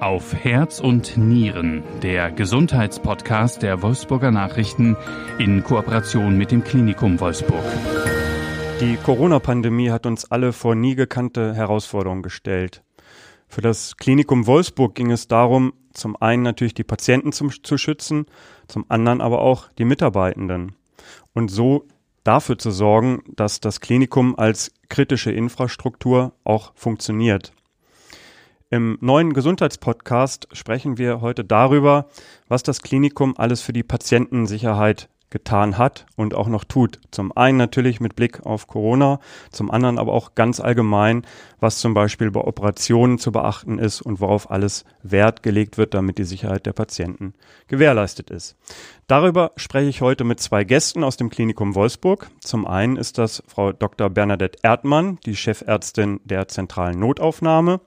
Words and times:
Auf 0.00 0.32
Herz 0.32 0.78
und 0.78 1.16
Nieren, 1.16 1.82
der 2.02 2.30
Gesundheitspodcast 2.30 3.62
der 3.62 3.82
Wolfsburger 3.82 4.30
Nachrichten 4.30 4.96
in 5.38 5.64
Kooperation 5.64 6.38
mit 6.38 6.52
dem 6.52 6.62
Klinikum 6.62 7.18
Wolfsburg. 7.18 7.64
Die 8.80 8.96
Corona-Pandemie 8.96 9.90
hat 9.90 10.06
uns 10.06 10.30
alle 10.30 10.52
vor 10.52 10.76
nie 10.76 10.94
gekannte 10.94 11.52
Herausforderungen 11.52 12.22
gestellt. 12.22 12.84
Für 13.48 13.60
das 13.60 13.96
Klinikum 13.96 14.46
Wolfsburg 14.46 14.94
ging 14.94 15.10
es 15.10 15.26
darum, 15.26 15.72
zum 15.92 16.14
einen 16.14 16.44
natürlich 16.44 16.74
die 16.74 16.84
Patienten 16.84 17.32
zum, 17.32 17.50
zu 17.64 17.76
schützen, 17.76 18.26
zum 18.68 18.84
anderen 18.88 19.20
aber 19.20 19.40
auch 19.40 19.68
die 19.78 19.84
Mitarbeitenden. 19.84 20.76
Und 21.34 21.50
so 21.50 21.88
dafür 22.22 22.56
zu 22.56 22.70
sorgen, 22.70 23.24
dass 23.34 23.58
das 23.58 23.80
Klinikum 23.80 24.38
als 24.38 24.72
kritische 24.88 25.32
Infrastruktur 25.32 26.34
auch 26.44 26.70
funktioniert. 26.76 27.52
Im 28.70 28.98
neuen 29.00 29.32
Gesundheitspodcast 29.32 30.48
sprechen 30.52 30.98
wir 30.98 31.22
heute 31.22 31.42
darüber, 31.42 32.06
was 32.48 32.62
das 32.62 32.82
Klinikum 32.82 33.34
alles 33.38 33.62
für 33.62 33.72
die 33.72 33.82
Patientensicherheit 33.82 35.08
getan 35.30 35.78
hat 35.78 36.04
und 36.16 36.34
auch 36.34 36.48
noch 36.48 36.64
tut. 36.64 37.00
Zum 37.10 37.34
einen 37.34 37.56
natürlich 37.56 37.98
mit 37.98 38.14
Blick 38.14 38.44
auf 38.44 38.66
Corona, 38.66 39.20
zum 39.50 39.70
anderen 39.70 39.98
aber 39.98 40.12
auch 40.12 40.34
ganz 40.34 40.60
allgemein, 40.60 41.26
was 41.60 41.78
zum 41.78 41.94
Beispiel 41.94 42.30
bei 42.30 42.42
Operationen 42.42 43.18
zu 43.18 43.32
beachten 43.32 43.78
ist 43.78 44.02
und 44.02 44.20
worauf 44.20 44.50
alles 44.50 44.84
Wert 45.02 45.42
gelegt 45.42 45.78
wird, 45.78 45.94
damit 45.94 46.18
die 46.18 46.24
Sicherheit 46.24 46.66
der 46.66 46.74
Patienten 46.74 47.32
gewährleistet 47.68 48.30
ist. 48.30 48.54
Darüber 49.06 49.52
spreche 49.56 49.88
ich 49.88 50.02
heute 50.02 50.24
mit 50.24 50.40
zwei 50.40 50.64
Gästen 50.64 51.04
aus 51.04 51.16
dem 51.16 51.30
Klinikum 51.30 51.74
Wolfsburg. 51.74 52.30
Zum 52.40 52.66
einen 52.66 52.96
ist 52.96 53.16
das 53.16 53.42
Frau 53.46 53.72
Dr. 53.72 54.10
Bernadette 54.10 54.58
Erdmann, 54.62 55.18
die 55.24 55.36
Chefärztin 55.36 56.20
der 56.24 56.48
zentralen 56.48 56.98
Notaufnahme 56.98 57.80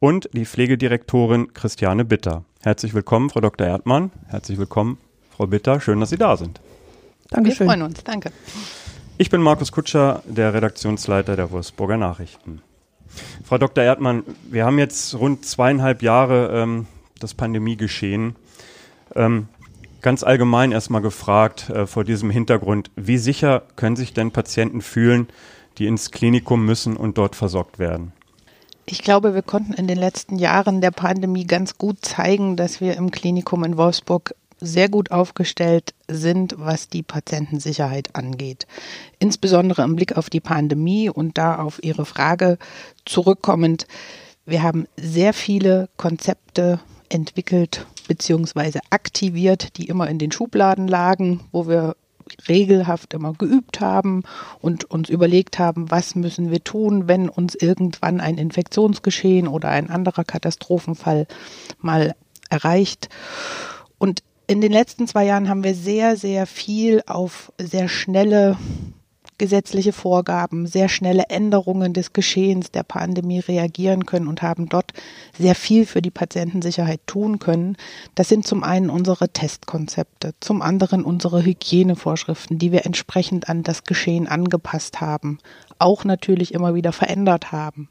und 0.00 0.28
die 0.32 0.44
Pflegedirektorin 0.44 1.52
Christiane 1.54 2.04
Bitter. 2.04 2.44
Herzlich 2.62 2.94
willkommen, 2.94 3.30
Frau 3.30 3.40
Dr. 3.40 3.66
Erdmann. 3.66 4.10
Herzlich 4.28 4.58
willkommen, 4.58 4.98
Frau 5.30 5.46
Bitter. 5.46 5.80
Schön, 5.80 6.00
dass 6.00 6.10
Sie 6.10 6.18
da 6.18 6.36
sind. 6.36 6.60
Dankeschön. 7.30 7.66
Wir 7.66 7.72
freuen 7.72 7.82
uns. 7.82 8.04
Danke. 8.04 8.32
Ich 9.18 9.30
bin 9.30 9.42
Markus 9.42 9.72
Kutscher, 9.72 10.22
der 10.26 10.54
Redaktionsleiter 10.54 11.36
der 11.36 11.50
Wolfsburger 11.50 11.96
Nachrichten. 11.96 12.62
Frau 13.44 13.58
Dr. 13.58 13.82
Erdmann, 13.82 14.22
wir 14.48 14.64
haben 14.64 14.78
jetzt 14.78 15.14
rund 15.14 15.44
zweieinhalb 15.44 16.02
Jahre 16.02 16.50
ähm, 16.52 16.86
das 17.18 17.34
Pandemiegeschehen. 17.34 18.36
Ähm, 19.16 19.48
ganz 20.02 20.22
allgemein 20.22 20.70
erstmal 20.70 21.02
gefragt 21.02 21.70
äh, 21.70 21.86
vor 21.86 22.04
diesem 22.04 22.30
Hintergrund, 22.30 22.90
wie 22.94 23.18
sicher 23.18 23.62
können 23.76 23.96
sich 23.96 24.14
denn 24.14 24.30
Patienten 24.30 24.82
fühlen, 24.82 25.28
die 25.78 25.86
ins 25.86 26.10
Klinikum 26.10 26.64
müssen 26.64 26.96
und 26.96 27.18
dort 27.18 27.34
versorgt 27.34 27.78
werden? 27.78 28.12
Ich 28.90 29.02
glaube, 29.02 29.34
wir 29.34 29.42
konnten 29.42 29.74
in 29.74 29.86
den 29.86 29.98
letzten 29.98 30.38
Jahren 30.38 30.80
der 30.80 30.92
Pandemie 30.92 31.44
ganz 31.44 31.76
gut 31.76 32.02
zeigen, 32.06 32.56
dass 32.56 32.80
wir 32.80 32.96
im 32.96 33.10
Klinikum 33.10 33.62
in 33.64 33.76
Wolfsburg 33.76 34.34
sehr 34.60 34.88
gut 34.88 35.10
aufgestellt 35.10 35.92
sind, 36.08 36.54
was 36.56 36.88
die 36.88 37.02
Patientensicherheit 37.02 38.16
angeht. 38.16 38.66
Insbesondere 39.18 39.82
im 39.82 39.94
Blick 39.94 40.16
auf 40.16 40.30
die 40.30 40.40
Pandemie 40.40 41.10
und 41.10 41.36
da 41.36 41.56
auf 41.56 41.84
Ihre 41.84 42.06
Frage 42.06 42.56
zurückkommend. 43.04 43.86
Wir 44.46 44.62
haben 44.62 44.86
sehr 44.96 45.34
viele 45.34 45.90
Konzepte 45.98 46.80
entwickelt 47.10 47.84
bzw. 48.08 48.78
aktiviert, 48.88 49.76
die 49.76 49.88
immer 49.88 50.08
in 50.08 50.18
den 50.18 50.32
Schubladen 50.32 50.88
lagen, 50.88 51.40
wo 51.52 51.68
wir 51.68 51.94
regelhaft 52.48 53.14
immer 53.14 53.32
geübt 53.32 53.80
haben 53.80 54.22
und 54.60 54.84
uns 54.84 55.08
überlegt 55.08 55.58
haben, 55.58 55.90
was 55.90 56.14
müssen 56.14 56.50
wir 56.50 56.62
tun, 56.62 57.08
wenn 57.08 57.28
uns 57.28 57.54
irgendwann 57.54 58.20
ein 58.20 58.38
Infektionsgeschehen 58.38 59.48
oder 59.48 59.68
ein 59.68 59.90
anderer 59.90 60.24
Katastrophenfall 60.24 61.26
mal 61.80 62.14
erreicht. 62.50 63.08
Und 63.98 64.22
in 64.46 64.60
den 64.60 64.72
letzten 64.72 65.06
zwei 65.06 65.26
Jahren 65.26 65.48
haben 65.48 65.64
wir 65.64 65.74
sehr, 65.74 66.16
sehr 66.16 66.46
viel 66.46 67.02
auf 67.06 67.52
sehr 67.58 67.88
schnelle 67.88 68.56
gesetzliche 69.38 69.92
Vorgaben, 69.92 70.66
sehr 70.66 70.88
schnelle 70.88 71.24
Änderungen 71.28 71.92
des 71.92 72.12
Geschehens 72.12 72.70
der 72.70 72.82
Pandemie 72.82 73.38
reagieren 73.38 74.04
können 74.04 74.28
und 74.28 74.42
haben 74.42 74.68
dort 74.68 74.92
sehr 75.38 75.54
viel 75.54 75.86
für 75.86 76.02
die 76.02 76.10
Patientensicherheit 76.10 77.00
tun 77.06 77.38
können. 77.38 77.76
Das 78.14 78.28
sind 78.28 78.46
zum 78.46 78.64
einen 78.64 78.90
unsere 78.90 79.28
Testkonzepte, 79.28 80.34
zum 80.40 80.60
anderen 80.60 81.04
unsere 81.04 81.44
Hygienevorschriften, 81.44 82.58
die 82.58 82.72
wir 82.72 82.84
entsprechend 82.84 83.48
an 83.48 83.62
das 83.62 83.84
Geschehen 83.84 84.26
angepasst 84.26 85.00
haben, 85.00 85.38
auch 85.78 86.04
natürlich 86.04 86.52
immer 86.52 86.74
wieder 86.74 86.92
verändert 86.92 87.52
haben. 87.52 87.88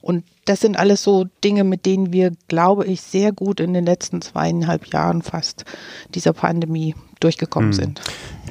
Und 0.00 0.24
das 0.44 0.60
sind 0.60 0.78
alles 0.78 1.02
so 1.02 1.26
Dinge, 1.42 1.64
mit 1.64 1.86
denen 1.86 2.12
wir, 2.12 2.32
glaube 2.48 2.84
ich, 2.86 3.00
sehr 3.00 3.32
gut 3.32 3.60
in 3.60 3.74
den 3.74 3.84
letzten 3.84 4.20
zweieinhalb 4.20 4.86
Jahren 4.86 5.22
fast 5.22 5.64
dieser 6.14 6.32
Pandemie 6.32 6.94
durchgekommen 7.20 7.70
hm. 7.70 7.72
sind. 7.72 8.00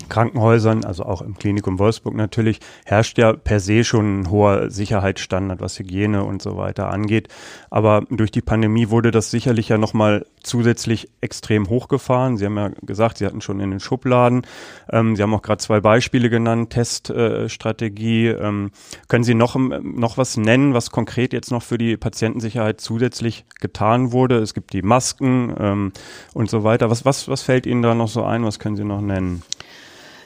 In 0.01 0.09
Krankenhäusern, 0.09 0.83
also 0.83 1.03
auch 1.03 1.21
im 1.21 1.37
Klinikum 1.37 1.77
Wolfsburg 1.77 2.15
natürlich, 2.15 2.59
herrscht 2.85 3.17
ja 3.19 3.33
per 3.33 3.59
se 3.59 3.83
schon 3.83 4.21
ein 4.21 4.29
hoher 4.29 4.71
Sicherheitsstandard, 4.71 5.61
was 5.61 5.77
Hygiene 5.77 6.23
und 6.23 6.41
so 6.41 6.57
weiter 6.57 6.89
angeht. 6.89 7.27
Aber 7.69 8.03
durch 8.09 8.31
die 8.31 8.41
Pandemie 8.41 8.89
wurde 8.89 9.11
das 9.11 9.29
sicherlich 9.29 9.69
ja 9.69 9.77
nochmal 9.77 10.25
zusätzlich 10.41 11.09
extrem 11.21 11.69
hochgefahren. 11.69 12.37
Sie 12.37 12.45
haben 12.45 12.57
ja 12.57 12.71
gesagt, 12.81 13.19
Sie 13.19 13.25
hatten 13.25 13.41
schon 13.41 13.59
in 13.59 13.69
den 13.69 13.79
Schubladen. 13.79 14.45
Ähm, 14.91 15.15
Sie 15.15 15.21
haben 15.21 15.33
auch 15.33 15.43
gerade 15.43 15.59
zwei 15.59 15.79
Beispiele 15.79 16.29
genannt, 16.29 16.71
Teststrategie. 16.71 18.27
Äh, 18.27 18.47
ähm, 18.47 18.71
können 19.07 19.23
Sie 19.23 19.35
noch, 19.35 19.55
noch 19.55 20.17
was 20.17 20.37
nennen, 20.37 20.73
was 20.73 20.89
konkret 20.89 21.33
jetzt 21.33 21.51
noch 21.51 21.61
für 21.61 21.77
die 21.77 21.82
Patientensicherheit 21.97 22.81
zusätzlich 22.81 23.45
getan 23.59 24.11
wurde? 24.11 24.37
Es 24.37 24.53
gibt 24.53 24.73
die 24.73 24.81
Masken 24.81 25.53
ähm, 25.59 25.91
und 26.33 26.49
so 26.49 26.63
weiter. 26.63 26.89
Was, 26.89 27.05
was, 27.05 27.27
was 27.27 27.41
fällt 27.41 27.65
Ihnen 27.65 27.81
da 27.81 27.93
noch 27.93 28.07
so 28.07 28.23
ein? 28.23 28.45
Was 28.45 28.59
können 28.59 28.75
Sie 28.75 28.83
noch 28.83 29.01
nennen? 29.01 29.43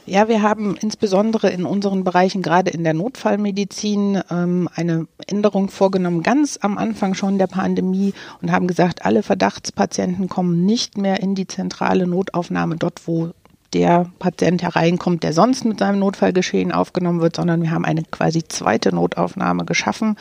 Ja, 0.08 0.26
wir 0.26 0.40
haben 0.40 0.74
insbesondere 0.80 1.50
in 1.50 1.66
unseren 1.66 2.02
Bereichen, 2.02 2.40
gerade 2.40 2.70
in 2.70 2.82
der 2.82 2.94
Notfallmedizin, 2.94 4.22
ähm, 4.30 4.66
eine 4.74 5.06
Änderung 5.26 5.68
vorgenommen, 5.68 6.22
ganz 6.22 6.58
am 6.62 6.78
Anfang 6.78 7.12
schon 7.12 7.36
der 7.36 7.46
Pandemie 7.46 8.14
und 8.40 8.50
haben 8.50 8.66
gesagt, 8.66 9.04
alle 9.04 9.22
Verdachtspatienten 9.22 10.30
kommen 10.30 10.64
nicht 10.64 10.96
mehr 10.96 11.20
in 11.20 11.34
die 11.34 11.46
zentrale 11.46 12.06
Notaufnahme, 12.06 12.76
dort 12.76 13.06
wo 13.06 13.32
der 13.74 14.06
Patient 14.18 14.62
hereinkommt, 14.62 15.22
der 15.22 15.32
sonst 15.32 15.64
mit 15.64 15.78
seinem 15.78 15.98
Notfallgeschehen 15.98 16.72
aufgenommen 16.72 17.20
wird, 17.20 17.36
sondern 17.36 17.62
wir 17.62 17.70
haben 17.70 17.84
eine 17.84 18.02
quasi 18.02 18.42
zweite 18.44 18.94
Notaufnahme 18.94 19.64
geschaffen 19.64 20.16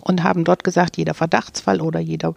und 0.00 0.22
haben 0.22 0.44
dort 0.44 0.62
gesagt, 0.64 0.96
jeder 0.96 1.14
Verdachtsfall 1.14 1.80
oder 1.80 2.00
jeder 2.00 2.34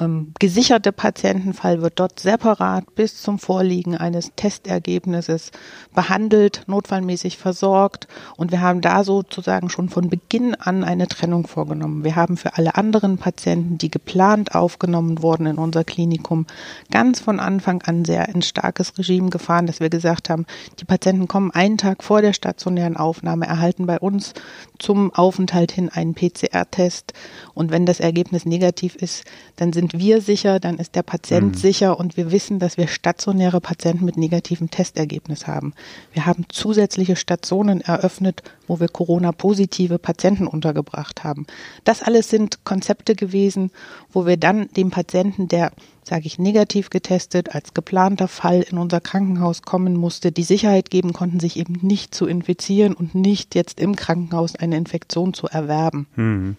ähm, 0.00 0.32
gesicherte 0.38 0.92
Patientenfall 0.92 1.82
wird 1.82 1.98
dort 1.98 2.20
separat 2.20 2.94
bis 2.94 3.20
zum 3.22 3.38
Vorliegen 3.38 3.96
eines 3.96 4.32
Testergebnisses 4.36 5.50
behandelt, 5.94 6.62
notfallmäßig 6.66 7.38
versorgt 7.38 8.08
und 8.36 8.52
wir 8.52 8.60
haben 8.60 8.80
da 8.80 9.04
sozusagen 9.04 9.70
schon 9.70 9.88
von 9.88 10.08
Beginn 10.08 10.54
an 10.54 10.84
eine 10.84 11.08
Trennung 11.08 11.46
vorgenommen. 11.46 12.04
Wir 12.04 12.16
haben 12.16 12.36
für 12.36 12.56
alle 12.56 12.76
anderen 12.76 13.18
Patienten, 13.18 13.78
die 13.78 13.90
geplant 13.90 14.54
aufgenommen 14.54 15.22
wurden 15.22 15.46
in 15.46 15.58
unser 15.58 15.84
Klinikum, 15.84 16.46
ganz 16.90 17.20
von 17.20 17.40
Anfang 17.40 17.82
an 17.82 18.04
sehr 18.04 18.28
ein 18.28 18.42
starkes 18.42 18.98
Regime 18.98 19.30
gefahren, 19.30 19.66
dass 19.66 19.80
wir 19.80 19.90
gesagt 19.90 20.30
haben, 20.30 20.46
die 20.80 20.84
Patienten 20.84 21.28
kommen 21.28 21.50
einen 21.50 21.78
Tag 21.78 22.04
vor 22.04 22.22
der 22.22 22.32
stationären 22.32 22.96
Aufnahme, 22.96 23.46
erhalten 23.46 23.86
bei 23.86 23.98
uns 23.98 24.34
zum 24.78 25.12
Aufenthalt 25.12 25.72
hin 25.72 25.88
einen 25.88 26.14
PCR-Test 26.14 27.12
und 27.54 27.70
wenn 27.70 27.86
das 27.86 28.00
Ergebnis 28.00 28.44
negativ 28.46 28.94
ist, 28.94 29.24
dann 29.56 29.72
sind 29.72 29.87
sind 29.90 30.00
wir 30.00 30.20
sicher, 30.20 30.60
dann 30.60 30.78
ist 30.78 30.94
der 30.94 31.02
Patient 31.02 31.54
mhm. 31.54 31.58
sicher 31.58 31.98
und 31.98 32.16
wir 32.16 32.30
wissen, 32.30 32.58
dass 32.58 32.76
wir 32.76 32.88
stationäre 32.88 33.60
Patienten 33.60 34.04
mit 34.04 34.16
negativem 34.16 34.70
Testergebnis 34.70 35.46
haben. 35.46 35.72
Wir 36.12 36.26
haben 36.26 36.44
zusätzliche 36.48 37.16
Stationen 37.16 37.80
eröffnet, 37.80 38.42
wo 38.66 38.80
wir 38.80 38.88
Corona-positive 38.88 39.98
Patienten 39.98 40.46
untergebracht 40.46 41.24
haben. 41.24 41.46
Das 41.84 42.02
alles 42.02 42.28
sind 42.28 42.64
Konzepte 42.64 43.14
gewesen, 43.14 43.70
wo 44.12 44.26
wir 44.26 44.36
dann 44.36 44.68
dem 44.76 44.90
Patienten, 44.90 45.48
der 45.48 45.72
sage 46.02 46.26
ich, 46.26 46.38
negativ 46.38 46.90
getestet, 46.90 47.54
als 47.54 47.74
geplanter 47.74 48.28
Fall 48.28 48.62
in 48.62 48.78
unser 48.78 49.00
Krankenhaus 49.00 49.62
kommen 49.62 49.94
musste, 49.94 50.32
die 50.32 50.42
Sicherheit 50.42 50.90
geben 50.90 51.12
konnten, 51.12 51.38
sich 51.38 51.58
eben 51.58 51.78
nicht 51.82 52.14
zu 52.14 52.26
infizieren 52.26 52.94
und 52.94 53.14
nicht 53.14 53.54
jetzt 53.54 53.78
im 53.78 53.94
Krankenhaus 53.94 54.54
eine 54.54 54.76
Infektion 54.76 55.34
zu 55.34 55.48
erwerben. 55.48 56.06
Mhm. 56.16 56.56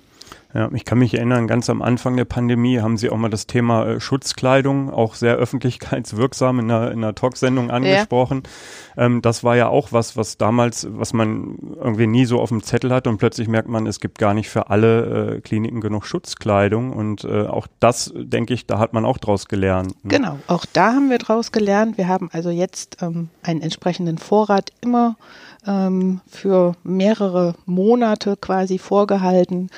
Ja, 0.52 0.68
ich 0.74 0.84
kann 0.84 0.98
mich 0.98 1.14
erinnern, 1.14 1.48
ganz 1.48 1.70
am 1.70 1.84
Anfang 1.84 2.18
der 2.18 2.26
Pandemie 2.26 2.80
haben 2.80 2.98
Sie 2.98 3.12
auch 3.12 3.18
mal 3.18 3.30
das 3.30 3.46
Thema 3.46 3.86
äh, 3.86 4.00
Schutzkleidung 4.00 4.90
auch 4.92 5.14
sehr 5.14 5.36
öffentlichkeitswirksam 5.36 6.60
in 6.60 6.72
einer, 6.72 6.92
in 6.92 7.04
einer 7.04 7.14
Talksendung 7.14 7.70
angesprochen. 7.70 8.44
Ja. 8.98 9.06
Ähm, 9.06 9.22
das 9.22 9.44
war 9.44 9.56
ja 9.56 9.68
auch 9.68 9.92
was, 9.92 10.18
was 10.18 10.38
damals, 10.38 10.88
was 10.90 11.14
man 11.14 11.56
irgendwie 11.76 12.08
nie 12.08 12.26
so 12.26 12.40
auf 12.40 12.50
dem 12.50 12.64
Zettel 12.64 12.92
hatte 12.92 13.12
und 13.12 13.20
plötzlich 13.20 13.48
merkt 13.48 13.70
man, 13.70 13.86
es 13.86 14.00
gibt 14.00 14.18
gar 14.18 14.34
nicht 14.34 14.50
für 14.50 14.72
alle 14.72 15.36
äh, 15.36 15.42
Kliniken 15.42 15.82
genug 15.82 16.06
Schutzkleidung 16.08 16.94
und 16.94 17.26
äh, 17.26 17.46
auch 17.46 17.68
das, 17.80 18.12
denke 18.16 18.56
ich, 18.56 18.66
da 18.66 18.80
hat 18.80 18.92
man 18.92 19.06
auch 19.06 19.20
draus 19.20 19.48
gelernt. 19.48 20.04
Ne? 20.04 20.18
Genau, 20.18 20.40
auch 20.48 20.66
da 20.66 20.94
haben 20.94 21.12
wir 21.12 21.20
draus 21.20 21.52
gelernt. 21.52 22.00
Wir 22.00 22.08
haben 22.08 22.30
also 22.32 22.50
jetzt 22.50 22.98
ähm, 23.04 23.30
einen 23.44 23.62
entsprechenden 23.62 24.18
Vorrat 24.18 24.72
immer 24.82 25.16
ähm, 25.68 26.22
für 26.28 26.76
mehrere 26.84 27.56
Monate 27.66 28.38
quasi 28.38 28.78
vorgehalten. 28.78 29.70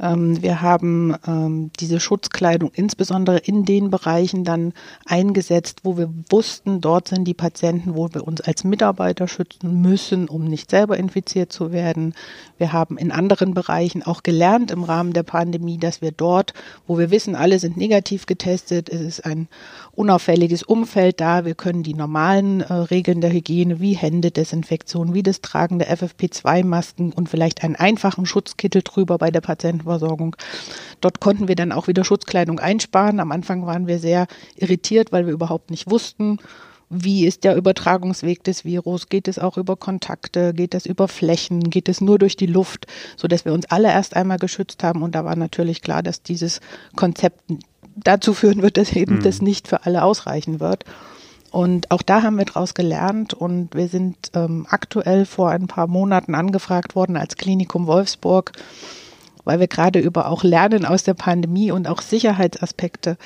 Ähm, 0.00 0.42
wir 0.42 0.62
haben 0.62 1.14
ähm, 1.26 1.70
diese 1.80 2.00
Schutzkleidung 2.00 2.70
insbesondere 2.74 3.38
in 3.38 3.64
den 3.64 3.90
Bereichen 3.90 4.44
dann 4.44 4.72
eingesetzt, 5.06 5.80
wo 5.82 5.96
wir 5.96 6.12
wussten, 6.30 6.80
dort 6.80 7.08
sind 7.08 7.24
die 7.24 7.34
Patienten, 7.34 7.94
wo 7.94 8.08
wir 8.12 8.26
uns 8.26 8.40
als 8.40 8.64
Mitarbeiter 8.64 9.28
schützen 9.28 9.80
müssen, 9.80 10.28
um 10.28 10.44
nicht 10.44 10.70
selber 10.70 10.96
infiziert 10.96 11.52
zu 11.52 11.72
werden. 11.72 12.14
Wir 12.58 12.72
haben 12.72 12.98
in 12.98 13.10
anderen 13.10 13.54
Bereichen 13.54 14.02
auch 14.02 14.22
gelernt 14.22 14.70
im 14.70 14.84
Rahmen 14.84 15.12
der 15.12 15.22
Pandemie, 15.22 15.78
dass 15.78 16.00
wir 16.00 16.12
dort, 16.12 16.54
wo 16.86 16.98
wir 16.98 17.10
wissen, 17.10 17.34
alle 17.34 17.58
sind 17.58 17.76
negativ 17.76 18.26
getestet, 18.26 18.88
es 18.88 19.00
ist 19.00 19.26
ein 19.26 19.48
unauffälliges 19.92 20.62
Umfeld 20.62 21.20
da, 21.20 21.44
wir 21.44 21.54
können 21.54 21.82
die 21.82 21.94
normalen 21.94 22.60
äh, 22.60 22.72
Regeln 22.72 23.20
der 23.20 23.32
Hygiene 23.32 23.80
wie 23.80 23.94
Händedesinfektion, 23.94 25.14
wie 25.14 25.22
das 25.22 25.40
Tragen 25.40 25.78
der 25.78 25.96
FFP2-Masken 25.96 27.12
und 27.12 27.28
vielleicht 27.28 27.64
einen 27.64 27.76
einfachen 27.76 28.26
Schutzkittel 28.26 28.82
drüber 28.82 29.18
bei 29.18 29.30
der 29.30 29.40
Patientenversorgung. 29.88 30.36
Dort 31.00 31.20
konnten 31.20 31.48
wir 31.48 31.56
dann 31.56 31.72
auch 31.72 31.88
wieder 31.88 32.04
Schutzkleidung 32.04 32.60
einsparen. 32.60 33.20
Am 33.20 33.32
Anfang 33.32 33.66
waren 33.66 33.86
wir 33.86 33.98
sehr 33.98 34.26
irritiert, 34.56 35.12
weil 35.12 35.26
wir 35.26 35.32
überhaupt 35.32 35.70
nicht 35.70 35.90
wussten, 35.90 36.38
wie 36.90 37.26
ist 37.26 37.44
der 37.44 37.54
Übertragungsweg 37.54 38.42
des 38.44 38.64
Virus? 38.64 39.10
Geht 39.10 39.28
es 39.28 39.38
auch 39.38 39.58
über 39.58 39.76
Kontakte? 39.76 40.54
Geht 40.54 40.74
es 40.74 40.86
über 40.86 41.06
Flächen? 41.06 41.68
Geht 41.68 41.88
es 41.88 42.00
nur 42.00 42.18
durch 42.18 42.34
die 42.34 42.46
Luft? 42.46 42.86
So 43.16 43.28
dass 43.28 43.44
wir 43.44 43.52
uns 43.52 43.66
alle 43.66 43.88
erst 43.88 44.16
einmal 44.16 44.38
geschützt 44.38 44.82
haben. 44.82 45.02
Und 45.02 45.14
da 45.14 45.24
war 45.24 45.36
natürlich 45.36 45.82
klar, 45.82 46.02
dass 46.02 46.22
dieses 46.22 46.60
Konzept 46.96 47.40
dazu 47.94 48.32
führen 48.32 48.62
wird, 48.62 48.78
dass 48.78 48.92
eben 48.92 49.16
mhm. 49.16 49.22
das 49.22 49.42
nicht 49.42 49.68
für 49.68 49.84
alle 49.84 50.02
ausreichen 50.02 50.60
wird. 50.60 50.84
Und 51.50 51.90
auch 51.90 52.02
da 52.02 52.22
haben 52.22 52.36
wir 52.36 52.44
daraus 52.44 52.74
gelernt 52.74 53.32
und 53.32 53.74
wir 53.74 53.88
sind 53.88 54.16
ähm, 54.34 54.66
aktuell 54.68 55.24
vor 55.24 55.50
ein 55.50 55.66
paar 55.66 55.86
Monaten 55.86 56.34
angefragt 56.34 56.94
worden 56.94 57.16
als 57.16 57.36
Klinikum 57.36 57.86
Wolfsburg, 57.86 58.52
weil 59.48 59.60
wir 59.60 59.66
gerade 59.66 59.98
über 59.98 60.28
auch 60.28 60.44
Lernen 60.44 60.84
aus 60.84 61.04
der 61.04 61.14
Pandemie 61.14 61.72
und 61.72 61.88
auch 61.88 62.02
Sicherheitsaspekte 62.02 63.16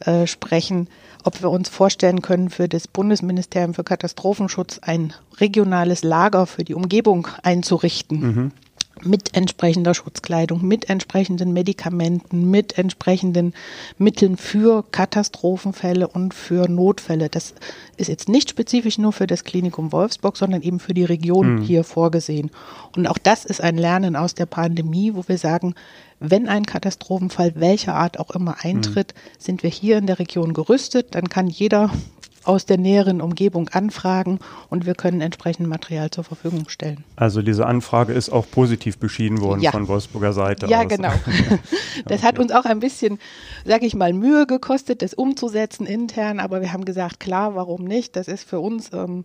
äh, 0.00 0.26
sprechen, 0.26 0.88
ob 1.24 1.40
wir 1.40 1.50
uns 1.50 1.70
vorstellen 1.70 2.20
können, 2.20 2.50
für 2.50 2.68
das 2.68 2.86
Bundesministerium 2.86 3.72
für 3.72 3.82
Katastrophenschutz 3.82 4.80
ein 4.82 5.14
regionales 5.38 6.04
Lager 6.04 6.46
für 6.46 6.64
die 6.64 6.74
Umgebung 6.74 7.28
einzurichten. 7.42 8.20
Mhm 8.20 8.52
mit 9.02 9.34
entsprechender 9.34 9.94
Schutzkleidung, 9.94 10.66
mit 10.66 10.90
entsprechenden 10.90 11.52
Medikamenten, 11.52 12.50
mit 12.50 12.76
entsprechenden 12.76 13.54
Mitteln 13.98 14.36
für 14.36 14.84
Katastrophenfälle 14.90 16.08
und 16.08 16.34
für 16.34 16.68
Notfälle. 16.68 17.28
Das 17.28 17.54
ist 17.96 18.08
jetzt 18.08 18.28
nicht 18.28 18.50
spezifisch 18.50 18.98
nur 18.98 19.12
für 19.12 19.26
das 19.26 19.44
Klinikum 19.44 19.92
Wolfsburg, 19.92 20.36
sondern 20.36 20.62
eben 20.62 20.80
für 20.80 20.94
die 20.94 21.04
Region 21.04 21.56
mhm. 21.56 21.62
hier 21.62 21.84
vorgesehen. 21.84 22.50
Und 22.96 23.06
auch 23.06 23.18
das 23.18 23.44
ist 23.44 23.60
ein 23.60 23.78
Lernen 23.78 24.16
aus 24.16 24.34
der 24.34 24.46
Pandemie, 24.46 25.14
wo 25.14 25.26
wir 25.26 25.38
sagen, 25.38 25.74
wenn 26.18 26.48
ein 26.48 26.66
Katastrophenfall 26.66 27.54
welcher 27.56 27.94
Art 27.94 28.18
auch 28.18 28.30
immer 28.30 28.56
eintritt, 28.60 29.14
mhm. 29.14 29.20
sind 29.38 29.62
wir 29.62 29.70
hier 29.70 29.98
in 29.98 30.06
der 30.06 30.18
Region 30.18 30.52
gerüstet. 30.52 31.14
Dann 31.14 31.28
kann 31.28 31.46
jeder 31.46 31.90
aus 32.44 32.64
der 32.66 32.78
näheren 32.78 33.20
Umgebung 33.20 33.68
anfragen 33.68 34.38
und 34.68 34.86
wir 34.86 34.94
können 34.94 35.20
entsprechend 35.20 35.68
Material 35.68 36.10
zur 36.10 36.24
Verfügung 36.24 36.68
stellen. 36.68 37.04
Also 37.16 37.42
diese 37.42 37.66
Anfrage 37.66 38.12
ist 38.12 38.30
auch 38.30 38.46
positiv 38.50 38.98
beschieden 38.98 39.40
worden 39.40 39.60
ja. 39.60 39.72
von 39.72 39.88
Wolfsburger 39.88 40.32
Seite. 40.32 40.66
Ja, 40.66 40.82
aus. 40.82 40.88
genau. 40.88 41.12
Das 42.06 42.20
okay. 42.20 42.28
hat 42.28 42.38
uns 42.38 42.52
auch 42.52 42.64
ein 42.64 42.80
bisschen, 42.80 43.18
sag 43.64 43.82
ich 43.82 43.94
mal, 43.94 44.12
Mühe 44.12 44.46
gekostet, 44.46 45.02
das 45.02 45.12
umzusetzen 45.12 45.86
intern, 45.86 46.40
aber 46.40 46.60
wir 46.60 46.72
haben 46.72 46.84
gesagt, 46.84 47.20
klar, 47.20 47.54
warum 47.54 47.84
nicht? 47.84 48.16
Das 48.16 48.26
ist 48.26 48.48
für 48.48 48.60
uns 48.60 48.90
ähm, 48.92 49.24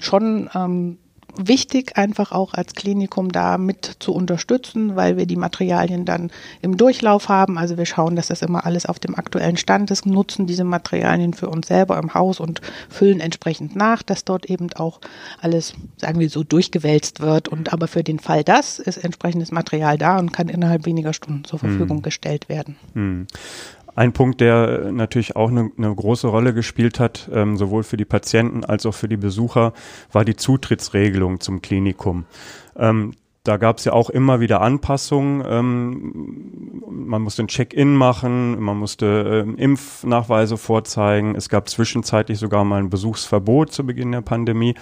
schon 0.00 0.48
ähm, 0.54 0.98
wichtig, 1.38 1.96
einfach 1.96 2.32
auch 2.32 2.54
als 2.54 2.74
Klinikum 2.74 3.30
da 3.30 3.58
mit 3.58 3.96
zu 4.00 4.12
unterstützen, 4.12 4.96
weil 4.96 5.16
wir 5.16 5.26
die 5.26 5.36
Materialien 5.36 6.04
dann 6.04 6.30
im 6.60 6.76
Durchlauf 6.76 7.28
haben. 7.28 7.58
Also 7.58 7.78
wir 7.78 7.86
schauen, 7.86 8.16
dass 8.16 8.28
das 8.28 8.42
immer 8.42 8.66
alles 8.66 8.86
auf 8.86 8.98
dem 8.98 9.14
aktuellen 9.14 9.56
Stand 9.56 9.90
ist, 9.90 10.04
nutzen 10.04 10.46
diese 10.46 10.64
Materialien 10.64 11.34
für 11.34 11.48
uns 11.48 11.68
selber 11.68 11.98
im 11.98 12.14
Haus 12.14 12.40
und 12.40 12.60
füllen 12.88 13.20
entsprechend 13.20 13.76
nach, 13.76 14.02
dass 14.02 14.24
dort 14.24 14.46
eben 14.46 14.72
auch 14.74 15.00
alles, 15.40 15.74
sagen 15.96 16.18
wir 16.18 16.28
so, 16.28 16.42
durchgewälzt 16.42 17.20
wird. 17.20 17.48
Und 17.48 17.72
aber 17.72 17.88
für 17.88 18.02
den 18.02 18.18
Fall 18.18 18.44
das 18.44 18.78
ist 18.78 18.98
entsprechendes 18.98 19.52
Material 19.52 19.96
da 19.96 20.18
und 20.18 20.32
kann 20.32 20.48
innerhalb 20.48 20.86
weniger 20.86 21.12
Stunden 21.12 21.44
zur 21.44 21.58
Verfügung 21.58 21.98
hm. 21.98 22.02
gestellt 22.02 22.48
werden. 22.48 22.76
Hm. 22.94 23.26
Ein 23.98 24.12
Punkt, 24.12 24.40
der 24.40 24.92
natürlich 24.92 25.34
auch 25.34 25.50
eine, 25.50 25.72
eine 25.76 25.92
große 25.92 26.28
Rolle 26.28 26.54
gespielt 26.54 27.00
hat, 27.00 27.28
ähm, 27.32 27.56
sowohl 27.56 27.82
für 27.82 27.96
die 27.96 28.04
Patienten 28.04 28.64
als 28.64 28.86
auch 28.86 28.94
für 28.94 29.08
die 29.08 29.16
Besucher, 29.16 29.72
war 30.12 30.24
die 30.24 30.36
Zutrittsregelung 30.36 31.40
zum 31.40 31.62
Klinikum. 31.62 32.24
Ähm, 32.76 33.14
da 33.48 33.56
gab 33.56 33.78
es 33.78 33.86
ja 33.86 33.94
auch 33.94 34.10
immer 34.10 34.40
wieder 34.40 34.60
Anpassungen. 34.60 35.42
Ähm, 35.48 36.82
man 36.86 37.22
musste 37.22 37.42
ein 37.42 37.48
Check-in 37.48 37.94
machen, 37.94 38.60
man 38.60 38.76
musste 38.76 39.44
ähm, 39.46 39.56
Impfnachweise 39.56 40.58
vorzeigen. 40.58 41.34
Es 41.34 41.48
gab 41.48 41.68
zwischenzeitlich 41.68 42.38
sogar 42.38 42.64
mal 42.64 42.78
ein 42.78 42.90
Besuchsverbot 42.90 43.72
zu 43.72 43.86
Beginn 43.86 44.12
der 44.12 44.20
Pandemie. 44.20 44.74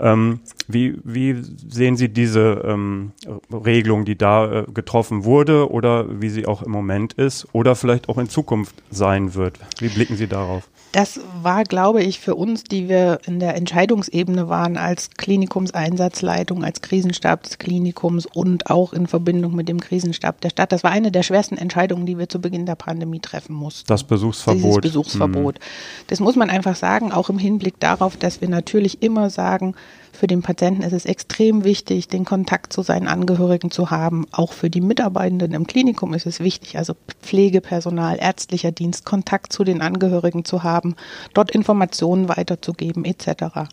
Ähm, 0.00 0.40
wie, 0.66 0.98
wie 1.04 1.36
sehen 1.40 1.96
Sie 1.96 2.08
diese 2.08 2.62
ähm, 2.64 3.12
Regelung, 3.52 4.04
die 4.04 4.18
da 4.18 4.62
äh, 4.62 4.64
getroffen 4.64 5.24
wurde 5.24 5.70
oder 5.70 6.20
wie 6.20 6.28
sie 6.28 6.46
auch 6.46 6.62
im 6.62 6.72
Moment 6.72 7.12
ist 7.12 7.46
oder 7.52 7.76
vielleicht 7.76 8.08
auch 8.08 8.18
in 8.18 8.28
Zukunft 8.28 8.74
sein 8.90 9.34
wird? 9.34 9.60
Wie 9.78 9.88
blicken 9.88 10.16
Sie 10.16 10.26
darauf? 10.26 10.68
Das 10.92 11.20
war, 11.42 11.64
glaube 11.64 12.02
ich, 12.02 12.18
für 12.18 12.34
uns, 12.34 12.64
die 12.64 12.88
wir 12.88 13.20
in 13.26 13.40
der 13.40 13.54
Entscheidungsebene 13.56 14.48
waren, 14.48 14.78
als 14.78 15.10
Klinikumseinsatzleitung, 15.10 16.64
als 16.64 16.80
Krisenstab 16.80 17.42
des 17.42 17.58
Klinikums 17.58 18.07
und 18.26 18.70
auch 18.70 18.92
in 18.92 19.06
Verbindung 19.06 19.54
mit 19.54 19.68
dem 19.68 19.80
Krisenstab 19.80 20.40
der 20.40 20.50
Stadt. 20.50 20.72
Das 20.72 20.82
war 20.84 20.90
eine 20.90 21.10
der 21.10 21.22
schwersten 21.22 21.56
Entscheidungen, 21.56 22.06
die 22.06 22.18
wir 22.18 22.28
zu 22.28 22.40
Beginn 22.40 22.66
der 22.66 22.74
Pandemie 22.74 23.20
treffen 23.20 23.54
mussten. 23.54 23.86
Das 23.86 24.04
Besuchsverbot. 24.04 24.84
Dieses 24.84 24.94
Besuchsverbot. 24.94 25.56
Mhm. 25.56 26.06
Das 26.08 26.20
muss 26.20 26.36
man 26.36 26.50
einfach 26.50 26.76
sagen, 26.76 27.12
auch 27.12 27.28
im 27.28 27.38
Hinblick 27.38 27.78
darauf, 27.80 28.16
dass 28.16 28.40
wir 28.40 28.48
natürlich 28.48 29.02
immer 29.02 29.30
sagen, 29.30 29.74
für 30.12 30.26
den 30.26 30.42
Patienten 30.42 30.82
ist 30.82 30.92
es 30.92 31.04
extrem 31.04 31.64
wichtig, 31.64 32.08
den 32.08 32.24
Kontakt 32.24 32.72
zu 32.72 32.82
seinen 32.82 33.06
Angehörigen 33.06 33.70
zu 33.70 33.90
haben. 33.90 34.26
Auch 34.32 34.52
für 34.52 34.70
die 34.70 34.80
Mitarbeitenden 34.80 35.52
im 35.52 35.66
Klinikum 35.66 36.14
ist 36.14 36.26
es 36.26 36.40
wichtig, 36.40 36.76
also 36.76 36.94
Pflegepersonal, 37.22 38.18
ärztlicher 38.18 38.72
Dienst, 38.72 39.04
Kontakt 39.04 39.52
zu 39.52 39.62
den 39.62 39.80
Angehörigen 39.80 40.44
zu 40.44 40.62
haben, 40.62 40.96
dort 41.34 41.50
Informationen 41.50 42.28
weiterzugeben 42.28 43.04
etc 43.04 43.68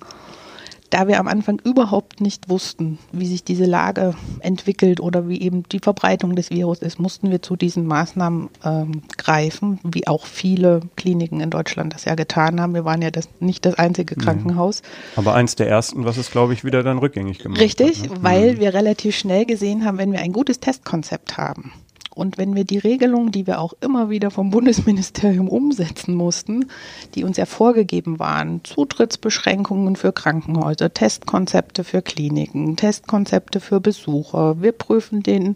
da 0.96 1.10
wir 1.10 1.20
am 1.20 1.28
Anfang 1.28 1.60
überhaupt 1.66 2.22
nicht 2.22 2.48
wussten, 2.48 3.00
wie 3.12 3.26
sich 3.26 3.44
diese 3.44 3.66
Lage 3.66 4.14
entwickelt 4.40 5.02
oder 5.02 5.28
wie 5.28 5.42
eben 5.42 5.64
die 5.64 5.80
Verbreitung 5.80 6.38
des 6.38 6.52
Virus 6.52 6.80
ist, 6.80 7.00
mussten 7.00 7.32
wir 7.32 7.42
zu 7.42 7.58
diesen 7.58 7.86
Maßnahmen 7.86 8.48
ähm, 8.64 9.02
greifen, 9.18 9.82
wie 9.84 10.08
auch 10.08 10.26
viele 10.26 10.80
Kliniken 10.96 11.42
in 11.42 11.50
Deutschland 11.50 11.94
das 11.94 12.06
ja 12.06 12.16
getan 12.16 12.62
haben. 12.62 12.74
Wir 12.74 12.86
waren 12.86 13.02
ja 13.02 13.12
das, 13.12 13.28
nicht 13.42 13.66
das 13.66 13.76
einzige 13.76 14.16
Krankenhaus. 14.16 14.84
Aber 15.18 15.34
eins 15.34 15.58
der 15.58 15.68
ersten, 15.68 16.06
was 16.06 16.16
es, 16.16 16.32
glaube 16.32 16.54
ich, 16.54 16.64
wieder 16.64 16.82
dann 16.82 17.00
rückgängig 17.00 17.40
gemacht 17.40 17.60
Richtig, 17.60 18.04
hat. 18.04 18.12
Ne? 18.12 18.18
weil 18.22 18.54
mhm. 18.54 18.60
wir 18.62 18.74
relativ 18.74 19.18
schnell 19.18 19.46
gesehen 19.46 19.84
haben, 19.84 19.98
wenn 19.98 20.14
wir 20.14 20.20
ein 20.20 20.32
gutes 20.32 20.62
Testkonzept 20.62 21.36
haben, 21.36 21.74
und 22.16 22.38
wenn 22.38 22.56
wir 22.56 22.64
die 22.64 22.78
Regelungen, 22.78 23.32
die 23.32 23.46
wir 23.46 23.60
auch 23.60 23.74
immer 23.82 24.10
wieder 24.10 24.32
vom 24.32 24.50
Bundesministerium 24.50 25.50
umsetzen 25.50 26.16
mussten, 26.16 26.66
die 27.14 27.26
uns 27.26 27.38
ja 27.38 27.46
vorgegeben 27.46 28.18
waren, 28.20 28.62
Zutrittsbeschränkungen 28.64 29.98
für 29.98 30.14
Krankenhäuser, 30.14 30.94
Testkonzepte 30.94 31.84
für 31.84 32.02
Kliniken, 32.02 32.78
Testkonzepte 32.78 33.60
für 33.60 33.82
Besucher, 33.82 34.62
wir 34.62 34.72
prüfen 34.72 35.22
den 35.24 35.56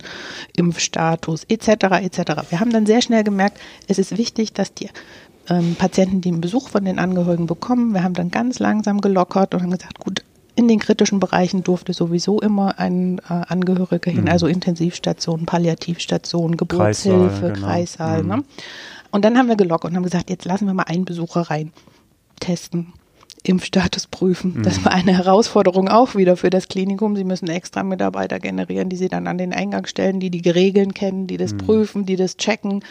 Impfstatus 0.56 1.46
etc. 1.46 1.70
etc. 2.02 2.20
Wir 2.50 2.60
haben 2.60 2.72
dann 2.72 2.86
sehr 2.86 3.02
schnell 3.02 3.24
gemerkt, 3.24 3.58
es 3.88 3.98
ist 3.98 4.18
wichtig, 4.18 4.52
dass 4.54 4.74
die 4.74 4.90
ähm, 5.50 5.76
Patienten, 5.76 6.20
die 6.20 6.30
einen 6.30 6.42
Besuch 6.42 6.68
von 6.68 6.84
den 6.84 7.00
Angehörigen 7.00 7.48
bekommen, 7.48 7.94
wir 7.94 8.04
haben 8.04 8.14
dann 8.14 8.32
ganz 8.32 8.60
langsam 8.60 9.00
gelockert 9.00 9.54
und 9.54 9.64
haben 9.64 9.72
gesagt, 9.72 10.00
gut, 10.00 10.24
in 10.60 10.68
den 10.68 10.80
kritischen 10.80 11.22
Bereichen 11.22 11.64
durfte 11.64 11.94
sowieso 11.94 12.42
immer 12.42 12.78
ein 12.80 13.20
äh, 13.20 13.34
Angehöriger 13.48 14.12
hin, 14.12 14.24
mhm. 14.24 14.28
also 14.28 14.46
Intensivstation, 14.46 15.46
Palliativstation, 15.46 16.58
Geburtshilfe, 16.58 17.54
Kreissaal. 17.54 17.54
Genau. 17.54 17.66
Kreissaal 17.66 18.24
mhm. 18.24 18.30
ne? 18.30 18.44
Und 19.10 19.24
dann 19.24 19.38
haben 19.38 19.48
wir 19.48 19.56
gelockt 19.56 19.86
und 19.86 19.96
haben 19.96 20.04
gesagt, 20.04 20.30
jetzt 20.30 20.44
lassen 20.44 20.66
wir 20.68 20.74
mal 20.74 20.84
einen 20.84 21.06
Besucher 21.06 21.44
rein, 21.44 21.72
testen, 22.42 22.92
Impfstatus 23.44 24.08
prüfen. 24.08 24.56
Mhm. 24.58 24.64
Das 24.64 24.84
war 24.84 24.92
eine 24.92 25.16
Herausforderung 25.18 25.88
auch 25.88 26.16
wieder 26.16 26.36
für 26.36 26.50
das 26.50 26.68
Klinikum. 26.68 27.16
Sie 27.16 27.24
müssen 27.24 27.48
extra 27.48 27.84
Mitarbeiter 27.84 28.38
generieren, 28.40 28.90
die 28.90 28.98
sie 28.98 29.08
dann 29.08 29.28
an 29.28 29.38
den 29.38 29.54
Eingang 29.54 29.86
stellen, 29.86 30.20
die 30.20 30.30
die 30.30 30.50
Regeln 30.50 30.94
kennen, 30.94 31.26
die 31.26 31.38
das 31.38 31.54
mhm. 31.54 31.60
prüfen, 31.60 32.06
die 32.06 32.18
das 32.18 32.36
checken. 32.36 32.84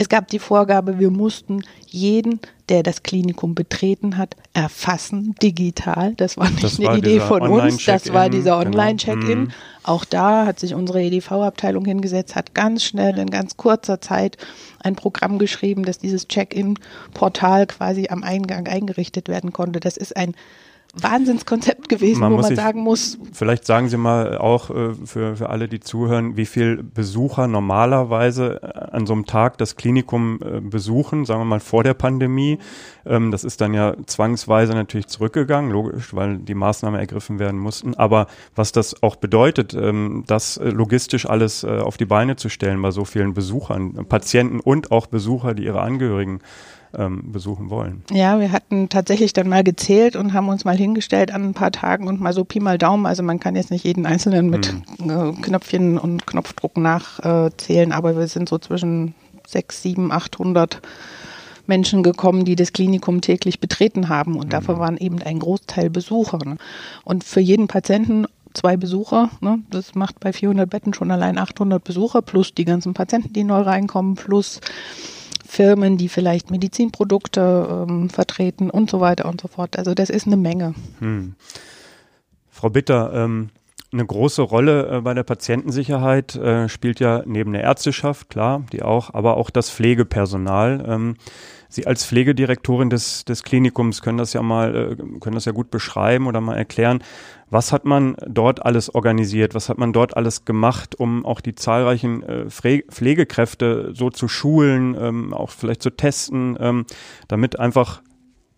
Es 0.00 0.08
gab 0.08 0.28
die 0.28 0.38
Vorgabe, 0.38 0.98
wir 0.98 1.10
mussten 1.10 1.62
jeden, 1.86 2.40
der 2.70 2.82
das 2.82 3.02
Klinikum 3.02 3.54
betreten 3.54 4.16
hat, 4.16 4.34
erfassen, 4.54 5.34
digital. 5.42 6.14
Das 6.14 6.38
war 6.38 6.48
nicht 6.48 6.64
das 6.64 6.78
eine 6.78 6.88
war 6.88 6.96
Idee 6.96 7.20
von 7.20 7.42
uns, 7.42 7.84
das 7.84 8.10
war 8.10 8.30
dieser 8.30 8.58
genau. 8.60 8.70
Online-Check-In. 8.70 9.20
Genau. 9.20 9.40
Mhm. 9.42 9.52
Auch 9.82 10.06
da 10.06 10.46
hat 10.46 10.58
sich 10.58 10.72
unsere 10.72 11.02
EDV-Abteilung 11.02 11.84
hingesetzt, 11.84 12.34
hat 12.34 12.54
ganz 12.54 12.82
schnell 12.82 13.18
in 13.18 13.28
ganz 13.28 13.58
kurzer 13.58 14.00
Zeit 14.00 14.38
ein 14.82 14.96
Programm 14.96 15.38
geschrieben, 15.38 15.84
dass 15.84 15.98
dieses 15.98 16.28
Check-In-Portal 16.28 17.66
quasi 17.66 18.08
am 18.08 18.22
Eingang 18.22 18.68
eingerichtet 18.68 19.28
werden 19.28 19.52
konnte. 19.52 19.80
Das 19.80 19.98
ist 19.98 20.16
ein 20.16 20.34
Wahnsinnskonzept 20.94 21.88
gewesen, 21.88 22.20
man 22.20 22.32
wo 22.32 22.38
man 22.38 22.56
sagen 22.56 22.80
muss. 22.80 23.18
Vielleicht 23.32 23.64
sagen 23.64 23.88
Sie 23.88 23.96
mal 23.96 24.38
auch 24.38 24.70
äh, 24.70 24.94
für, 25.04 25.36
für 25.36 25.48
alle, 25.48 25.68
die 25.68 25.78
zuhören, 25.78 26.36
wie 26.36 26.46
viel 26.46 26.82
Besucher 26.82 27.46
normalerweise 27.46 28.60
äh, 28.62 28.96
an 28.96 29.06
so 29.06 29.12
einem 29.12 29.24
Tag 29.24 29.58
das 29.58 29.76
Klinikum 29.76 30.40
äh, 30.42 30.60
besuchen, 30.60 31.24
sagen 31.24 31.40
wir 31.40 31.44
mal 31.44 31.60
vor 31.60 31.84
der 31.84 31.94
Pandemie. 31.94 32.58
Ähm, 33.06 33.30
das 33.30 33.44
ist 33.44 33.60
dann 33.60 33.72
ja 33.72 33.94
zwangsweise 34.06 34.72
natürlich 34.72 35.06
zurückgegangen, 35.06 35.70
logisch, 35.70 36.14
weil 36.14 36.38
die 36.38 36.54
Maßnahmen 36.54 36.98
ergriffen 36.98 37.38
werden 37.38 37.60
mussten. 37.60 37.94
Aber 37.94 38.26
was 38.56 38.72
das 38.72 39.00
auch 39.02 39.16
bedeutet, 39.16 39.74
ähm, 39.74 40.24
das 40.26 40.56
äh, 40.56 40.70
logistisch 40.70 41.24
alles 41.26 41.62
äh, 41.62 41.68
auf 41.68 41.98
die 41.98 42.06
Beine 42.06 42.34
zu 42.34 42.48
stellen 42.48 42.82
bei 42.82 42.90
so 42.90 43.04
vielen 43.04 43.32
Besuchern, 43.32 44.06
Patienten 44.08 44.58
und 44.58 44.90
auch 44.90 45.06
Besucher, 45.06 45.54
die 45.54 45.64
ihre 45.64 45.82
Angehörigen 45.82 46.40
ähm, 46.96 47.32
besuchen 47.32 47.70
wollen. 47.70 48.02
Ja, 48.10 48.40
wir 48.40 48.52
hatten 48.52 48.88
tatsächlich 48.88 49.32
dann 49.32 49.48
mal 49.48 49.64
gezählt 49.64 50.16
und 50.16 50.32
haben 50.32 50.48
uns 50.48 50.64
mal 50.64 50.76
hingestellt 50.76 51.32
an 51.32 51.44
ein 51.44 51.54
paar 51.54 51.72
Tagen 51.72 52.08
und 52.08 52.20
mal 52.20 52.32
so 52.32 52.44
Pi 52.44 52.60
mal 52.60 52.78
Daumen. 52.78 53.06
Also 53.06 53.22
man 53.22 53.40
kann 53.40 53.56
jetzt 53.56 53.70
nicht 53.70 53.84
jeden 53.84 54.06
Einzelnen 54.06 54.50
mit 54.50 54.74
äh, 54.98 55.32
Knöpfchen 55.40 55.98
und 55.98 56.26
Knopfdruck 56.26 56.76
nachzählen, 56.76 57.90
äh, 57.90 57.94
aber 57.94 58.16
wir 58.16 58.26
sind 58.26 58.48
so 58.48 58.58
zwischen 58.58 59.14
sechs, 59.46 59.82
sieben, 59.82 60.12
achthundert 60.12 60.80
Menschen 61.66 62.02
gekommen, 62.02 62.44
die 62.44 62.56
das 62.56 62.72
Klinikum 62.72 63.20
täglich 63.20 63.60
betreten 63.60 64.08
haben. 64.08 64.36
Und 64.36 64.46
mhm. 64.46 64.50
davon 64.50 64.78
waren 64.78 64.96
eben 64.96 65.22
ein 65.22 65.38
Großteil 65.38 65.90
Besucher. 65.90 66.38
Ne? 66.44 66.56
Und 67.04 67.24
für 67.24 67.40
jeden 67.40 67.68
Patienten 67.68 68.26
zwei 68.54 68.76
Besucher. 68.76 69.30
Ne? 69.40 69.60
Das 69.70 69.94
macht 69.94 70.20
bei 70.20 70.32
400 70.32 70.68
Betten 70.68 70.94
schon 70.94 71.10
allein 71.10 71.38
800 71.38 71.82
Besucher 71.82 72.22
plus 72.22 72.54
die 72.54 72.64
ganzen 72.64 72.94
Patienten, 72.94 73.32
die 73.32 73.44
neu 73.44 73.60
reinkommen, 73.60 74.16
plus 74.16 74.60
Firmen, 75.50 75.96
die 75.96 76.08
vielleicht 76.08 76.50
Medizinprodukte 76.50 77.86
ähm, 77.88 78.08
vertreten 78.08 78.70
und 78.70 78.88
so 78.88 79.00
weiter 79.00 79.28
und 79.28 79.40
so 79.40 79.48
fort. 79.48 79.76
Also 79.76 79.94
das 79.94 80.08
ist 80.08 80.26
eine 80.26 80.36
Menge. 80.36 80.74
Hm. 81.00 81.34
Frau 82.50 82.70
Bitter, 82.70 83.12
ähm, 83.12 83.50
eine 83.92 84.06
große 84.06 84.42
Rolle 84.42 84.88
äh, 84.88 85.00
bei 85.00 85.12
der 85.12 85.24
Patientensicherheit 85.24 86.36
äh, 86.36 86.68
spielt 86.68 87.00
ja 87.00 87.22
neben 87.26 87.52
der 87.52 87.62
Ärzteschaft, 87.62 88.30
klar, 88.30 88.62
die 88.72 88.82
auch, 88.82 89.12
aber 89.12 89.36
auch 89.36 89.50
das 89.50 89.70
Pflegepersonal. 89.70 90.84
Ähm, 90.86 91.16
Sie 91.70 91.86
als 91.86 92.04
Pflegedirektorin 92.04 92.90
des, 92.90 93.24
des 93.24 93.44
Klinikums 93.44 94.02
können 94.02 94.18
das 94.18 94.32
ja 94.32 94.42
mal, 94.42 94.74
äh, 94.74 94.96
können 95.20 95.34
das 95.34 95.44
ja 95.44 95.52
gut 95.52 95.70
beschreiben 95.70 96.26
oder 96.26 96.40
mal 96.40 96.56
erklären. 96.56 97.02
Was 97.48 97.72
hat 97.72 97.84
man 97.84 98.16
dort 98.26 98.64
alles 98.66 98.94
organisiert? 98.94 99.54
Was 99.54 99.68
hat 99.68 99.78
man 99.78 99.92
dort 99.92 100.16
alles 100.16 100.44
gemacht, 100.44 100.98
um 100.98 101.24
auch 101.24 101.40
die 101.40 101.54
zahlreichen 101.54 102.22
äh, 102.24 102.50
Pflegekräfte 102.50 103.92
so 103.94 104.10
zu 104.10 104.26
schulen, 104.28 104.96
ähm, 105.00 105.32
auch 105.32 105.50
vielleicht 105.50 105.82
zu 105.82 105.90
testen, 105.90 106.58
ähm, 106.60 106.86
damit 107.28 107.58
einfach 107.58 108.02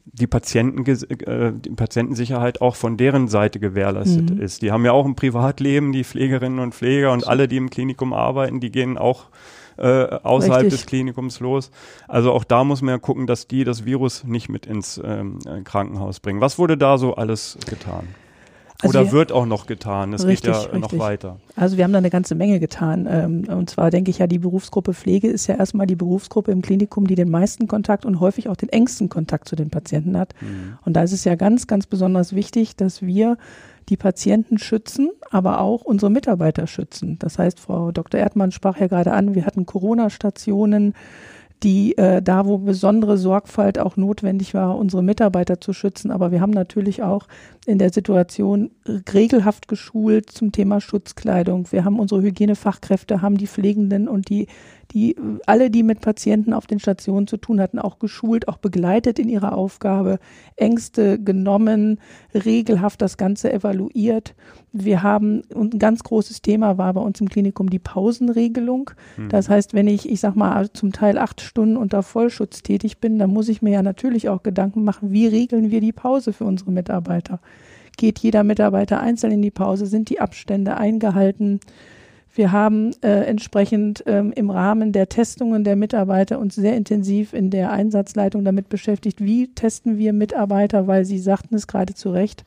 die, 0.05 0.27
Patienten, 0.27 0.85
äh, 0.87 1.53
die 1.55 1.71
Patientensicherheit 1.71 2.61
auch 2.61 2.77
von 2.77 2.97
deren 2.97 3.29
Seite 3.29 3.61
gewährleistet 3.61 4.31
mhm. 4.31 4.41
ist. 4.41 4.63
Die 4.63 4.73
haben 4.73 4.85
ja 4.85 4.93
auch 4.93 5.07
ein 5.07 5.17
Privatleben, 5.17 5.93
die 5.93 6.05
Pflegerinnen 6.05 6.59
und 6.59 6.75
Pfleger 6.75 7.13
und 7.13 7.27
alle, 7.27 7.47
die 7.47 7.57
im 7.59 7.71
Klinikum 7.71 8.13
arbeiten, 8.13 8.61
die 8.61 8.71
gehen 8.71 8.97
auch 8.99 9.27
äh, 9.77 10.05
außerhalb 10.23 10.65
Richtig. 10.65 10.81
des 10.81 10.87
Klinikums 10.87 11.41
los. 11.41 11.71
Also 12.09 12.33
auch 12.33 12.45
da 12.45 12.65
muss 12.65 12.83
man 12.83 12.95
ja 12.95 12.99
gucken, 12.99 13.27
dass 13.27 13.47
die 13.47 13.65
das 13.65 13.85
Virus 13.85 14.25
nicht 14.25 14.49
mit 14.49 14.67
ins 14.67 15.01
ähm, 15.05 15.39
Krankenhaus 15.65 16.21
bringen. 16.21 16.41
Was 16.41 16.59
wurde 16.59 16.77
da 16.77 16.99
so 16.99 17.15
alles 17.15 17.59
getan? 17.69 18.09
Also 18.83 18.99
Oder 18.99 19.13
wird 19.13 19.31
auch 19.31 19.47
noch 19.47 19.67
getan? 19.67 20.13
Es 20.13 20.27
geht 20.27 20.45
ja 20.45 20.59
richtig. 20.59 20.81
noch 20.81 20.99
weiter. 20.99 21.37
Also 21.55 21.77
wir 21.77 21.85
haben 21.85 21.93
da 21.93 21.99
eine 21.99 22.11
ganze 22.11 22.35
Menge 22.35 22.59
getan. 22.59 23.07
Ähm, 23.09 23.45
und 23.49 23.71
zwar 23.71 23.91
denke 23.91 24.11
ich 24.11 24.19
ja, 24.19 24.27
die 24.27 24.41
Berufsgruppe 24.41 24.93
Pflege 24.93 25.29
ist 25.29 25.47
ja 25.47 25.55
erstmal 25.55 25.87
die 25.87 25.95
Berufsgruppe 25.95 26.51
im 26.51 26.63
Klinikum, 26.63 27.07
die 27.07 27.15
den 27.15 27.31
meisten 27.31 27.69
Kontakt 27.69 28.05
und 28.05 28.19
häufig 28.19 28.49
auch 28.49 28.57
den 28.57 28.71
engsten 28.71 29.09
Kontakt 29.09 29.49
zu 29.49 29.55
den 29.55 29.71
Patienten 29.71 30.19
hat. 30.19 30.35
Mhm. 30.41 30.79
Und 30.85 30.95
da 30.95 31.03
ist 31.05 31.13
es 31.13 31.23
ja 31.23 31.37
ganz, 31.37 31.69
ganz 31.69 31.87
besonders 31.87 32.35
wichtig, 32.35 32.75
dass 32.75 33.03
wir 33.03 33.37
die 33.89 33.97
Patienten 33.97 34.59
schützen, 34.59 35.11
aber 35.31 35.61
auch 35.61 35.83
unsere 35.83 36.11
Mitarbeiter 36.11 36.67
schützen. 36.67 37.19
Das 37.19 37.39
heißt, 37.39 37.61
Frau 37.61 37.93
Dr. 37.93 38.21
Erdmann 38.21 38.53
sprach 38.53 38.79
ja 38.79 38.87
gerade 38.87 39.13
an, 39.13 39.35
wir 39.35 39.47
hatten 39.47 39.67
Corona-Stationen, 39.67 40.95
die 41.63 41.97
äh, 41.97 42.21
da, 42.23 42.47
wo 42.47 42.59
besondere 42.59 43.17
Sorgfalt 43.17 43.79
auch 43.79 43.97
notwendig 43.97 44.55
war, 44.55 44.77
unsere 44.77 45.03
Mitarbeiter 45.03 45.61
zu 45.61 45.73
schützen. 45.73 46.11
Aber 46.11 46.33
wir 46.33 46.41
haben 46.41 46.51
natürlich 46.51 47.03
auch 47.03 47.29
in 47.65 47.79
der 47.79 47.93
Situation 47.93 48.71
regelhaft 49.15 49.69
geschult 49.69 50.31
zum 50.31 50.51
Thema 50.51 50.81
Schutzkleidung. 50.81 51.71
Wir 51.71 51.85
haben 51.85 52.01
unsere 52.01 52.23
Hygienefachkräfte, 52.23 53.23
haben 53.23 53.39
die 53.39 53.47
Pflegenden 53.47 54.09
und 54.09 54.29
die 54.29 54.49
die 54.93 55.17
alle, 55.47 55.71
die 55.71 55.83
mit 55.83 56.01
Patienten 56.01 56.53
auf 56.53 56.67
den 56.67 56.79
Stationen 56.79 57.27
zu 57.27 57.37
tun 57.37 57.61
hatten, 57.61 57.79
auch 57.79 57.99
geschult, 57.99 58.49
auch 58.49 58.59
begleitet 58.59 59.19
in 59.19 59.29
ihrer 59.29 59.57
Aufgabe, 59.57 60.19
Ängste 60.57 61.19
genommen, 61.19 61.99
regelhaft 62.35 63.01
das 63.01 63.17
Ganze 63.17 63.53
evaluiert. 63.53 64.35
Wir 64.73 65.03
haben, 65.03 65.43
und 65.55 65.75
ein 65.75 65.79
ganz 65.79 66.03
großes 66.03 66.43
Thema 66.43 66.79
war 66.79 66.93
bei 66.93 67.01
uns 67.01 67.21
im 67.21 67.29
Klinikum 67.29 67.71
die 67.71 67.79
Pausenregelung. 67.79 68.91
Mhm. 69.17 69.29
Das 69.31 69.49
heißt, 69.49 69.75
wenn 69.75 69.89
ich, 69.89 70.09
ich 70.09 70.21
sag 70.21 70.37
mal, 70.37 70.71
zum 70.73 70.93
Teil 70.93 71.19
acht 71.19 71.41
Stunden 71.41 71.77
unter 71.77 72.03
Vollschutz 72.03 72.63
tätig 72.63 72.99
bin, 72.99 73.19
dann 73.19 73.31
muss 73.31 73.49
ich 73.49 73.63
mir 73.63 73.73
ja 73.73 73.83
natürlich 73.83 74.29
auch 74.29 74.43
Gedanken 74.43 74.85
machen, 74.85 75.13
wie 75.13 75.27
regeln 75.27 75.71
wir 75.71 75.81
die 75.81 75.93
Pause 75.93 76.33
für 76.33 76.45
unsere 76.45 76.71
Mitarbeiter? 76.71 77.41
Geht 77.97 78.19
jeder 78.19 78.45
Mitarbeiter 78.45 79.01
einzeln 79.01 79.33
in 79.33 79.43
die 79.43 79.51
Pause? 79.51 79.87
Sind 79.87 80.09
die 80.09 80.21
Abstände 80.21 80.77
eingehalten? 80.77 81.61
Wir 82.35 82.51
haben 82.51 82.93
äh, 83.03 83.25
entsprechend 83.25 84.05
ähm, 84.07 84.33
im 84.35 84.49
Rahmen 84.49 84.93
der 84.93 85.09
Testungen 85.09 85.65
der 85.65 85.77
Mitarbeiter 85.77 86.39
uns 86.39 86.55
sehr 86.55 86.77
intensiv 86.77 87.35
in 87.35 87.51
der 87.51 87.71
Einsatzleitung 87.73 88.43
damit 88.45 88.71
beschäftigt, 88.71 89.23
wie 89.23 89.49
testen 89.49 89.99
wir 89.99 90.15
Mitarbeiter, 90.15 90.87
weil 90.87 91.05
Sie 91.05 91.19
sagten 91.19 91.55
es 91.55 91.67
gerade 91.67 91.95
zu 91.95 92.11
Recht. 92.11 92.45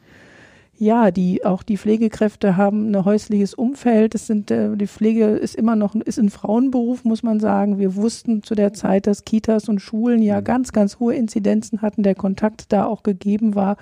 Ja, 0.78 1.12
die 1.12 1.46
auch 1.46 1.64
die 1.64 1.78
Pflegekräfte 1.78 2.58
haben 2.58 2.92
ein 2.92 3.06
häusliches 3.06 3.54
Umfeld. 3.54 4.16
Es 4.16 4.26
sind 4.28 4.50
äh, 4.50 4.76
die 4.76 4.88
Pflege 4.88 5.28
ist 5.28 5.56
immer 5.56 5.76
noch 5.76 5.94
ist 5.94 6.18
ein 6.18 6.32
Frauenberuf, 6.32 7.06
muss 7.06 7.22
man 7.22 7.40
sagen. 7.40 7.78
Wir 7.78 7.96
wussten 7.96 8.42
zu 8.42 8.56
der 8.56 8.74
Zeit, 8.74 9.06
dass 9.06 9.24
Kitas 9.24 9.70
und 9.70 9.80
Schulen 9.80 10.22
ja 10.22 10.42
mhm. 10.42 10.46
ganz 10.46 10.74
ganz 10.74 11.00
hohe 11.00 11.14
Inzidenzen 11.14 11.84
hatten, 11.84 12.02
der 12.02 12.16
Kontakt 12.16 12.74
da 12.74 12.86
auch 12.86 13.04
gegeben 13.04 13.54
war 13.54 13.78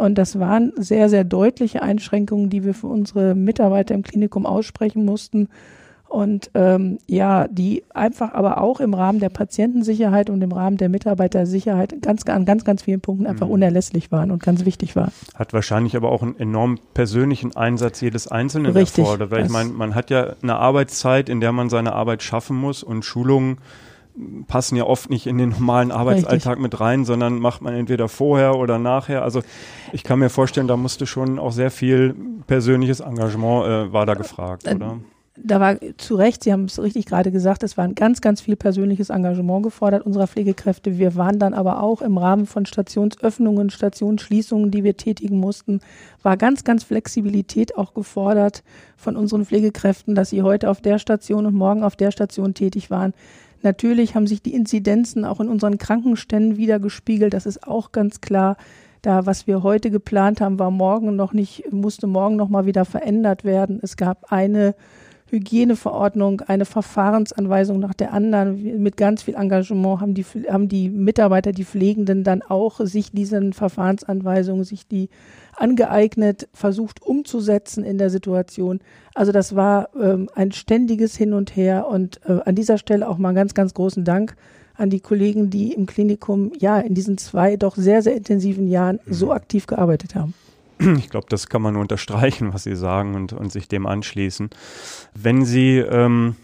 und 0.00 0.16
das 0.16 0.38
waren 0.38 0.72
sehr, 0.76 1.10
sehr 1.10 1.24
deutliche 1.24 1.82
Einschränkungen, 1.82 2.48
die 2.48 2.64
wir 2.64 2.72
für 2.72 2.86
unsere 2.86 3.34
Mitarbeiter 3.34 3.94
im 3.94 4.02
Klinikum 4.02 4.46
aussprechen 4.46 5.04
mussten. 5.04 5.48
Und 6.08 6.50
ähm, 6.54 6.98
ja, 7.06 7.46
die 7.46 7.84
einfach 7.94 8.32
aber 8.32 8.62
auch 8.62 8.80
im 8.80 8.94
Rahmen 8.94 9.20
der 9.20 9.28
Patientensicherheit 9.28 10.30
und 10.30 10.42
im 10.42 10.52
Rahmen 10.52 10.78
der 10.78 10.88
Mitarbeitersicherheit 10.88 12.00
ganz, 12.00 12.24
an 12.24 12.46
ganz, 12.46 12.64
ganz 12.64 12.82
vielen 12.82 13.02
Punkten 13.02 13.26
einfach 13.26 13.46
mhm. 13.46 13.52
unerlässlich 13.52 14.10
waren 14.10 14.30
und 14.30 14.42
ganz 14.42 14.64
wichtig 14.64 14.96
waren. 14.96 15.12
Hat 15.34 15.52
wahrscheinlich 15.52 15.94
aber 15.94 16.10
auch 16.10 16.22
einen 16.22 16.36
enorm 16.36 16.78
persönlichen 16.94 17.54
Einsatz 17.54 18.00
jedes 18.00 18.26
Einzelnen 18.26 18.72
Richtig, 18.72 19.04
erfordert. 19.04 19.30
Weil 19.30 19.44
ich 19.44 19.52
meine, 19.52 19.70
man 19.70 19.94
hat 19.94 20.08
ja 20.08 20.34
eine 20.42 20.56
Arbeitszeit, 20.56 21.28
in 21.28 21.40
der 21.40 21.52
man 21.52 21.68
seine 21.68 21.92
Arbeit 21.92 22.22
schaffen 22.22 22.56
muss 22.56 22.82
und 22.82 23.04
Schulungen 23.04 23.58
passen 24.46 24.76
ja 24.76 24.84
oft 24.84 25.10
nicht 25.10 25.26
in 25.26 25.38
den 25.38 25.50
normalen 25.50 25.90
Arbeitsalltag 25.90 26.56
Richtig. 26.56 26.62
mit 26.62 26.80
rein, 26.80 27.04
sondern 27.04 27.38
macht 27.38 27.62
man 27.62 27.74
entweder 27.74 28.08
vorher 28.08 28.56
oder 28.56 28.78
nachher. 28.78 29.22
Also 29.22 29.42
ich 29.92 30.04
kann 30.04 30.18
mir 30.18 30.30
vorstellen, 30.30 30.68
da 30.68 30.76
musste 30.76 31.06
schon 31.06 31.38
auch 31.38 31.52
sehr 31.52 31.70
viel 31.70 32.14
persönliches 32.46 33.00
Engagement 33.00 33.66
äh, 33.66 33.92
war 33.92 34.06
da 34.06 34.14
gefragt, 34.14 34.66
äh, 34.66 34.74
oder? 34.74 34.98
Da 35.42 35.60
war 35.60 35.76
zu 35.96 36.16
Recht, 36.16 36.44
Sie 36.44 36.52
haben 36.52 36.64
es 36.64 36.82
richtig 36.82 37.06
gerade 37.06 37.30
gesagt, 37.30 37.62
es 37.62 37.76
war 37.76 37.84
ein 37.84 37.94
ganz, 37.94 38.20
ganz 38.20 38.40
viel 38.40 38.56
persönliches 38.56 39.10
Engagement 39.10 39.62
gefordert 39.62 40.04
unserer 40.04 40.26
Pflegekräfte. 40.26 40.98
Wir 40.98 41.14
waren 41.14 41.38
dann 41.38 41.54
aber 41.54 41.82
auch 41.82 42.02
im 42.02 42.18
Rahmen 42.18 42.46
von 42.46 42.66
Stationsöffnungen, 42.66 43.70
Stationsschließungen, 43.70 44.70
die 44.70 44.84
wir 44.84 44.96
tätigen 44.96 45.38
mussten, 45.38 45.80
war 46.22 46.36
ganz, 46.36 46.64
ganz 46.64 46.84
Flexibilität 46.84 47.76
auch 47.78 47.94
gefordert 47.94 48.62
von 48.96 49.16
unseren 49.16 49.46
Pflegekräften, 49.46 50.14
dass 50.14 50.30
sie 50.30 50.42
heute 50.42 50.68
auf 50.68 50.80
der 50.80 50.98
Station 50.98 51.46
und 51.46 51.54
morgen 51.54 51.84
auf 51.84 51.96
der 51.96 52.10
Station 52.10 52.52
tätig 52.52 52.90
waren. 52.90 53.14
Natürlich 53.62 54.14
haben 54.14 54.26
sich 54.26 54.42
die 54.42 54.54
Inzidenzen 54.54 55.24
auch 55.24 55.40
in 55.40 55.48
unseren 55.48 55.78
Krankenständen 55.78 56.56
wiedergespiegelt. 56.56 57.34
Das 57.34 57.46
ist 57.46 57.66
auch 57.66 57.92
ganz 57.92 58.20
klar. 58.20 58.56
Da, 59.02 59.24
was 59.24 59.46
wir 59.46 59.62
heute 59.62 59.90
geplant 59.90 60.40
haben, 60.40 60.58
war 60.58 60.70
morgen 60.70 61.16
noch 61.16 61.32
nicht, 61.32 61.72
musste 61.72 62.06
morgen 62.06 62.36
noch 62.36 62.48
mal 62.48 62.66
wieder 62.66 62.84
verändert 62.84 63.44
werden. 63.44 63.80
Es 63.82 63.96
gab 63.96 64.30
eine 64.30 64.74
Hygieneverordnung, 65.30 66.42
eine 66.42 66.64
Verfahrensanweisung 66.64 67.78
nach 67.78 67.94
der 67.94 68.12
anderen. 68.12 68.82
Mit 68.82 68.96
ganz 68.96 69.22
viel 69.22 69.36
Engagement 69.36 70.00
haben 70.00 70.14
die, 70.14 70.24
haben 70.24 70.68
die 70.68 70.90
Mitarbeiter, 70.90 71.52
die 71.52 71.64
Pflegenden 71.64 72.24
dann 72.24 72.42
auch 72.42 72.80
sich 72.80 73.12
diesen 73.12 73.52
Verfahrensanweisungen, 73.52 74.64
sich 74.64 74.86
die 74.86 75.08
angeeignet, 75.56 76.48
versucht 76.52 77.02
umzusetzen 77.02 77.84
in 77.84 77.98
der 77.98 78.10
Situation. 78.10 78.80
Also 79.14 79.32
das 79.32 79.56
war 79.56 79.88
ähm, 80.00 80.28
ein 80.34 80.52
ständiges 80.52 81.16
Hin 81.16 81.32
und 81.32 81.56
Her 81.56 81.86
und 81.88 82.20
äh, 82.26 82.40
an 82.44 82.54
dieser 82.54 82.78
Stelle 82.78 83.08
auch 83.08 83.18
mal 83.18 83.28
einen 83.28 83.36
ganz, 83.36 83.54
ganz 83.54 83.74
großen 83.74 84.04
Dank 84.04 84.36
an 84.74 84.90
die 84.90 85.00
Kollegen, 85.00 85.50
die 85.50 85.72
im 85.72 85.86
Klinikum 85.86 86.52
ja 86.58 86.78
in 86.78 86.94
diesen 86.94 87.18
zwei 87.18 87.56
doch 87.56 87.76
sehr, 87.76 88.02
sehr 88.02 88.16
intensiven 88.16 88.66
Jahren 88.66 88.98
so 89.06 89.26
mhm. 89.26 89.32
aktiv 89.32 89.66
gearbeitet 89.66 90.14
haben. 90.14 90.34
Ich 90.96 91.10
glaube, 91.10 91.26
das 91.28 91.48
kann 91.48 91.60
man 91.60 91.74
nur 91.74 91.82
unterstreichen, 91.82 92.54
was 92.54 92.62
Sie 92.62 92.74
sagen 92.74 93.14
und, 93.14 93.34
und 93.34 93.52
sich 93.52 93.68
dem 93.68 93.84
anschließen. 93.84 94.48
Wenn 95.14 95.44
Sie 95.44 95.76
ähm, 95.76 96.36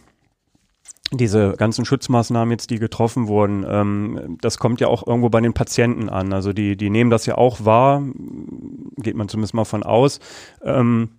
diese 1.12 1.54
ganzen 1.56 1.84
Schutzmaßnahmen 1.84 2.50
jetzt, 2.50 2.70
die 2.70 2.78
getroffen 2.78 3.28
wurden, 3.28 3.64
ähm, 3.68 4.38
das 4.40 4.58
kommt 4.58 4.80
ja 4.80 4.88
auch 4.88 5.06
irgendwo 5.06 5.28
bei 5.28 5.40
den 5.40 5.52
Patienten 5.52 6.08
an. 6.08 6.32
Also 6.32 6.52
die, 6.52 6.76
die 6.76 6.90
nehmen 6.90 7.10
das 7.10 7.26
ja 7.26 7.36
auch 7.38 7.64
wahr. 7.64 8.02
geht 8.96 9.16
man 9.16 9.28
zumindest 9.28 9.54
mal 9.54 9.64
von 9.64 9.82
aus. 9.82 10.20
Ähm, 10.62 11.10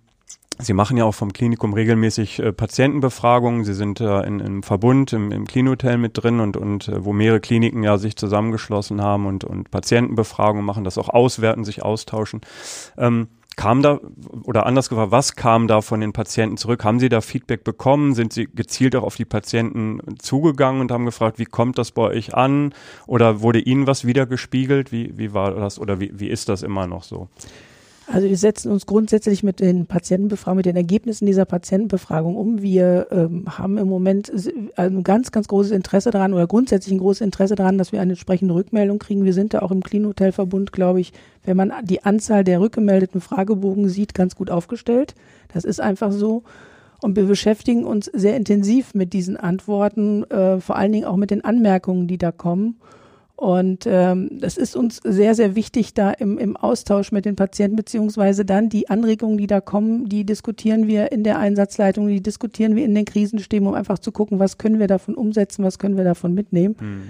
Sie 0.60 0.72
machen 0.72 0.96
ja 0.96 1.04
auch 1.04 1.14
vom 1.14 1.32
Klinikum 1.32 1.72
regelmäßig 1.72 2.40
äh, 2.40 2.52
Patientenbefragungen. 2.52 3.64
Sie 3.64 3.74
sind 3.74 4.00
äh, 4.00 4.22
in, 4.22 4.40
im 4.40 4.62
Verbund, 4.64 5.12
im, 5.12 5.30
im 5.30 5.46
Klinihotel 5.46 5.98
mit 5.98 6.20
drin 6.20 6.40
und, 6.40 6.56
und 6.56 6.88
äh, 6.88 7.04
wo 7.04 7.12
mehrere 7.12 7.38
Kliniken 7.38 7.84
ja 7.84 7.96
sich 7.96 8.16
zusammengeschlossen 8.16 9.00
haben 9.00 9.26
und, 9.26 9.44
und 9.44 9.70
Patientenbefragungen 9.70 10.66
machen, 10.66 10.82
das 10.82 10.98
auch 10.98 11.10
auswerten, 11.10 11.64
sich 11.64 11.84
austauschen. 11.84 12.40
Ähm, 12.96 13.28
kam 13.58 13.82
da, 13.82 13.98
oder 14.44 14.66
anders 14.66 14.88
gefragt, 14.88 15.10
was 15.10 15.34
kam 15.34 15.66
da 15.66 15.80
von 15.80 16.00
den 16.00 16.12
Patienten 16.12 16.56
zurück? 16.56 16.84
Haben 16.84 17.00
Sie 17.00 17.08
da 17.08 17.20
Feedback 17.20 17.64
bekommen? 17.64 18.14
Sind 18.14 18.32
Sie 18.32 18.46
gezielt 18.46 18.94
auch 18.94 19.02
auf 19.02 19.16
die 19.16 19.24
Patienten 19.24 20.00
zugegangen 20.18 20.80
und 20.80 20.92
haben 20.92 21.04
gefragt, 21.04 21.40
wie 21.40 21.44
kommt 21.44 21.76
das 21.76 21.90
bei 21.90 22.02
euch 22.02 22.34
an? 22.34 22.72
Oder 23.08 23.40
wurde 23.40 23.58
Ihnen 23.58 23.88
was 23.88 24.06
wiedergespiegelt? 24.06 24.92
Wie, 24.92 25.18
wie 25.18 25.34
war 25.34 25.50
das 25.50 25.80
oder 25.80 25.98
wie, 25.98 26.12
wie 26.14 26.28
ist 26.28 26.48
das 26.48 26.62
immer 26.62 26.86
noch 26.86 27.02
so? 27.02 27.28
Also 28.10 28.26
wir 28.26 28.38
setzen 28.38 28.72
uns 28.72 28.86
grundsätzlich 28.86 29.42
mit 29.42 29.60
den 29.60 29.86
Patientenbefragungen, 29.86 30.58
mit 30.58 30.66
den 30.66 30.76
Ergebnissen 30.76 31.26
dieser 31.26 31.44
Patientenbefragung 31.44 32.36
um. 32.36 32.62
Wir 32.62 33.08
ähm, 33.10 33.44
haben 33.46 33.76
im 33.76 33.86
Moment 33.86 34.32
ein 34.76 35.02
ganz, 35.02 35.30
ganz 35.30 35.46
großes 35.46 35.72
Interesse 35.72 36.10
daran 36.10 36.32
oder 36.32 36.46
grundsätzlich 36.46 36.94
ein 36.94 37.00
großes 37.00 37.20
Interesse 37.20 37.54
daran, 37.54 37.76
dass 37.76 37.92
wir 37.92 38.00
eine 38.00 38.12
entsprechende 38.12 38.54
Rückmeldung 38.54 38.98
kriegen. 38.98 39.24
Wir 39.24 39.34
sind 39.34 39.52
da 39.52 39.60
auch 39.60 39.70
im 39.70 39.82
Clean-Hotel-Verbund, 39.82 40.72
glaube 40.72 41.00
ich, 41.00 41.12
wenn 41.44 41.58
man 41.58 41.72
die 41.84 42.02
Anzahl 42.02 42.44
der 42.44 42.60
rückgemeldeten 42.60 43.20
Fragebogen 43.20 43.90
sieht, 43.90 44.14
ganz 44.14 44.34
gut 44.34 44.50
aufgestellt. 44.50 45.14
Das 45.52 45.64
ist 45.64 45.80
einfach 45.80 46.10
so. 46.10 46.44
Und 47.02 47.14
wir 47.14 47.26
beschäftigen 47.26 47.84
uns 47.84 48.06
sehr 48.06 48.36
intensiv 48.36 48.94
mit 48.94 49.12
diesen 49.12 49.36
Antworten, 49.36 50.24
äh, 50.30 50.60
vor 50.60 50.76
allen 50.76 50.92
Dingen 50.92 51.04
auch 51.04 51.16
mit 51.16 51.30
den 51.30 51.44
Anmerkungen, 51.44 52.08
die 52.08 52.18
da 52.18 52.32
kommen. 52.32 52.76
Und 53.38 53.86
ähm, 53.86 54.30
das 54.32 54.56
ist 54.56 54.74
uns 54.74 55.00
sehr, 55.04 55.32
sehr 55.36 55.54
wichtig, 55.54 55.94
da 55.94 56.10
im, 56.10 56.38
im 56.38 56.56
Austausch 56.56 57.12
mit 57.12 57.24
den 57.24 57.36
Patienten, 57.36 57.76
beziehungsweise 57.76 58.44
dann 58.44 58.68
die 58.68 58.90
Anregungen, 58.90 59.38
die 59.38 59.46
da 59.46 59.60
kommen, 59.60 60.08
die 60.08 60.24
diskutieren 60.24 60.88
wir 60.88 61.12
in 61.12 61.22
der 61.22 61.38
Einsatzleitung, 61.38 62.08
die 62.08 62.20
diskutieren 62.20 62.74
wir 62.74 62.84
in 62.84 62.96
den 62.96 63.04
Krisenstäben, 63.04 63.68
um 63.68 63.74
einfach 63.74 64.00
zu 64.00 64.10
gucken, 64.10 64.40
was 64.40 64.58
können 64.58 64.80
wir 64.80 64.88
davon 64.88 65.14
umsetzen, 65.14 65.62
was 65.62 65.78
können 65.78 65.96
wir 65.96 66.02
davon 66.02 66.34
mitnehmen. 66.34 66.74
Mhm. 66.80 67.02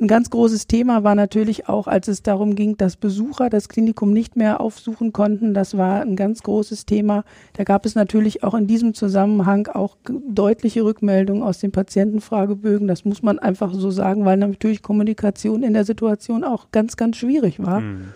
Ein 0.00 0.08
ganz 0.08 0.28
großes 0.30 0.66
Thema 0.66 1.04
war 1.04 1.14
natürlich 1.14 1.68
auch, 1.68 1.86
als 1.86 2.08
es 2.08 2.22
darum 2.22 2.56
ging, 2.56 2.76
dass 2.76 2.96
Besucher 2.96 3.48
das 3.48 3.68
Klinikum 3.68 4.12
nicht 4.12 4.34
mehr 4.34 4.60
aufsuchen 4.60 5.12
konnten. 5.12 5.54
Das 5.54 5.76
war 5.76 6.02
ein 6.02 6.16
ganz 6.16 6.42
großes 6.42 6.84
Thema. 6.84 7.22
Da 7.52 7.62
gab 7.62 7.86
es 7.86 7.94
natürlich 7.94 8.42
auch 8.42 8.54
in 8.54 8.66
diesem 8.66 8.94
Zusammenhang 8.94 9.68
auch 9.68 9.96
deutliche 10.28 10.84
Rückmeldungen 10.84 11.44
aus 11.44 11.60
den 11.60 11.70
Patientenfragebögen. 11.70 12.88
Das 12.88 13.04
muss 13.04 13.22
man 13.22 13.38
einfach 13.38 13.72
so 13.72 13.92
sagen, 13.92 14.24
weil 14.24 14.36
natürlich 14.36 14.82
Kommunikation 14.82 15.62
in 15.62 15.74
der 15.74 15.84
Situation 15.84 16.42
auch 16.42 16.72
ganz, 16.72 16.96
ganz 16.96 17.16
schwierig 17.16 17.64
war. 17.64 17.78
Mhm. 17.78 18.08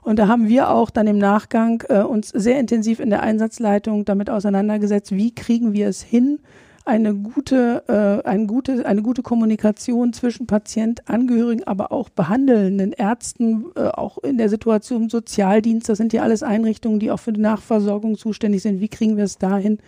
Und 0.00 0.18
da 0.18 0.28
haben 0.28 0.48
wir 0.48 0.70
auch 0.70 0.88
dann 0.88 1.06
im 1.06 1.18
Nachgang 1.18 1.84
äh, 1.88 2.00
uns 2.00 2.30
sehr 2.30 2.58
intensiv 2.58 3.00
in 3.00 3.10
der 3.10 3.22
Einsatzleitung 3.22 4.06
damit 4.06 4.30
auseinandergesetzt, 4.30 5.12
wie 5.12 5.32
kriegen 5.34 5.74
wir 5.74 5.88
es 5.88 6.02
hin, 6.02 6.40
eine 6.84 7.14
gute, 7.14 7.84
äh, 7.88 8.28
eine 8.28 8.46
gute, 8.46 8.84
eine 8.86 9.02
gute 9.02 9.22
Kommunikation 9.22 10.12
zwischen 10.12 10.46
Patient, 10.46 11.08
Angehörigen, 11.08 11.64
aber 11.64 11.92
auch 11.92 12.08
behandelnden 12.08 12.92
Ärzten, 12.92 13.66
äh, 13.76 13.88
auch 13.88 14.18
in 14.18 14.38
der 14.38 14.48
Situation 14.48 15.08
Sozialdienst. 15.08 15.88
Das 15.88 15.98
sind 15.98 16.12
ja 16.12 16.22
alles 16.22 16.42
Einrichtungen, 16.42 16.98
die 16.98 17.10
auch 17.10 17.20
für 17.20 17.32
die 17.32 17.40
Nachversorgung 17.40 18.16
zuständig 18.16 18.62
sind. 18.62 18.80
Wie 18.80 18.88
kriegen 18.88 19.16
wir 19.16 19.24
es 19.24 19.38
dahin, 19.38 19.78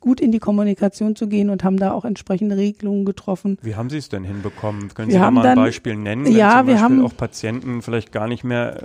gut 0.00 0.20
in 0.20 0.32
die 0.32 0.38
Kommunikation 0.38 1.14
zu 1.14 1.28
gehen 1.28 1.50
und 1.50 1.62
haben 1.62 1.76
da 1.76 1.92
auch 1.92 2.04
entsprechende 2.04 2.56
Regelungen 2.56 3.04
getroffen. 3.04 3.58
Wie 3.62 3.76
haben 3.76 3.90
Sie 3.90 3.98
es 3.98 4.08
denn 4.08 4.24
hinbekommen? 4.24 4.92
Können 4.94 5.10
Sie 5.10 5.18
da 5.18 5.30
mal 5.30 5.42
ein 5.42 5.56
dann, 5.56 5.64
Beispiel 5.64 5.94
nennen, 5.94 6.24
wenn 6.24 6.32
ja, 6.32 6.58
zum 6.58 6.66
Beispiel 6.66 6.80
haben, 6.80 7.04
auch 7.04 7.16
Patienten 7.16 7.82
vielleicht 7.82 8.10
gar 8.10 8.26
nicht 8.26 8.42
mehr 8.42 8.82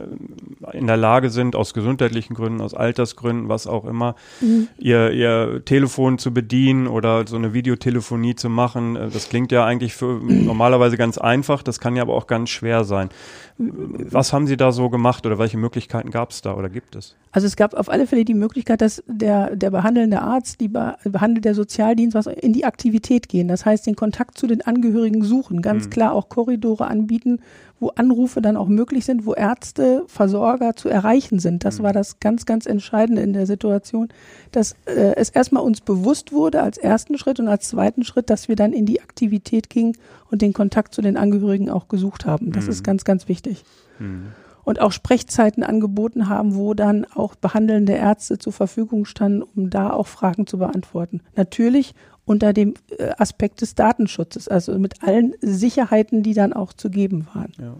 äh, 0.73 0.77
in 0.77 0.87
der 0.87 0.97
Lage 0.97 1.29
sind, 1.29 1.55
aus 1.55 1.73
gesundheitlichen 1.73 2.33
Gründen, 2.33 2.59
aus 2.59 2.73
Altersgründen, 2.73 3.47
was 3.47 3.65
auch 3.65 3.85
immer, 3.85 4.15
mhm. 4.41 4.67
ihr, 4.77 5.11
ihr 5.11 5.63
Telefon 5.63 6.17
zu 6.17 6.33
bedienen 6.33 6.87
oder 6.87 7.25
so 7.25 7.37
eine 7.37 7.53
Videotelefonie 7.53 8.35
zu 8.35 8.49
machen. 8.49 8.97
Äh, 8.97 9.09
das 9.09 9.29
klingt 9.29 9.53
ja 9.53 9.65
eigentlich 9.65 9.95
für 9.95 10.19
normalerweise 10.21 10.97
ganz 10.97 11.17
einfach, 11.17 11.63
das 11.63 11.79
kann 11.79 11.95
ja 11.95 12.01
aber 12.01 12.13
auch 12.13 12.27
ganz 12.27 12.49
schwer 12.49 12.83
sein. 12.83 13.09
Was 13.57 14.33
haben 14.33 14.47
Sie 14.47 14.57
da 14.57 14.73
so 14.73 14.89
gemacht 14.89 15.25
oder 15.25 15.39
welche 15.39 15.57
Möglichkeiten 15.57 16.11
gab 16.11 16.31
es 16.31 16.41
da 16.41 16.55
oder 16.55 16.67
gibt 16.67 16.93
es? 16.97 17.15
Also 17.31 17.47
es 17.47 17.55
gab 17.55 17.73
auf 17.73 17.89
alle 17.89 18.05
Fälle 18.05 18.25
die 18.25 18.33
Möglichkeit, 18.33 18.81
dass 18.81 19.01
der, 19.07 19.55
der 19.55 19.69
behandelnde 19.69 20.21
Arzt, 20.21 20.59
die 20.59 20.67
behandelt 21.09 21.45
der 21.45 21.55
Sozialdienst 21.55 22.15
was 22.15 22.27
in 22.27 22.53
die 22.53 22.65
Aktivität 22.65 23.29
gehen. 23.29 23.47
Das 23.47 23.65
heißt, 23.65 23.85
den 23.87 23.95
Kontakt 23.95 24.37
zu 24.37 24.47
den 24.47 24.61
Angehörigen 24.61 25.23
suchen, 25.23 25.61
ganz 25.61 25.85
mhm. 25.85 25.89
klar 25.89 26.13
auch 26.13 26.29
Korridore 26.29 26.87
anbieten, 26.87 27.39
wo 27.79 27.89
Anrufe 27.89 28.41
dann 28.41 28.57
auch 28.57 28.67
möglich 28.67 29.05
sind, 29.05 29.25
wo 29.25 29.33
Ärzte, 29.33 30.03
Versorger 30.07 30.75
zu 30.75 30.89
erreichen 30.89 31.39
sind. 31.39 31.65
Das 31.65 31.79
mhm. 31.79 31.83
war 31.83 31.93
das 31.93 32.19
ganz, 32.19 32.45
ganz 32.45 32.65
Entscheidende 32.65 33.21
in 33.21 33.33
der 33.33 33.45
Situation, 33.45 34.09
dass 34.51 34.75
äh, 34.85 35.15
es 35.15 35.29
erstmal 35.29 35.63
uns 35.63 35.81
bewusst 35.81 36.31
wurde 36.31 36.61
als 36.61 36.77
ersten 36.77 37.17
Schritt 37.17 37.39
und 37.39 37.47
als 37.47 37.69
zweiten 37.69 38.03
Schritt, 38.03 38.29
dass 38.29 38.47
wir 38.47 38.55
dann 38.55 38.73
in 38.73 38.85
die 38.85 39.01
Aktivität 39.01 39.69
gingen 39.69 39.97
und 40.31 40.41
den 40.41 40.53
Kontakt 40.53 40.95
zu 40.95 41.01
den 41.01 41.17
Angehörigen 41.17 41.69
auch 41.69 41.87
gesucht 41.87 42.25
haben. 42.25 42.51
Das 42.51 42.65
mhm. 42.65 42.71
ist 42.71 42.83
ganz, 42.83 43.03
ganz 43.03 43.27
wichtig. 43.27 43.63
Mhm 43.99 44.27
und 44.65 44.81
auch 44.81 44.91
Sprechzeiten 44.91 45.63
angeboten 45.63 46.27
haben, 46.27 46.55
wo 46.55 46.73
dann 46.73 47.05
auch 47.05 47.35
behandelnde 47.35 47.93
Ärzte 47.93 48.37
zur 48.37 48.51
Verfügung 48.51 49.05
standen, 49.05 49.41
um 49.41 49.69
da 49.69 49.91
auch 49.91 50.07
Fragen 50.07 50.45
zu 50.47 50.57
beantworten. 50.57 51.21
Natürlich 51.35 51.93
unter 52.25 52.51
dem 52.51 52.73
äh, 52.97 53.11
Aspekt 53.17 53.61
des 53.61 53.75
Datenschutzes, 53.75 54.47
also 54.47 54.77
mit 54.77 55.03
allen 55.03 55.35
Sicherheiten, 55.41 56.23
die 56.23 56.33
dann 56.33 56.51
auch 56.51 56.73
zu 56.73 56.89
geben 56.89 57.27
waren. 57.33 57.53
Ja 57.59 57.75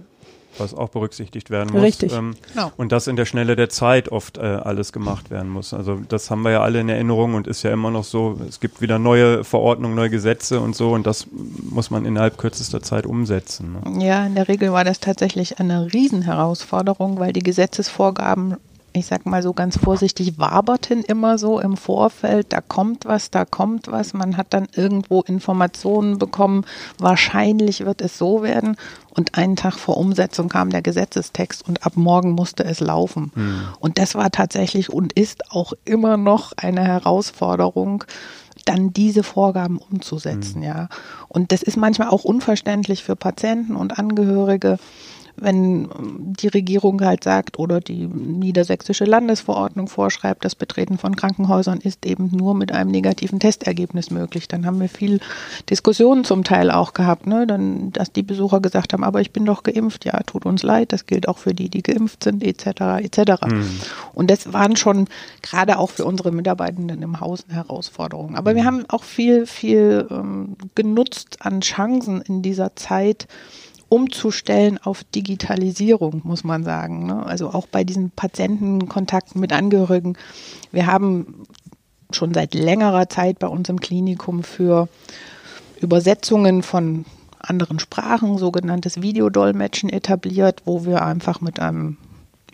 was 0.59 0.73
auch 0.73 0.89
berücksichtigt 0.89 1.49
werden 1.49 1.71
muss. 1.73 1.81
Richtig. 1.81 2.13
Ähm, 2.13 2.35
genau. 2.53 2.71
Und 2.77 2.91
das 2.91 3.07
in 3.07 3.15
der 3.15 3.25
Schnelle 3.25 3.55
der 3.55 3.69
Zeit 3.69 4.09
oft 4.09 4.37
äh, 4.37 4.41
alles 4.41 4.93
gemacht 4.93 5.29
werden 5.29 5.49
muss. 5.49 5.73
Also 5.73 5.99
das 6.07 6.29
haben 6.31 6.41
wir 6.43 6.51
ja 6.51 6.61
alle 6.61 6.81
in 6.81 6.89
Erinnerung 6.89 7.33
und 7.33 7.47
ist 7.47 7.63
ja 7.63 7.71
immer 7.71 7.91
noch 7.91 8.03
so, 8.03 8.39
es 8.47 8.59
gibt 8.59 8.81
wieder 8.81 8.99
neue 8.99 9.43
Verordnungen, 9.43 9.95
neue 9.95 10.09
Gesetze 10.09 10.59
und 10.59 10.75
so 10.75 10.91
und 10.91 11.05
das 11.05 11.27
muss 11.31 11.89
man 11.91 12.05
innerhalb 12.05 12.37
kürzester 12.37 12.81
Zeit 12.81 13.05
umsetzen. 13.05 13.77
Ne? 13.83 14.05
Ja, 14.05 14.25
in 14.25 14.35
der 14.35 14.47
Regel 14.47 14.71
war 14.71 14.83
das 14.83 14.99
tatsächlich 14.99 15.59
eine 15.59 15.91
Riesenherausforderung, 15.93 17.19
weil 17.19 17.33
die 17.33 17.43
Gesetzesvorgaben 17.43 18.57
ich 18.95 19.05
sag 19.05 19.25
mal 19.25 19.43
so 19.43 19.53
ganz 19.53 19.77
vorsichtig, 19.77 20.38
waberten 20.38 21.03
immer 21.03 21.38
so 21.38 21.60
im 21.60 21.77
Vorfeld, 21.77 22.53
da 22.53 22.62
kommt 22.62 23.05
was, 23.05 23.29
da 23.29 23.45
kommt 23.45 23.91
was. 23.91 24.13
Man 24.13 24.38
hat 24.38 24.47
dann 24.51 24.67
irgendwo 24.73 25.21
Informationen 25.21 26.17
bekommen, 26.17 26.65
wahrscheinlich 26.97 27.86
wird 27.86 28.01
es 28.01 28.17
so 28.17 28.41
werden. 28.41 28.77
Und 29.10 29.38
einen 29.38 29.55
Tag 29.55 29.75
vor 29.75 29.97
Umsetzung 29.97 30.49
kam 30.49 30.69
der 30.69 30.81
Gesetzestext 30.81 31.67
und 31.67 31.86
ab 31.86 31.93
morgen 31.95 32.31
musste 32.31 32.65
es 32.65 32.79
laufen. 32.79 33.31
Hm. 33.34 33.62
Und 33.79 33.97
das 33.97 34.15
war 34.15 34.31
tatsächlich 34.31 34.91
und 34.91 35.13
ist 35.13 35.51
auch 35.51 35.73
immer 35.86 36.17
noch 36.17 36.53
eine 36.58 36.84
Herausforderung, 36.84 38.03
dann 38.65 38.93
diese 38.93 39.23
Vorgaben 39.23 39.77
umzusetzen, 39.77 40.60
mhm. 40.60 40.65
ja. 40.65 40.89
Und 41.27 41.51
das 41.51 41.62
ist 41.62 41.77
manchmal 41.77 42.10
auch 42.10 42.23
unverständlich 42.23 43.03
für 43.03 43.15
Patienten 43.15 43.75
und 43.75 43.99
Angehörige 43.99 44.79
wenn 45.37 45.89
die 46.39 46.47
Regierung 46.47 47.01
halt 47.01 47.23
sagt 47.23 47.59
oder 47.59 47.81
die 47.81 48.07
niedersächsische 48.07 49.05
Landesverordnung 49.05 49.87
vorschreibt, 49.87 50.45
das 50.45 50.55
Betreten 50.55 50.97
von 50.97 51.15
Krankenhäusern 51.15 51.79
ist 51.79 52.05
eben 52.05 52.29
nur 52.31 52.55
mit 52.55 52.71
einem 52.71 52.91
negativen 52.91 53.39
Testergebnis 53.39 54.11
möglich. 54.11 54.47
Dann 54.47 54.65
haben 54.65 54.79
wir 54.79 54.89
viel 54.89 55.19
Diskussionen 55.69 56.23
zum 56.23 56.43
Teil 56.43 56.71
auch 56.71 56.93
gehabt, 56.93 57.27
ne? 57.27 57.45
dann, 57.45 57.91
dass 57.91 58.11
die 58.11 58.23
Besucher 58.23 58.61
gesagt 58.61 58.93
haben, 58.93 59.03
aber 59.03 59.21
ich 59.21 59.31
bin 59.31 59.45
doch 59.45 59.63
geimpft, 59.63 60.05
ja, 60.05 60.19
tut 60.25 60.45
uns 60.45 60.63
leid, 60.63 60.93
das 60.93 61.05
gilt 61.05 61.27
auch 61.27 61.37
für 61.37 61.53
die, 61.53 61.69
die 61.69 61.83
geimpft 61.83 62.23
sind, 62.23 62.43
etc. 62.43 63.03
etc. 63.03 63.45
Mhm. 63.45 63.69
Und 64.13 64.31
das 64.31 64.53
waren 64.53 64.75
schon 64.75 65.07
gerade 65.41 65.77
auch 65.77 65.89
für 65.89 66.05
unsere 66.05 66.31
Mitarbeitenden 66.31 67.01
im 67.01 67.19
Haus 67.19 67.45
eine 67.47 67.57
Herausforderung. 67.57 68.35
Aber 68.35 68.55
wir 68.55 68.65
haben 68.65 68.85
auch 68.87 69.03
viel, 69.03 69.45
viel 69.45 70.07
ähm, 70.09 70.55
genutzt 70.75 71.37
an 71.41 71.61
Chancen 71.61 72.21
in 72.21 72.41
dieser 72.41 72.75
Zeit, 72.75 73.27
umzustellen 73.89 74.77
auf 74.77 75.03
Digitalisierung, 75.03 76.21
muss 76.23 76.43
man 76.43 76.63
sagen. 76.63 77.05
Ne? 77.05 77.25
Also 77.25 77.49
auch 77.49 77.67
bei 77.67 77.83
diesen 77.83 78.11
Patientenkontakten 78.11 79.39
mit 79.39 79.53
Angehörigen. 79.53 80.17
Wir 80.71 80.87
haben 80.87 81.45
schon 82.11 82.33
seit 82.33 82.53
längerer 82.53 83.09
Zeit 83.09 83.39
bei 83.39 83.47
uns 83.47 83.69
im 83.69 83.79
Klinikum 83.79 84.43
für 84.43 84.87
Übersetzungen 85.81 86.63
von 86.63 87.05
anderen 87.39 87.79
Sprachen, 87.79 88.37
sogenanntes 88.37 89.01
Videodolmetschen 89.01 89.89
etabliert, 89.89 90.63
wo 90.65 90.85
wir 90.85 91.05
einfach 91.05 91.41
mit 91.41 91.59
einem 91.59 91.97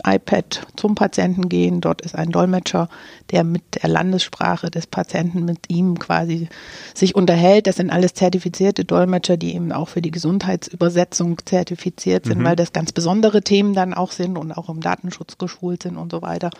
iPad 0.05 0.67
zum 0.75 0.95
Patienten 0.95 1.49
gehen. 1.49 1.81
Dort 1.81 2.01
ist 2.01 2.15
ein 2.15 2.29
Dolmetscher, 2.29 2.89
der 3.31 3.43
mit 3.43 3.81
der 3.81 3.89
Landessprache 3.89 4.69
des 4.69 4.87
Patienten 4.87 5.45
mit 5.45 5.69
ihm 5.69 5.99
quasi 5.99 6.49
sich 6.93 7.15
unterhält. 7.15 7.67
Das 7.67 7.77
sind 7.77 7.89
alles 7.89 8.13
zertifizierte 8.13 8.85
Dolmetscher, 8.85 9.37
die 9.37 9.55
eben 9.55 9.71
auch 9.71 9.89
für 9.89 10.01
die 10.01 10.11
Gesundheitsübersetzung 10.11 11.37
zertifiziert 11.45 12.25
sind, 12.25 12.39
mhm. 12.39 12.43
weil 12.43 12.55
das 12.55 12.73
ganz 12.73 12.91
besondere 12.91 13.41
Themen 13.41 13.73
dann 13.73 13.93
auch 13.93 14.11
sind 14.11 14.37
und 14.37 14.51
auch 14.51 14.69
im 14.69 14.81
Datenschutz 14.81 15.37
geschult 15.37 15.83
sind 15.83 15.97
und 15.97 16.11
so 16.11 16.21
weiter. 16.21 16.51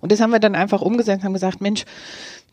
Und 0.00 0.12
das 0.12 0.20
haben 0.20 0.30
wir 0.30 0.40
dann 0.40 0.54
einfach 0.54 0.82
umgesetzt, 0.82 1.24
haben 1.24 1.32
gesagt, 1.32 1.60
Mensch, 1.60 1.84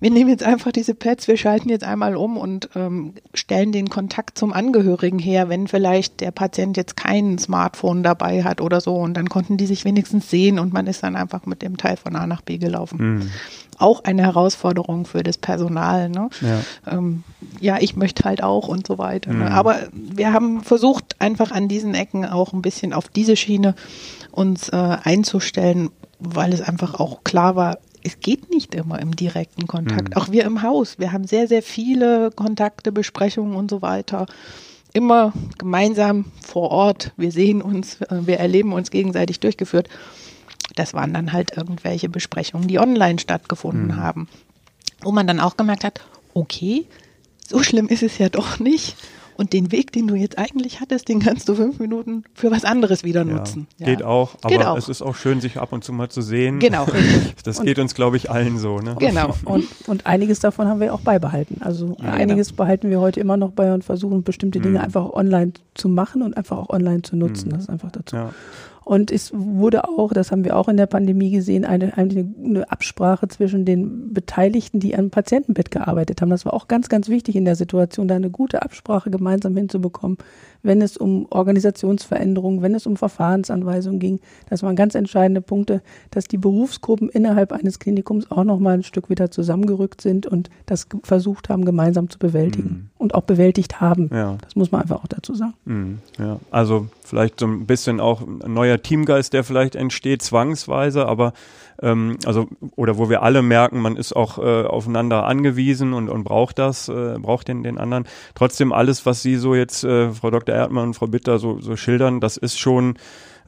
wir 0.01 0.11
nehmen 0.11 0.29
jetzt 0.29 0.43
einfach 0.43 0.73
diese 0.73 0.93
Pads, 0.93 1.29
wir 1.29 1.37
schalten 1.37 1.69
jetzt 1.69 1.85
einmal 1.85 2.17
um 2.17 2.35
und 2.35 2.69
ähm, 2.75 3.13
stellen 3.33 3.71
den 3.71 3.89
Kontakt 3.89 4.37
zum 4.37 4.51
Angehörigen 4.51 5.19
her, 5.19 5.47
wenn 5.47 5.67
vielleicht 5.67 6.19
der 6.19 6.31
Patient 6.31 6.75
jetzt 6.75 6.97
kein 6.97 7.37
Smartphone 7.37 8.03
dabei 8.03 8.43
hat 8.43 8.59
oder 8.59 8.81
so. 8.81 8.95
Und 8.95 9.15
dann 9.15 9.29
konnten 9.29 9.55
die 9.55 9.65
sich 9.65 9.85
wenigstens 9.85 10.29
sehen 10.35 10.59
und 10.59 10.73
man 10.73 10.85
ist 10.85 11.01
dann 11.01 11.15
einfach 11.15 11.45
mit 11.45 11.61
dem 11.61 11.77
Teil 11.77 11.95
von 11.95 12.15
A 12.17 12.27
nach 12.27 12.41
B 12.41 12.57
gelaufen. 12.57 12.97
Mhm. 12.99 13.31
Auch 13.77 14.03
eine 14.03 14.23
Herausforderung 14.23 15.05
für 15.05 15.23
das 15.23 15.37
Personal. 15.37 16.09
Ne? 16.09 16.29
Ja. 16.41 16.93
Ähm, 16.93 17.23
ja. 17.61 17.77
ich 17.79 17.95
möchte 17.95 18.25
halt 18.25 18.43
auch 18.43 18.67
und 18.67 18.85
so 18.85 18.97
weiter. 18.97 19.31
Ne? 19.31 19.37
Mhm. 19.37 19.43
Ne? 19.45 19.51
Aber 19.51 19.77
wir 19.93 20.33
haben 20.33 20.61
versucht, 20.61 21.15
einfach 21.19 21.51
an 21.51 21.69
diesen 21.69 21.93
Ecken 21.93 22.25
auch 22.25 22.51
ein 22.51 22.61
bisschen 22.61 22.91
auf 22.91 23.07
diese 23.07 23.37
Schiene 23.37 23.75
uns 24.31 24.67
äh, 24.69 24.75
einzustellen, 24.75 25.89
weil 26.19 26.51
es 26.51 26.61
einfach 26.61 26.99
auch 26.99 27.23
klar 27.23 27.55
war, 27.55 27.77
es 28.03 28.19
geht 28.19 28.51
nicht 28.51 28.75
immer 28.75 28.99
im 28.99 29.15
direkten 29.15 29.67
Kontakt. 29.67 30.09
Mhm. 30.09 30.21
Auch 30.21 30.31
wir 30.31 30.43
im 30.43 30.61
Haus. 30.61 30.99
Wir 30.99 31.13
haben 31.13 31.25
sehr, 31.25 31.47
sehr 31.47 31.63
viele 31.63 32.29
Kontakte, 32.29 32.91
Besprechungen 32.91 33.55
und 33.55 33.71
so 33.71 33.81
weiter. 33.81 34.27
Immer 34.93 35.33
gemeinsam 35.57 36.25
vor 36.41 36.71
Ort. 36.71 37.13
Wir 37.17 37.31
sehen 37.31 37.61
uns, 37.61 38.01
äh, 38.01 38.27
wir 38.27 38.37
erleben 38.37 38.73
uns 38.73 38.91
gegenseitig 38.91 39.39
durchgeführt. 39.39 39.89
Das 40.75 40.93
waren 40.93 41.13
dann 41.13 41.31
halt 41.31 41.55
irgendwelche 41.55 42.09
Besprechungen, 42.09 42.67
die 42.67 42.79
online 42.79 43.19
stattgefunden 43.19 43.87
mhm. 43.87 43.97
haben. 43.97 44.27
Wo 45.01 45.11
man 45.11 45.27
dann 45.27 45.39
auch 45.39 45.57
gemerkt 45.57 45.83
hat, 45.83 46.01
okay, 46.33 46.85
so 47.47 47.63
schlimm 47.63 47.87
ist 47.87 48.03
es 48.03 48.17
ja 48.17 48.29
doch 48.29 48.59
nicht. 48.59 48.95
Und 49.37 49.51
den 49.51 49.73
Weg, 49.73 49.91
den 49.91 50.07
du 50.07 50.15
jetzt 50.15 50.37
eigentlich 50.37 50.79
hattest, 50.79 51.09
den 51.09 51.19
kannst 51.19 51.49
du 51.49 51.55
fünf 51.55 51.79
Minuten 51.79 52.23
für 52.33 52.51
was 52.51 52.63
anderes 52.63 53.03
wieder 53.03 53.25
nutzen. 53.25 53.67
Ja, 53.77 53.87
geht 53.87 54.01
auch, 54.01 54.35
aber 54.41 54.49
geht 54.49 54.65
auch. 54.65 54.77
es 54.77 54.87
ist 54.87 55.01
auch 55.01 55.15
schön, 55.15 55.41
sich 55.41 55.57
ab 55.57 55.73
und 55.73 55.83
zu 55.83 55.91
mal 55.91 56.07
zu 56.07 56.21
sehen. 56.21 56.59
Genau. 56.59 56.85
Das 57.43 57.61
geht 57.61 57.77
uns, 57.77 57.93
glaube 57.93 58.17
ich, 58.17 58.31
allen 58.31 58.57
so. 58.57 58.79
Ne? 58.79 58.95
Genau. 58.97 59.35
Und, 59.45 59.67
und 59.87 60.05
einiges 60.07 60.39
davon 60.39 60.67
haben 60.67 60.79
wir 60.79 60.93
auch 60.93 61.01
beibehalten. 61.01 61.61
Also 61.61 61.95
ja, 62.01 62.11
einiges 62.11 62.49
genau. 62.49 62.63
behalten 62.63 62.89
wir 62.89 62.99
heute 62.99 63.19
immer 63.19 63.37
noch 63.37 63.51
bei 63.51 63.71
und 63.73 63.83
versuchen 63.83 64.23
bestimmte 64.23 64.59
Dinge 64.59 64.79
mhm. 64.79 64.85
einfach 64.85 65.09
online 65.11 65.51
zu 65.75 65.89
machen 65.89 66.23
und 66.23 66.35
einfach 66.35 66.57
auch 66.57 66.69
online 66.69 67.03
zu 67.03 67.15
nutzen. 67.15 67.49
Mhm. 67.49 67.51
Das 67.51 67.61
ist 67.63 67.69
einfach 67.69 67.91
dazu. 67.91 68.15
Und 68.85 69.09
es 69.09 69.31
wurde 69.33 69.89
auch, 69.89 70.13
das 70.13 70.31
haben 70.31 70.45
wir 70.45 70.55
auch 70.55 70.67
in 70.67 70.77
der 70.77 70.85
Pandemie 70.85 71.31
gesehen, 71.31 71.65
eine, 71.65 71.97
eine, 71.97 72.69
Absprache 72.69 73.27
zwischen 73.27 73.65
den 73.65 74.13
Beteiligten, 74.13 74.79
die 74.79 74.95
am 74.95 75.09
Patientenbett 75.09 75.71
gearbeitet 75.71 76.21
haben. 76.21 76.29
Das 76.29 76.45
war 76.45 76.53
auch 76.53 76.67
ganz, 76.67 76.87
ganz 76.87 77.09
wichtig 77.09 77.35
in 77.35 77.45
der 77.45 77.55
Situation, 77.55 78.07
da 78.07 78.15
eine 78.15 78.29
gute 78.29 78.61
Absprache 78.61 79.09
gemeinsam 79.09 79.57
hinzubekommen, 79.57 80.19
wenn 80.61 80.83
es 80.83 80.97
um 80.97 81.25
Organisationsveränderungen, 81.31 82.61
wenn 82.61 82.75
es 82.75 82.85
um 82.85 82.95
Verfahrensanweisungen 82.95 83.99
ging. 83.99 84.19
Das 84.51 84.61
waren 84.61 84.75
ganz 84.75 84.93
entscheidende 84.93 85.41
Punkte, 85.41 85.81
dass 86.11 86.25
die 86.25 86.37
Berufsgruppen 86.37 87.09
innerhalb 87.09 87.53
eines 87.53 87.79
Klinikums 87.79 88.29
auch 88.29 88.43
noch 88.43 88.59
mal 88.59 88.75
ein 88.75 88.83
Stück 88.83 89.09
wieder 89.09 89.31
zusammengerückt 89.31 90.01
sind 90.01 90.27
und 90.27 90.51
das 90.67 90.87
versucht 91.01 91.49
haben, 91.49 91.65
gemeinsam 91.65 92.11
zu 92.11 92.19
bewältigen 92.19 92.69
mhm. 92.69 92.89
und 92.99 93.15
auch 93.15 93.23
bewältigt 93.23 93.81
haben. 93.81 94.11
Ja. 94.13 94.37
Das 94.41 94.55
muss 94.55 94.71
man 94.71 94.81
einfach 94.81 95.03
auch 95.03 95.07
dazu 95.07 95.33
sagen. 95.33 95.55
Mhm. 95.65 95.99
Ja. 96.19 96.39
Also 96.51 96.87
vielleicht 97.03 97.39
so 97.39 97.47
ein 97.47 97.65
bisschen 97.65 97.99
auch 97.99 98.21
ein 98.21 98.53
neuer 98.53 98.74
Teamgeist, 98.81 99.33
der 99.33 99.43
vielleicht 99.43 99.75
entsteht, 99.75 100.21
zwangsweise, 100.21 101.05
aber 101.07 101.33
ähm, 101.81 102.17
also 102.25 102.47
oder 102.75 102.97
wo 102.97 103.09
wir 103.09 103.21
alle 103.21 103.41
merken, 103.41 103.79
man 103.79 103.97
ist 103.97 104.15
auch 104.15 104.37
äh, 104.37 104.63
aufeinander 104.65 105.25
angewiesen 105.25 105.93
und, 105.93 106.09
und 106.09 106.23
braucht 106.23 106.59
das, 106.59 106.89
äh, 106.89 107.17
braucht 107.19 107.47
den, 107.47 107.63
den 107.63 107.77
anderen. 107.77 108.05
Trotzdem 108.33 108.71
alles, 108.71 109.05
was 109.05 109.21
Sie 109.21 109.35
so 109.35 109.55
jetzt, 109.55 109.83
äh, 109.83 110.11
Frau 110.11 110.31
Dr. 110.31 110.55
Erdmann 110.55 110.87
und 110.87 110.93
Frau 110.93 111.07
Bitter 111.07 111.39
so, 111.39 111.59
so 111.59 111.75
schildern, 111.75 112.19
das 112.19 112.37
ist 112.37 112.57
schon 112.57 112.95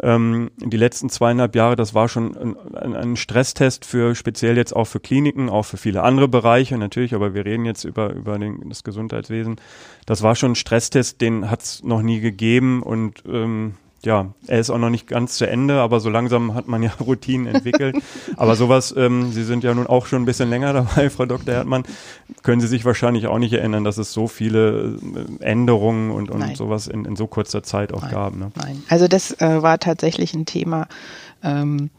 ähm, 0.02 0.52
die 0.58 0.78
letzten 0.78 1.10
zweieinhalb 1.10 1.56
Jahre, 1.56 1.76
das 1.76 1.94
war 1.94 2.08
schon 2.08 2.38
ein, 2.76 2.96
ein, 2.96 3.16
Stresstest 3.16 3.86
für 3.86 4.14
speziell 4.14 4.56
jetzt 4.56 4.76
auch 4.76 4.86
für 4.86 5.00
Kliniken, 5.00 5.50
auch 5.50 5.64
für 5.64 5.78
viele 5.78 6.04
andere 6.04 6.28
Bereiche 6.28 6.78
natürlich, 6.78 7.16
aber 7.16 7.34
wir 7.34 7.46
reden 7.46 7.66
jetzt 7.66 7.84
über, 7.84 8.14
über 8.14 8.38
den, 8.38 8.70
das 8.70 8.84
Gesundheitswesen. 8.84 9.56
Das 10.06 10.22
war 10.22 10.36
schon 10.36 10.52
ein 10.52 10.56
Stresstest, 10.56 11.22
den 11.22 11.50
hat 11.50 11.64
es 11.64 11.84
noch 11.84 12.02
nie 12.02 12.20
gegeben 12.20 12.84
und 12.84 13.24
ähm, 13.28 13.76
ja, 14.04 14.34
er 14.48 14.60
ist 14.60 14.70
auch 14.70 14.78
noch 14.78 14.90
nicht 14.90 15.08
ganz 15.08 15.38
zu 15.38 15.48
Ende, 15.48 15.82
aber 15.82 16.00
so 16.00 16.10
langsam 16.10 16.54
hat 16.54 16.68
man 16.68 16.84
ja 16.84 16.92
Routinen 17.00 17.48
entwickelt. 17.48 17.98
aber 18.36 18.56
sowas, 18.56 18.94
ähm, 18.96 19.32
Sie 19.32 19.44
sind 19.44 19.64
ja 19.64 19.74
nun 19.74 19.88
auch 19.88 20.06
schon 20.06 20.22
ein 20.22 20.26
bisschen 20.26 20.50
länger 20.50 20.74
dabei, 20.74 21.10
Frau 21.10 21.26
Dr. 21.26 21.54
Erdmann, 21.54 21.84
können 22.44 22.62
Sie 22.62 22.68
sich 22.68 22.86
wahrscheinlich 22.86 23.28
auch 23.28 23.40
nicht 23.40 23.54
erinnern, 23.54 23.84
dass 23.84 23.98
es 23.98 24.14
so 24.14 24.28
viele 24.28 24.98
äh, 25.40 25.44
Änderungen 25.44 26.12
und, 26.12 26.30
und 26.30 26.56
sowas 26.56 26.88
in, 26.88 27.06
in 27.06 27.16
so 27.16 27.28
kurzer 27.28 27.64
Zeit 27.64 27.94
auch 27.94 28.04
Nein. 28.04 28.12
gab. 28.12 28.36
Ne? 28.36 28.52
Nein, 28.56 28.84
also 28.90 29.08
das 29.08 29.32
äh, 29.42 29.62
war 29.62 29.80
tatsächlich 29.80 30.34
ein 30.34 30.46
Thema. 30.46 30.88
Ähm, 31.44 31.90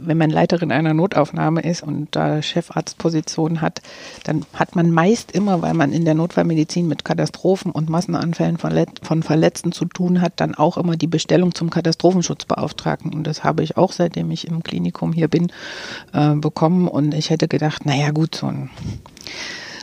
wenn 0.00 0.18
man 0.18 0.30
Leiterin 0.30 0.72
einer 0.72 0.94
Notaufnahme 0.94 1.60
ist 1.62 1.82
und 1.82 2.08
da 2.12 2.42
Chefarztposition 2.42 3.60
hat, 3.60 3.82
dann 4.24 4.44
hat 4.54 4.76
man 4.76 4.90
meist 4.90 5.32
immer, 5.32 5.62
weil 5.62 5.74
man 5.74 5.92
in 5.92 6.04
der 6.04 6.14
Notfallmedizin 6.14 6.88
mit 6.88 7.04
Katastrophen 7.04 7.70
und 7.70 7.88
Massenanfällen 7.88 8.58
von 8.58 9.22
Verletzten 9.22 9.72
zu 9.72 9.84
tun 9.84 10.20
hat, 10.20 10.34
dann 10.36 10.54
auch 10.54 10.76
immer 10.76 10.96
die 10.96 11.06
Bestellung 11.06 11.54
zum 11.54 11.70
Katastrophenschutzbeauftragten. 11.70 13.12
Und 13.12 13.26
das 13.26 13.44
habe 13.44 13.62
ich 13.62 13.76
auch, 13.76 13.92
seitdem 13.92 14.30
ich 14.30 14.46
im 14.46 14.62
Klinikum 14.62 15.12
hier 15.12 15.28
bin, 15.28 15.52
äh, 16.12 16.34
bekommen. 16.34 16.88
Und 16.88 17.14
ich 17.14 17.30
hätte 17.30 17.48
gedacht, 17.48 17.86
naja 17.86 18.10
gut, 18.10 18.34
so 18.34 18.46
ein 18.46 18.70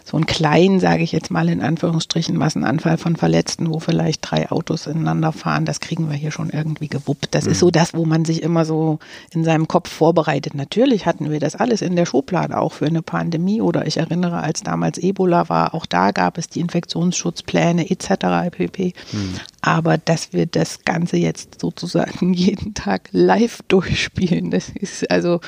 so 0.09 0.17
einen 0.17 0.25
kleinen, 0.25 0.79
sage 0.79 1.03
ich 1.03 1.11
jetzt 1.11 1.29
mal 1.29 1.49
in 1.49 1.61
Anführungsstrichen, 1.61 2.35
Massenanfall 2.35 2.97
von 2.97 3.15
Verletzten, 3.15 3.69
wo 3.69 3.79
vielleicht 3.79 4.21
drei 4.23 4.49
Autos 4.49 4.87
ineinander 4.87 5.31
fahren, 5.31 5.65
das 5.65 5.81
kriegen 5.81 6.09
wir 6.09 6.17
hier 6.17 6.31
schon 6.31 6.49
irgendwie 6.49 6.87
gewuppt. 6.87 7.27
Das 7.35 7.45
mhm. 7.45 7.51
ist 7.51 7.59
so 7.59 7.67
mhm. 7.67 7.73
das, 7.73 7.93
wo 7.93 8.05
man 8.05 8.25
sich 8.25 8.41
immer 8.41 8.65
so 8.65 8.97
in 9.31 9.43
seinem 9.43 9.67
Kopf 9.67 9.87
vorbereitet. 9.87 10.55
Natürlich 10.55 11.05
hatten 11.05 11.29
wir 11.29 11.39
das 11.39 11.55
alles 11.55 11.83
in 11.83 11.95
der 11.95 12.07
Schublade, 12.07 12.57
auch 12.57 12.73
für 12.73 12.87
eine 12.87 13.03
Pandemie 13.03 13.61
oder 13.61 13.85
ich 13.85 13.97
erinnere, 13.97 14.41
als 14.41 14.63
damals 14.63 14.97
Ebola 14.97 15.47
war, 15.47 15.75
auch 15.75 15.85
da 15.85 16.09
gab 16.09 16.39
es 16.39 16.49
die 16.49 16.61
Infektionsschutzpläne 16.61 17.91
etc. 17.91 18.49
pp. 18.49 18.93
Mhm. 19.11 19.35
Aber 19.61 19.99
dass 19.99 20.33
wir 20.33 20.47
das 20.47 20.85
Ganze 20.85 21.17
jetzt 21.17 21.61
sozusagen 21.61 22.33
jeden 22.33 22.73
Tag 22.73 23.09
live 23.11 23.59
durchspielen, 23.67 24.49
das 24.49 24.69
ist 24.69 25.11
also 25.11 25.39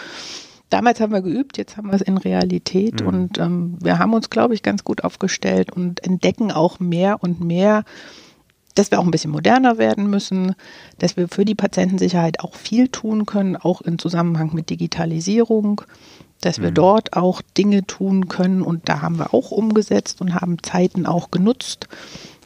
damals 0.71 0.99
haben 0.99 1.13
wir 1.13 1.21
geübt, 1.21 1.57
jetzt 1.57 1.77
haben 1.77 1.89
wir 1.89 1.95
es 1.95 2.01
in 2.01 2.17
Realität 2.17 3.01
mhm. 3.01 3.07
und 3.07 3.37
ähm, 3.37 3.77
wir 3.79 3.99
haben 3.99 4.13
uns, 4.13 4.31
glaube 4.31 4.55
ich, 4.55 4.63
ganz 4.63 4.83
gut 4.83 5.03
aufgestellt 5.03 5.71
und 5.71 6.03
entdecken 6.03 6.51
auch 6.51 6.79
mehr 6.79 7.21
und 7.21 7.41
mehr, 7.41 7.83
dass 8.73 8.89
wir 8.89 8.99
auch 8.99 9.05
ein 9.05 9.11
bisschen 9.11 9.31
moderner 9.31 9.77
werden 9.77 10.09
müssen, 10.09 10.55
dass 10.97 11.17
wir 11.17 11.27
für 11.27 11.45
die 11.45 11.55
Patientensicherheit 11.55 12.39
auch 12.39 12.55
viel 12.55 12.87
tun 12.87 13.25
können, 13.25 13.57
auch 13.57 13.81
im 13.81 13.99
Zusammenhang 13.99 14.51
mit 14.53 14.69
Digitalisierung, 14.69 15.81
dass 16.39 16.59
wir 16.59 16.71
mhm. 16.71 16.75
dort 16.75 17.13
auch 17.13 17.41
Dinge 17.57 17.85
tun 17.85 18.29
können 18.29 18.61
und 18.61 18.87
da 18.89 19.01
haben 19.01 19.19
wir 19.19 19.33
auch 19.33 19.51
umgesetzt 19.51 20.21
und 20.21 20.35
haben 20.35 20.57
Zeiten 20.63 21.05
auch 21.05 21.31
genutzt 21.31 21.87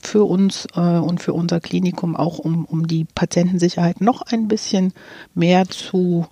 für 0.05 0.23
uns 0.23 0.67
äh, 0.75 0.79
und 0.79 1.21
für 1.21 1.33
unser 1.33 1.59
Klinikum 1.59 2.15
auch, 2.15 2.39
um, 2.39 2.65
um 2.65 2.87
die 2.87 3.05
Patientensicherheit 3.15 4.01
noch 4.01 4.21
ein 4.21 4.47
bisschen 4.47 4.93
mehr 5.33 5.65
zu 5.65 6.27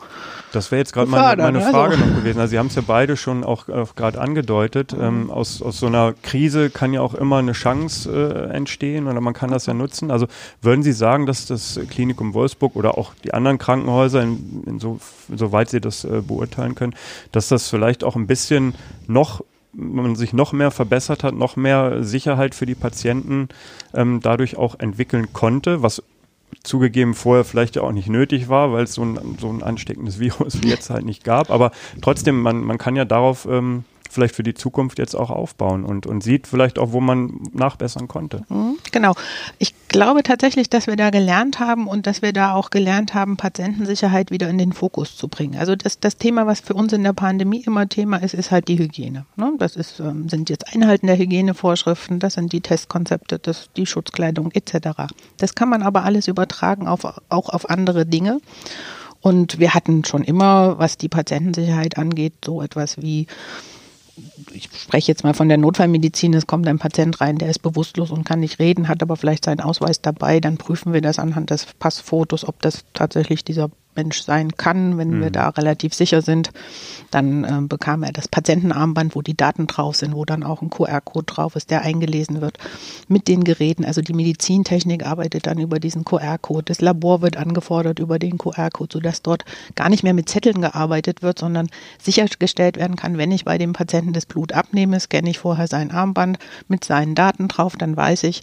Das 0.51 0.71
wäre 0.71 0.79
jetzt 0.79 0.93
gerade 0.93 1.09
meine, 1.09 1.41
meine 1.41 1.61
Frage 1.61 1.95
also. 1.95 2.05
noch 2.05 2.15
gewesen. 2.15 2.39
Also 2.39 2.51
Sie 2.51 2.59
haben 2.59 2.67
es 2.67 2.75
ja 2.75 2.83
beide 2.85 3.17
schon 3.17 3.43
auch, 3.43 3.69
auch 3.69 3.95
gerade 3.95 4.19
angedeutet. 4.19 4.95
Mhm. 4.95 5.03
Ähm, 5.03 5.31
aus, 5.31 5.61
aus 5.61 5.79
so 5.79 5.87
einer 5.87 6.13
Krise 6.13 6.69
kann 6.69 6.93
ja 6.93 7.01
auch 7.01 7.13
immer 7.13 7.37
eine 7.37 7.53
Chance 7.53 8.09
äh, 8.11 8.53
entstehen 8.55 9.07
oder 9.07 9.21
man 9.21 9.33
kann 9.33 9.51
das 9.51 9.65
ja 9.65 9.73
nutzen. 9.73 10.11
Also 10.11 10.27
würden 10.61 10.83
Sie 10.83 10.93
sagen, 10.93 11.25
dass 11.25 11.45
das 11.45 11.79
Klinikum 11.89 12.33
Wolfsburg 12.33 12.75
oder 12.75 12.97
auch 12.97 13.13
die 13.23 13.33
anderen 13.33 13.57
Krankenhäuser, 13.57 14.21
in, 14.21 14.63
in 14.65 14.79
so, 14.79 14.99
soweit 15.33 15.69
Sie 15.69 15.81
das 15.81 16.03
äh, 16.03 16.21
beurteilen 16.25 16.75
können, 16.75 16.95
dass 17.31 17.47
das 17.47 17.69
vielleicht 17.69 18.03
auch 18.03 18.15
ein 18.15 18.27
bisschen 18.27 18.75
noch 19.07 19.43
man 19.73 20.15
sich 20.15 20.33
noch 20.33 20.53
mehr 20.53 20.71
verbessert 20.71 21.23
hat, 21.23 21.33
noch 21.33 21.55
mehr 21.55 22.03
Sicherheit 22.03 22.55
für 22.55 22.65
die 22.65 22.75
Patienten 22.75 23.49
ähm, 23.93 24.19
dadurch 24.21 24.57
auch 24.57 24.79
entwickeln 24.79 25.33
konnte, 25.33 25.81
was 25.81 26.03
zugegeben 26.61 27.13
vorher 27.13 27.43
vielleicht 27.43 27.75
ja 27.75 27.81
auch 27.81 27.91
nicht 27.91 28.09
nötig 28.09 28.47
war, 28.47 28.71
weil 28.71 28.83
es 28.83 28.93
so 28.93 29.03
ein, 29.03 29.37
so 29.39 29.49
ein 29.49 29.63
ansteckendes 29.63 30.19
Virus 30.19 30.61
wie 30.61 30.69
jetzt 30.69 30.89
halt 30.89 31.05
nicht 31.05 31.23
gab. 31.23 31.49
Aber 31.49 31.71
trotzdem, 32.01 32.41
man, 32.41 32.63
man 32.63 32.77
kann 32.77 32.95
ja 32.95 33.05
darauf 33.05 33.47
ähm, 33.49 33.83
vielleicht 34.13 34.35
für 34.35 34.43
die 34.43 34.53
Zukunft 34.53 34.99
jetzt 34.99 35.15
auch 35.15 35.29
aufbauen 35.29 35.83
und, 35.83 36.05
und 36.05 36.23
sieht 36.23 36.47
vielleicht 36.47 36.79
auch, 36.79 36.91
wo 36.91 37.01
man 37.01 37.39
nachbessern 37.53 38.07
konnte. 38.07 38.43
Mhm, 38.49 38.77
genau. 38.91 39.15
Ich 39.59 39.73
glaube 39.87 40.23
tatsächlich, 40.23 40.69
dass 40.69 40.87
wir 40.87 40.95
da 40.95 41.09
gelernt 41.09 41.59
haben 41.59 41.87
und 41.87 42.07
dass 42.07 42.21
wir 42.21 42.33
da 42.33 42.53
auch 42.53 42.69
gelernt 42.69 43.13
haben, 43.13 43.37
Patientensicherheit 43.37 44.31
wieder 44.31 44.49
in 44.49 44.57
den 44.57 44.73
Fokus 44.73 45.17
zu 45.17 45.27
bringen. 45.27 45.57
Also 45.57 45.75
das, 45.75 45.99
das 45.99 46.17
Thema, 46.17 46.47
was 46.47 46.59
für 46.59 46.73
uns 46.73 46.93
in 46.93 47.03
der 47.03 47.13
Pandemie 47.13 47.63
immer 47.65 47.89
Thema 47.89 48.17
ist, 48.17 48.33
ist 48.33 48.51
halt 48.51 48.67
die 48.67 48.77
Hygiene. 48.77 49.25
Ne? 49.35 49.53
Das 49.57 49.75
ist, 49.75 49.99
ähm, 49.99 50.29
sind 50.29 50.49
jetzt 50.49 50.73
Einhalten 50.73 51.07
der 51.07 51.17
Hygienevorschriften, 51.17 52.19
das 52.19 52.35
sind 52.35 52.53
die 52.53 52.61
Testkonzepte, 52.61 53.39
das, 53.39 53.69
die 53.75 53.85
Schutzkleidung 53.85 54.51
etc. 54.51 55.13
Das 55.37 55.55
kann 55.55 55.69
man 55.69 55.83
aber 55.83 56.03
alles 56.03 56.27
übertragen 56.27 56.87
auf, 56.87 57.05
auch 57.29 57.49
auf 57.49 57.69
andere 57.69 58.05
Dinge. 58.05 58.39
Und 59.23 59.57
wir 59.57 59.73
hatten 59.73 60.03
schon 60.03 60.25
immer, 60.25 60.79
was 60.79 60.97
die 60.97 61.07
Patientensicherheit 61.07 61.97
angeht, 61.97 62.33
so 62.43 62.61
etwas 62.61 63.01
wie 63.01 63.27
ich 64.53 64.69
spreche 64.75 65.11
jetzt 65.11 65.23
mal 65.23 65.33
von 65.33 65.49
der 65.49 65.57
Notfallmedizin, 65.57 66.33
es 66.33 66.47
kommt 66.47 66.67
ein 66.67 66.79
Patient 66.79 67.19
rein, 67.21 67.37
der 67.37 67.49
ist 67.49 67.59
bewusstlos 67.59 68.11
und 68.11 68.23
kann 68.23 68.39
nicht 68.39 68.59
reden, 68.59 68.87
hat 68.87 69.01
aber 69.01 69.15
vielleicht 69.15 69.45
seinen 69.45 69.61
Ausweis 69.61 70.01
dabei, 70.01 70.39
dann 70.39 70.57
prüfen 70.57 70.93
wir 70.93 71.01
das 71.01 71.19
anhand 71.19 71.49
des 71.49 71.67
Passfotos, 71.79 72.47
ob 72.47 72.61
das 72.61 72.85
tatsächlich 72.93 73.43
dieser 73.43 73.69
Mensch 73.95 74.21
sein 74.21 74.51
kann, 74.57 74.97
wenn 74.97 75.17
mhm. 75.17 75.21
wir 75.21 75.31
da 75.31 75.49
relativ 75.49 75.93
sicher 75.93 76.21
sind. 76.21 76.51
Dann 77.11 77.43
äh, 77.43 77.61
bekam 77.67 78.03
er 78.03 78.11
das 78.11 78.27
Patientenarmband, 78.27 79.15
wo 79.15 79.21
die 79.21 79.37
Daten 79.37 79.67
drauf 79.67 79.95
sind, 79.95 80.15
wo 80.15 80.25
dann 80.25 80.43
auch 80.43 80.61
ein 80.61 80.69
QR-Code 80.69 81.25
drauf 81.25 81.55
ist, 81.55 81.71
der 81.71 81.81
eingelesen 81.81 82.41
wird 82.41 82.57
mit 83.07 83.27
den 83.27 83.43
Geräten. 83.43 83.85
Also 83.85 84.01
die 84.01 84.13
Medizintechnik 84.13 85.05
arbeitet 85.05 85.47
dann 85.47 85.59
über 85.59 85.79
diesen 85.79 86.05
QR-Code. 86.05 86.65
Das 86.65 86.81
Labor 86.81 87.21
wird 87.21 87.37
angefordert 87.37 87.99
über 87.99 88.19
den 88.19 88.37
QR-Code, 88.37 88.93
sodass 88.93 89.21
dort 89.21 89.45
gar 89.75 89.89
nicht 89.89 90.03
mehr 90.03 90.13
mit 90.13 90.29
Zetteln 90.29 90.61
gearbeitet 90.61 91.21
wird, 91.21 91.39
sondern 91.39 91.69
sichergestellt 92.01 92.77
werden 92.77 92.95
kann, 92.95 93.17
wenn 93.17 93.31
ich 93.31 93.45
bei 93.45 93.57
dem 93.57 93.73
Patienten 93.73 94.13
das 94.13 94.25
Blut 94.25 94.53
abnehme, 94.53 94.99
scanne 94.99 95.29
ich 95.29 95.39
vorher 95.39 95.67
sein 95.67 95.91
Armband 95.91 96.39
mit 96.67 96.83
seinen 96.83 97.15
Daten 97.15 97.47
drauf, 97.47 97.75
dann 97.77 97.95
weiß 97.95 98.23
ich, 98.23 98.41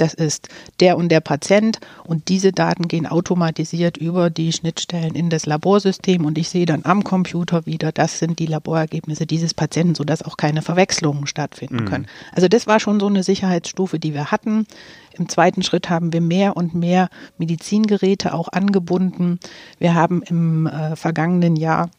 das 0.00 0.14
ist 0.14 0.48
der 0.80 0.96
und 0.96 1.10
der 1.10 1.20
Patient 1.20 1.78
und 2.04 2.28
diese 2.28 2.52
Daten 2.52 2.88
gehen 2.88 3.06
automatisiert 3.06 3.96
über 3.96 4.30
die 4.30 4.52
Schnittstellen 4.52 5.14
in 5.14 5.30
das 5.30 5.46
Laborsystem 5.46 6.24
und 6.24 6.38
ich 6.38 6.48
sehe 6.48 6.66
dann 6.66 6.84
am 6.84 7.04
Computer 7.04 7.66
wieder, 7.66 7.92
das 7.92 8.18
sind 8.18 8.38
die 8.38 8.46
Laborergebnisse 8.46 9.26
dieses 9.26 9.54
Patienten, 9.54 9.94
sodass 9.94 10.22
auch 10.22 10.36
keine 10.36 10.62
Verwechslungen 10.62 11.26
stattfinden 11.26 11.84
mhm. 11.84 11.84
können. 11.84 12.06
Also 12.32 12.48
das 12.48 12.66
war 12.66 12.80
schon 12.80 13.00
so 13.00 13.06
eine 13.06 13.22
Sicherheitsstufe, 13.22 13.98
die 13.98 14.14
wir 14.14 14.30
hatten. 14.30 14.66
Im 15.12 15.28
zweiten 15.28 15.62
Schritt 15.62 15.90
haben 15.90 16.12
wir 16.12 16.20
mehr 16.20 16.56
und 16.56 16.74
mehr 16.74 17.08
Medizingeräte 17.36 18.32
auch 18.32 18.48
angebunden. 18.48 19.38
Wir 19.78 19.94
haben 19.94 20.22
im 20.22 20.66
äh, 20.66 20.96
vergangenen 20.96 21.56
Jahr 21.56 21.90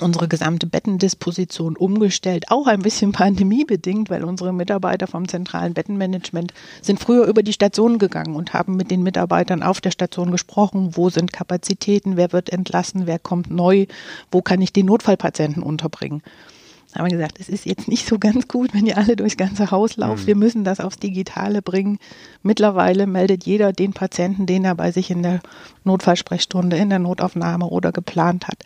unsere 0.00 0.28
gesamte 0.28 0.66
Bettendisposition 0.66 1.76
umgestellt, 1.76 2.46
auch 2.50 2.66
ein 2.66 2.82
bisschen 2.82 3.12
pandemiebedingt, 3.12 4.10
weil 4.10 4.24
unsere 4.24 4.52
Mitarbeiter 4.52 5.06
vom 5.06 5.28
zentralen 5.28 5.74
Bettenmanagement 5.74 6.52
sind 6.82 7.00
früher 7.00 7.26
über 7.26 7.42
die 7.42 7.52
Station 7.52 7.98
gegangen 7.98 8.36
und 8.36 8.52
haben 8.52 8.76
mit 8.76 8.90
den 8.90 9.02
Mitarbeitern 9.02 9.62
auf 9.62 9.80
der 9.80 9.90
Station 9.90 10.30
gesprochen, 10.30 10.96
wo 10.96 11.10
sind 11.10 11.32
Kapazitäten, 11.32 12.16
wer 12.16 12.32
wird 12.32 12.50
entlassen, 12.50 13.06
wer 13.06 13.18
kommt 13.18 13.50
neu, 13.50 13.86
wo 14.30 14.42
kann 14.42 14.60
ich 14.62 14.72
den 14.72 14.86
Notfallpatienten 14.86 15.62
unterbringen. 15.62 16.22
Da 16.92 17.00
haben 17.00 17.10
wir 17.10 17.16
gesagt, 17.16 17.40
es 17.40 17.48
ist 17.48 17.66
jetzt 17.66 17.88
nicht 17.88 18.06
so 18.06 18.20
ganz 18.20 18.46
gut, 18.46 18.72
wenn 18.72 18.86
ihr 18.86 18.96
alle 18.96 19.16
durchs 19.16 19.36
ganze 19.36 19.72
Haus 19.72 19.96
lauft. 19.96 20.22
Mhm. 20.22 20.26
Wir 20.28 20.36
müssen 20.36 20.62
das 20.62 20.78
aufs 20.78 20.98
Digitale 20.98 21.60
bringen. 21.60 21.98
Mittlerweile 22.44 23.08
meldet 23.08 23.44
jeder 23.46 23.72
den 23.72 23.92
Patienten, 23.92 24.46
den 24.46 24.64
er 24.64 24.76
bei 24.76 24.92
sich 24.92 25.10
in 25.10 25.24
der 25.24 25.40
Notfallsprechstunde, 25.82 26.76
in 26.76 26.90
der 26.90 27.00
Notaufnahme 27.00 27.66
oder 27.66 27.90
geplant 27.90 28.46
hat 28.46 28.58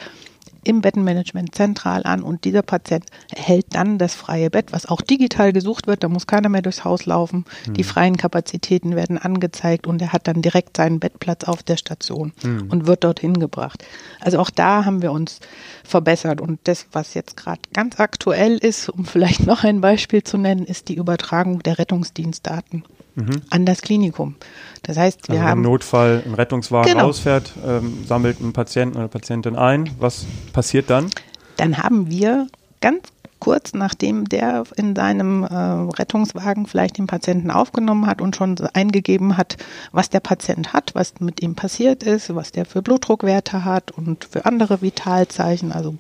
im 0.68 0.82
Bettenmanagement 0.82 1.54
zentral 1.54 2.02
an 2.04 2.22
und 2.22 2.44
dieser 2.44 2.60
Patient 2.60 3.06
erhält 3.34 3.66
dann 3.70 3.96
das 3.96 4.14
freie 4.14 4.50
Bett, 4.50 4.70
was 4.72 4.84
auch 4.84 5.00
digital 5.00 5.54
gesucht 5.54 5.86
wird. 5.86 6.04
Da 6.04 6.08
muss 6.08 6.26
keiner 6.26 6.50
mehr 6.50 6.60
durchs 6.60 6.84
Haus 6.84 7.06
laufen. 7.06 7.46
Mhm. 7.66 7.74
Die 7.74 7.84
freien 7.84 8.18
Kapazitäten 8.18 8.94
werden 8.94 9.16
angezeigt 9.16 9.86
und 9.86 10.02
er 10.02 10.12
hat 10.12 10.28
dann 10.28 10.42
direkt 10.42 10.76
seinen 10.76 11.00
Bettplatz 11.00 11.44
auf 11.44 11.62
der 11.62 11.78
Station 11.78 12.32
mhm. 12.42 12.68
und 12.70 12.86
wird 12.86 13.04
dorthin 13.04 13.40
gebracht. 13.40 13.82
Also 14.20 14.38
auch 14.38 14.50
da 14.50 14.84
haben 14.84 15.00
wir 15.00 15.10
uns 15.10 15.40
verbessert 15.84 16.42
und 16.42 16.60
das, 16.64 16.86
was 16.92 17.14
jetzt 17.14 17.38
gerade 17.38 17.62
ganz 17.72 17.98
aktuell 17.98 18.58
ist, 18.58 18.90
um 18.90 19.06
vielleicht 19.06 19.46
noch 19.46 19.64
ein 19.64 19.80
Beispiel 19.80 20.22
zu 20.22 20.36
nennen, 20.36 20.66
ist 20.66 20.88
die 20.88 20.96
Übertragung 20.96 21.62
der 21.62 21.78
Rettungsdienstdaten 21.78 22.84
mhm. 23.18 23.42
an 23.50 23.66
das 23.66 23.82
Klinikum. 23.82 24.36
Das 24.82 24.96
heißt, 24.96 25.28
wir 25.28 25.36
also 25.36 25.48
haben. 25.48 25.58
Im 25.64 25.70
Notfall 25.70 26.22
ein 26.24 26.34
Rettungswagen 26.34 26.92
genau. 26.92 27.08
ausfährt, 27.08 27.52
ähm, 27.66 28.04
sammelt 28.06 28.40
einen 28.40 28.52
Patienten 28.52 28.96
oder 28.98 29.08
Patientin 29.08 29.56
ein. 29.56 29.90
Was 29.98 30.26
passiert 30.52 30.90
dann? 30.90 31.10
Dann 31.56 31.78
haben 31.78 32.08
wir 32.08 32.46
ganz 32.80 33.02
kurz 33.40 33.72
nachdem 33.72 34.28
der 34.28 34.64
in 34.76 34.96
seinem 34.96 35.44
äh, 35.44 35.54
Rettungswagen 35.54 36.66
vielleicht 36.66 36.98
den 36.98 37.06
Patienten 37.06 37.50
aufgenommen 37.50 38.06
hat 38.06 38.20
und 38.20 38.36
schon 38.36 38.56
eingegeben 38.72 39.36
hat, 39.36 39.56
was 39.92 40.10
der 40.10 40.20
Patient 40.20 40.72
hat, 40.72 40.94
was 40.94 41.20
mit 41.20 41.42
ihm 41.42 41.54
passiert 41.54 42.02
ist, 42.02 42.34
was 42.34 42.52
der 42.52 42.64
für 42.64 42.82
Blutdruckwerte 42.82 43.64
hat 43.64 43.90
und 43.90 44.24
für 44.24 44.44
andere 44.44 44.82
Vitalzeichen, 44.82 45.72
also 45.72 45.96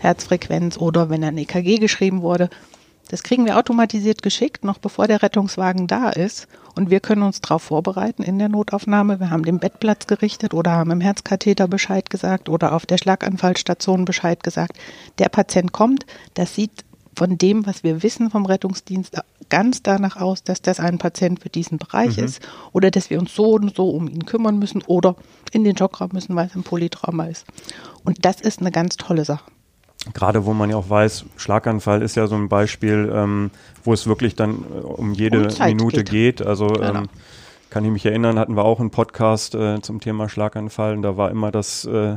Herzfrequenz 0.00 0.78
oder 0.78 1.10
wenn 1.10 1.22
er 1.22 1.30
ein 1.30 1.38
EKG 1.38 1.78
geschrieben 1.78 2.22
wurde, 2.22 2.48
das 3.08 3.22
kriegen 3.22 3.46
wir 3.46 3.56
automatisiert 3.56 4.22
geschickt, 4.22 4.64
noch 4.64 4.78
bevor 4.78 5.06
der 5.06 5.22
Rettungswagen 5.22 5.86
da 5.86 6.10
ist. 6.10 6.46
Und 6.74 6.90
wir 6.90 7.00
können 7.00 7.22
uns 7.22 7.40
darauf 7.40 7.62
vorbereiten 7.62 8.22
in 8.22 8.38
der 8.38 8.48
Notaufnahme. 8.48 9.18
Wir 9.18 9.30
haben 9.30 9.44
den 9.44 9.58
Bettplatz 9.58 10.06
gerichtet 10.06 10.54
oder 10.54 10.72
haben 10.72 10.90
im 10.90 11.00
Herzkatheter 11.00 11.66
Bescheid 11.66 12.10
gesagt 12.10 12.48
oder 12.48 12.72
auf 12.72 12.86
der 12.86 12.98
Schlaganfallstation 12.98 14.04
Bescheid 14.04 14.42
gesagt. 14.42 14.78
Der 15.18 15.28
Patient 15.28 15.72
kommt, 15.72 16.06
das 16.34 16.54
sieht 16.54 16.84
von 17.16 17.36
dem, 17.36 17.66
was 17.66 17.82
wir 17.82 18.04
wissen 18.04 18.30
vom 18.30 18.46
Rettungsdienst, 18.46 19.16
ganz 19.48 19.82
danach 19.82 20.16
aus, 20.16 20.44
dass 20.44 20.62
das 20.62 20.78
ein 20.78 20.98
Patient 20.98 21.40
für 21.40 21.48
diesen 21.48 21.78
Bereich 21.78 22.16
mhm. 22.16 22.24
ist 22.24 22.40
oder 22.72 22.92
dass 22.92 23.10
wir 23.10 23.18
uns 23.18 23.34
so 23.34 23.54
und 23.54 23.74
so 23.74 23.90
um 23.90 24.06
ihn 24.08 24.24
kümmern 24.24 24.58
müssen 24.58 24.82
oder 24.82 25.16
in 25.50 25.64
den 25.64 25.74
Jockraum 25.74 26.10
müssen, 26.12 26.36
weil 26.36 26.46
es 26.46 26.54
ein 26.54 26.62
Polytrauma 26.62 27.24
ist. 27.24 27.44
Und 28.04 28.24
das 28.24 28.40
ist 28.40 28.60
eine 28.60 28.70
ganz 28.70 28.96
tolle 28.96 29.24
Sache. 29.24 29.50
Gerade 30.14 30.46
wo 30.46 30.52
man 30.52 30.70
ja 30.70 30.76
auch 30.76 30.88
weiß, 30.88 31.24
Schlaganfall 31.36 32.02
ist 32.02 32.16
ja 32.16 32.26
so 32.26 32.34
ein 32.34 32.48
Beispiel, 32.48 33.10
ähm, 33.14 33.50
wo 33.84 33.92
es 33.92 34.06
wirklich 34.06 34.36
dann 34.36 34.64
äh, 34.74 34.80
um 34.80 35.12
jede 35.12 35.48
um 35.48 35.66
Minute 35.66 36.04
geht. 36.04 36.38
geht. 36.38 36.46
Also 36.46 36.68
genau. 36.68 37.00
ähm, 37.00 37.08
kann 37.70 37.84
ich 37.84 37.90
mich 37.90 38.06
erinnern, 38.06 38.38
hatten 38.38 38.56
wir 38.56 38.64
auch 38.64 38.80
einen 38.80 38.90
Podcast 38.90 39.54
äh, 39.54 39.80
zum 39.82 40.00
Thema 40.00 40.28
Schlaganfall 40.28 40.96
und 40.96 41.02
da 41.02 41.16
war 41.16 41.30
immer 41.30 41.50
das, 41.50 41.84
äh, 41.84 42.16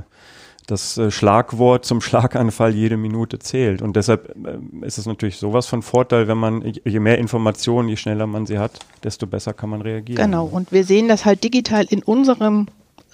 das 0.67 0.97
äh, 0.97 1.11
Schlagwort 1.11 1.85
zum 1.85 1.99
Schlaganfall 1.99 2.73
jede 2.73 2.95
Minute 2.97 3.39
zählt. 3.39 3.81
Und 3.81 3.95
deshalb 3.95 4.33
äh, 4.45 4.85
ist 4.85 4.97
es 4.97 5.05
natürlich 5.05 5.37
sowas 5.37 5.67
von 5.67 5.81
Vorteil, 5.81 6.27
wenn 6.27 6.37
man, 6.37 6.63
je 6.83 6.99
mehr 6.99 7.17
Informationen, 7.17 7.89
je 7.89 7.97
schneller 7.97 8.27
man 8.27 8.45
sie 8.45 8.59
hat, 8.59 8.79
desto 9.03 9.27
besser 9.27 9.53
kann 9.53 9.69
man 9.69 9.81
reagieren. 9.81 10.23
Genau, 10.23 10.45
und 10.45 10.71
wir 10.71 10.85
sehen 10.85 11.07
das 11.07 11.25
halt 11.25 11.43
digital 11.43 11.85
in 11.89 12.01
unserem 12.01 12.67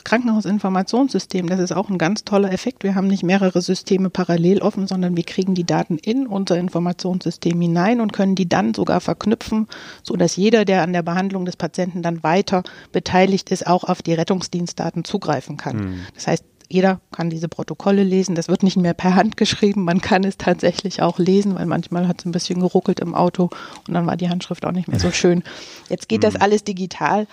Krankenhausinformationssystem, 0.07 1.49
das 1.49 1.59
ist 1.59 1.73
auch 1.73 1.89
ein 1.89 1.97
ganz 1.97 2.23
toller 2.23 2.53
Effekt. 2.53 2.85
Wir 2.85 2.95
haben 2.95 3.07
nicht 3.07 3.23
mehrere 3.23 3.61
Systeme 3.61 4.09
parallel 4.09 4.61
offen, 4.61 4.87
sondern 4.87 5.17
wir 5.17 5.23
kriegen 5.25 5.53
die 5.53 5.65
Daten 5.65 5.97
in 5.97 6.27
unser 6.27 6.57
Informationssystem 6.57 7.59
hinein 7.59 7.99
und 7.99 8.13
können 8.13 8.33
die 8.33 8.47
dann 8.47 8.73
sogar 8.73 9.01
verknüpfen, 9.01 9.67
so 10.03 10.15
dass 10.15 10.37
jeder, 10.37 10.63
der 10.63 10.81
an 10.83 10.93
der 10.93 11.01
Behandlung 11.01 11.43
des 11.43 11.57
Patienten 11.57 12.03
dann 12.03 12.23
weiter 12.23 12.63
beteiligt 12.93 13.51
ist, 13.51 13.67
auch 13.67 13.83
auf 13.83 14.01
die 14.01 14.13
Rettungsdienstdaten 14.13 15.03
zugreifen 15.03 15.57
kann. 15.57 15.75
Mhm. 15.75 15.99
Das 16.15 16.27
heißt, 16.27 16.45
jeder 16.69 17.01
kann 17.11 17.29
diese 17.29 17.49
Protokolle 17.49 18.03
lesen. 18.03 18.33
Das 18.33 18.47
wird 18.47 18.63
nicht 18.63 18.77
mehr 18.77 18.93
per 18.93 19.15
Hand 19.15 19.35
geschrieben. 19.35 19.83
Man 19.83 19.99
kann 19.99 20.23
es 20.23 20.37
tatsächlich 20.37 21.01
auch 21.01 21.19
lesen, 21.19 21.55
weil 21.55 21.65
manchmal 21.65 22.07
hat 22.07 22.21
es 22.21 22.25
ein 22.25 22.31
bisschen 22.31 22.61
geruckelt 22.61 23.01
im 23.01 23.13
Auto 23.13 23.49
und 23.85 23.93
dann 23.93 24.07
war 24.07 24.15
die 24.15 24.29
Handschrift 24.29 24.65
auch 24.65 24.71
nicht 24.71 24.87
mehr 24.87 25.01
so 25.01 25.11
schön. 25.11 25.43
Jetzt 25.89 26.07
geht 26.07 26.23
das 26.23 26.35
mhm. 26.35 26.43
alles 26.43 26.63
digital. 26.63 27.27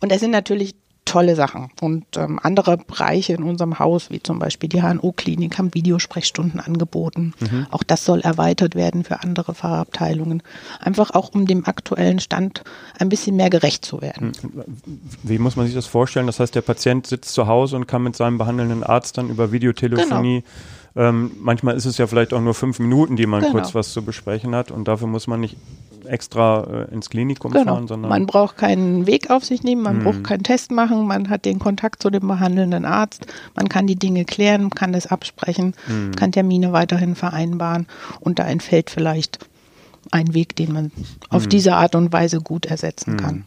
Und 0.00 0.10
es 0.10 0.20
sind 0.20 0.32
natürlich 0.32 0.74
tolle 1.04 1.36
Sachen. 1.36 1.70
Und 1.80 2.04
ähm, 2.16 2.38
andere 2.42 2.78
Bereiche 2.78 3.34
in 3.34 3.42
unserem 3.42 3.78
Haus, 3.78 4.10
wie 4.10 4.22
zum 4.22 4.38
Beispiel 4.38 4.68
die 4.68 4.82
HNO-Klinik, 4.82 5.58
haben 5.58 5.74
Videosprechstunden 5.74 6.60
angeboten. 6.60 7.34
Mhm. 7.40 7.66
Auch 7.70 7.82
das 7.82 8.04
soll 8.04 8.20
erweitert 8.20 8.74
werden 8.74 9.04
für 9.04 9.22
andere 9.22 9.54
Fachabteilungen. 9.54 10.42
Einfach 10.80 11.10
auch, 11.10 11.34
um 11.34 11.46
dem 11.46 11.66
aktuellen 11.66 12.20
Stand 12.20 12.62
ein 12.98 13.08
bisschen 13.08 13.36
mehr 13.36 13.50
gerecht 13.50 13.84
zu 13.84 14.00
werden. 14.00 14.32
Hm. 14.40 14.64
Wie 15.22 15.38
muss 15.38 15.56
man 15.56 15.66
sich 15.66 15.74
das 15.74 15.86
vorstellen? 15.86 16.26
Das 16.26 16.40
heißt, 16.40 16.54
der 16.54 16.62
Patient 16.62 17.06
sitzt 17.06 17.34
zu 17.34 17.46
Hause 17.46 17.76
und 17.76 17.86
kann 17.86 18.02
mit 18.02 18.16
seinem 18.16 18.38
behandelnden 18.38 18.82
Arzt 18.82 19.18
dann 19.18 19.28
über 19.28 19.52
Videotelefonie 19.52 20.40
genau. 20.40 20.52
Ähm, 20.96 21.32
manchmal 21.40 21.76
ist 21.76 21.86
es 21.86 21.98
ja 21.98 22.06
vielleicht 22.06 22.32
auch 22.32 22.40
nur 22.40 22.54
fünf 22.54 22.78
Minuten, 22.78 23.16
die 23.16 23.26
man 23.26 23.40
genau. 23.40 23.52
kurz 23.52 23.74
was 23.74 23.92
zu 23.92 24.02
besprechen 24.02 24.54
hat 24.54 24.70
und 24.70 24.86
dafür 24.86 25.08
muss 25.08 25.26
man 25.26 25.40
nicht 25.40 25.56
extra 26.06 26.86
äh, 26.88 26.94
ins 26.94 27.10
Klinikum 27.10 27.50
genau. 27.50 27.74
fahren, 27.74 27.88
sondern. 27.88 28.10
Man 28.10 28.26
braucht 28.26 28.56
keinen 28.56 29.06
Weg 29.06 29.30
auf 29.30 29.44
sich 29.44 29.62
nehmen, 29.62 29.82
man 29.82 29.96
hm. 29.96 30.04
braucht 30.04 30.24
keinen 30.24 30.42
Test 30.42 30.70
machen, 30.70 31.06
man 31.06 31.30
hat 31.30 31.44
den 31.44 31.58
Kontakt 31.58 32.02
zu 32.02 32.10
dem 32.10 32.28
behandelnden 32.28 32.84
Arzt, 32.84 33.26
man 33.56 33.68
kann 33.68 33.86
die 33.86 33.96
Dinge 33.96 34.24
klären, 34.24 34.70
kann 34.70 34.92
das 34.92 35.06
absprechen, 35.06 35.74
hm. 35.86 36.14
kann 36.14 36.30
Termine 36.30 36.72
weiterhin 36.72 37.14
vereinbaren 37.16 37.86
und 38.20 38.38
da 38.38 38.44
entfällt 38.44 38.90
vielleicht 38.90 39.38
ein 40.10 40.34
Weg, 40.34 40.54
den 40.56 40.72
man 40.72 40.92
auf 41.28 41.44
hm. 41.44 41.48
diese 41.48 41.74
Art 41.74 41.94
und 41.94 42.12
Weise 42.12 42.40
gut 42.40 42.66
ersetzen 42.66 43.12
hm. 43.12 43.16
kann. 43.20 43.44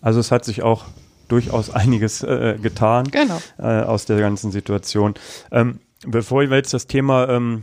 Also 0.00 0.18
es 0.18 0.32
hat 0.32 0.44
sich 0.44 0.62
auch 0.62 0.86
durchaus 1.28 1.70
einiges 1.74 2.22
äh, 2.22 2.58
getan 2.60 3.04
genau. 3.10 3.40
äh, 3.58 3.82
aus 3.82 4.06
der 4.06 4.18
ganzen 4.18 4.50
Situation. 4.50 5.14
Ähm, 5.52 5.78
bevor 6.06 6.48
wir 6.48 6.56
jetzt 6.56 6.74
das 6.74 6.86
Thema 6.86 7.28
ähm, 7.28 7.62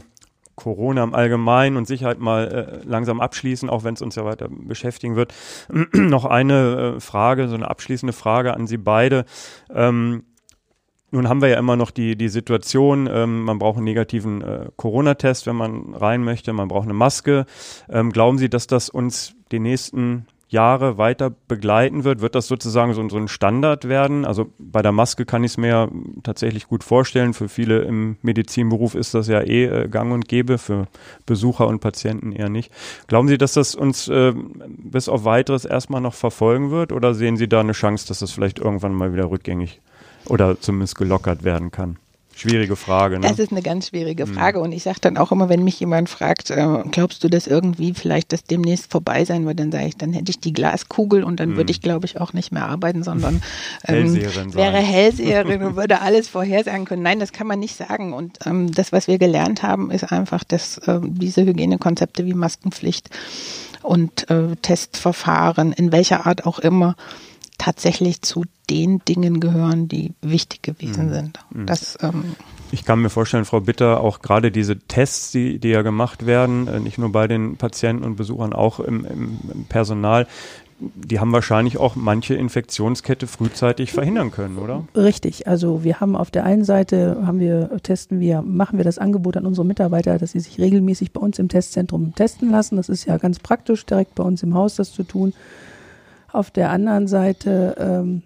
Corona 0.56 1.04
im 1.04 1.13
Allgemeinen 1.13 1.78
und 1.78 1.88
Sicherheit 1.88 2.19
mal 2.19 2.47
äh, 2.84 2.88
langsam 2.88 3.21
abschließen, 3.21 3.69
auch 3.69 3.84
wenn 3.84 3.93
es 3.93 4.02
uns 4.02 4.15
ja 4.15 4.26
weiter 4.26 4.47
beschäftigen 4.50 5.15
wird. 5.15 5.34
Noch 5.93 6.26
eine 6.26 6.95
äh, 6.95 7.00
Frage, 7.00 7.47
so 7.47 7.56
eine 7.56 7.69
abschließende 7.69 8.13
Frage 8.13 8.54
an 8.54 8.67
Sie 8.67 8.78
beide. 8.78 9.26
Ähm, 9.73 10.23
nun 11.10 11.30
haben 11.30 11.41
wir 11.41 11.47
ja 11.47 11.58
immer 11.58 11.78
noch 11.78 11.91
die, 11.91 12.17
die 12.17 12.28
Situation, 12.28 13.08
ähm, 13.10 13.43
man 13.43 13.60
braucht 13.60 13.78
einen 13.78 13.86
negativen 13.86 14.41
äh, 14.41 14.69
Corona-Test, 14.76 15.47
wenn 15.47 15.56
man 15.56 15.93
rein 15.93 16.21
möchte, 16.21 16.52
man 16.52 16.67
braucht 16.67 16.84
eine 16.84 16.93
Maske. 16.93 17.45
Ähm, 17.89 18.12
glauben 18.12 18.38
Sie, 18.38 18.50
dass 18.50 18.67
das 18.67 18.89
uns 18.89 19.34
die 19.52 19.60
nächsten 19.60 20.28
Jahre 20.50 20.98
weiter 20.98 21.30
begleiten 21.30 22.04
wird, 22.06 22.22
wird 22.22 22.34
das 22.34 22.48
sozusagen 22.48 22.94
so, 22.94 23.08
so 23.10 23.18
ein 23.18 23.28
Standard 23.28 23.90
werden. 23.90 24.26
Also 24.26 24.48
bei 24.58 24.82
der 24.82 24.94
Maske 24.94 25.26
kann 25.26 25.44
ich 25.44 25.52
es 25.52 25.58
mir 25.58 25.90
tatsächlich 26.24 26.68
gut 26.68 26.84
vorstellen. 26.84 27.34
Für 27.34 27.50
viele 27.50 27.82
im 27.82 28.18
Medizinberuf 28.22 28.96
ist 28.96 29.14
das 29.14 29.28
ja 29.28 29.42
eh 29.42 29.66
äh, 29.66 29.88
gang 29.90 30.14
und 30.14 30.28
gäbe, 30.30 30.58
für 30.58 30.88
Besucher 31.26 31.68
und 31.68 31.80
Patienten 31.80 32.32
eher 32.32 32.50
nicht. 32.50 32.72
Glauben 33.08 33.28
Sie, 33.28 33.38
dass 33.38 33.54
das 33.54 33.76
uns 33.76 34.08
äh, 34.08 34.34
bis 34.68 35.10
auf 35.10 35.26
weiteres 35.26 35.66
erstmal 35.66 36.02
noch 36.02 36.14
verfolgen 36.14 36.72
wird 36.72 36.94
oder 36.94 37.14
sehen 37.14 37.36
Sie 37.36 37.50
da 37.50 37.60
eine 37.60 37.74
Chance, 37.74 38.08
dass 38.08 38.20
das 38.20 38.32
vielleicht 38.32 38.60
irgendwann 38.60 38.94
mal 38.94 39.14
wieder 39.14 39.30
rückgängig 39.30 39.82
oder 40.28 40.60
zumindest 40.60 40.96
gelockert 40.96 41.44
werden 41.44 41.72
kann? 41.72 41.98
Schwierige 42.38 42.76
Frage. 42.76 43.19
Ne? 43.19 43.28
Das 43.28 43.39
ist 43.39 43.52
eine 43.52 43.62
ganz 43.62 43.89
schwierige 43.89 44.26
hm. 44.26 44.34
Frage. 44.34 44.60
Mhm. 44.60 44.65
Und 44.65 44.71
ich 44.71 44.84
sage 44.84 45.00
dann 45.02 45.17
auch 45.17 45.32
immer, 45.32 45.50
wenn 45.50 45.63
mich 45.63 45.80
jemand 45.80 46.10
fragt, 46.10 46.52
äh, 46.52 46.84
glaubst 46.91 47.23
du, 47.23 47.30
dass 47.30 47.47
irgendwie 47.47 47.93
vielleicht 47.93 48.32
das 48.34 48.43
demnächst 48.43 48.91
vorbei 48.91 49.26
sein 49.26 49.45
wird, 49.45 49.60
dann 49.60 49.71
sage 49.71 49.88
ich, 49.88 49.97
dann 49.97 50.13
hätte 50.13 50.30
ich 50.30 50.39
die 50.39 50.54
Glaskugel 50.54 51.23
und 51.23 51.39
dann 51.39 51.52
mhm. 51.52 51.58
würde 51.58 51.69
hm. 51.69 51.76
ich, 51.76 51.82
glaube 51.82 52.06
ich, 52.06 52.19
auch 52.19 52.34
nicht 52.34 52.52
mehr 52.52 52.67
arbeiten, 52.67 53.04
sondern 53.04 53.41
ähm, 53.88 54.13
Hellseherin 54.13 54.54
wäre 54.54 54.78
Hellseherin 54.78 55.63
und 55.63 55.76
würde 55.76 56.02
alles 56.02 56.28
vorhersagen 56.28 56.86
können. 56.86 57.04
Nein, 57.04 57.19
das 57.19 57.32
kann 57.32 57.47
man 57.47 57.60
nicht 57.60 57.76
sagen. 57.76 58.13
Und 58.13 58.39
ähm, 58.45 58.71
das, 58.71 58.91
was 58.91 59.08
wir 59.08 59.17
gelernt 59.17 59.63
haben, 59.63 59.91
ist 59.91 60.12
einfach, 60.12 60.43
dass 60.43 60.78
äh, 60.80 61.00
diese 61.04 61.45
Hygienekonzepte 61.45 62.26
wie 62.26 62.34
Maskenpflicht 62.34 63.10
und 63.82 64.30
äh, 64.30 64.56
Testverfahren, 64.62 65.71
in 65.71 65.91
welcher 65.91 66.26
Art 66.26 66.45
auch 66.45 66.60
immer, 66.60 66.95
tatsächlich 67.58 68.22
zu 68.22 68.46
den 68.70 69.00
Dingen 69.08 69.39
gehören, 69.39 69.88
die 69.88 70.13
wichtig 70.22 70.62
gewesen 70.62 71.08
mhm. 71.08 71.13
sind. 71.13 71.39
Mhm. 71.50 71.65
Das, 71.65 71.98
ähm, 72.02 72.36
ich 72.72 72.86
kann 72.86 73.02
mir 73.02 73.10
vorstellen, 73.10 73.46
Frau 73.46 73.62
Bitter, 73.62 74.02
auch 74.02 74.22
gerade 74.22 74.52
diese 74.52 74.78
Tests, 74.78 75.32
die, 75.32 75.60
die 75.60 75.70
ja 75.70 75.82
gemacht 75.82 76.26
werden, 76.26 76.67
äh, 76.67 76.80
nicht 76.80 76.98
nur 76.98 77.12
bei 77.12 77.28
den 77.28 77.58
Patienten 77.58 78.04
und 78.04 78.15
Besuchern, 78.15 78.54
auch 78.54 78.80
im, 78.80 79.06
im, 79.06 79.39
im 79.54 79.65
Personal, 79.65 80.28
die 80.80 81.20
haben 81.20 81.32
wahrscheinlich 81.32 81.78
auch 81.80 81.96
manche 81.96 82.36
Infektionskette 82.36 83.26
frühzeitig 83.26 83.91
verhindern 83.91 84.30
können, 84.30 84.60
oder? 84.60 84.84
Richtig. 84.96 85.48
Also 85.48 85.84
wir 85.84 86.00
haben 86.00 86.15
auf 86.15 86.30
der 86.30 86.43
einen 86.43 86.65
Seite 86.65 87.24
haben 87.26 87.39
wir 87.39 87.80
testen 87.82 88.20
wir 88.20 88.43
machen 88.43 88.78
wir 88.78 88.86
das 88.86 89.00
Angebot 89.00 89.38
an 89.38 89.48
unsere 89.48 89.65
Mitarbeiter, 89.65 90.20
dass 90.20 90.34
sie 90.34 90.39
sich 90.39 90.60
regelmäßig 90.60 91.13
bei 91.13 91.20
uns 91.20 91.39
im 91.39 91.50
Testzentrum 91.50 92.13
testen 92.13 92.52
lassen. 92.52 92.76
Das 92.76 92.89
ist 92.89 93.06
ja 93.06 93.17
ganz 93.17 93.39
praktisch, 93.39 93.88
direkt 93.88 94.13
bei 94.13 94.24
uns 94.24 94.43
im 94.43 94.54
Haus 94.54 94.76
das 94.76 94.91
zu 94.91 95.04
tun. 95.04 95.34
Auf 96.32 96.52
der 96.52 96.72
anderen 96.72 97.08
Seite 97.08 97.76
ähm, 97.80 98.24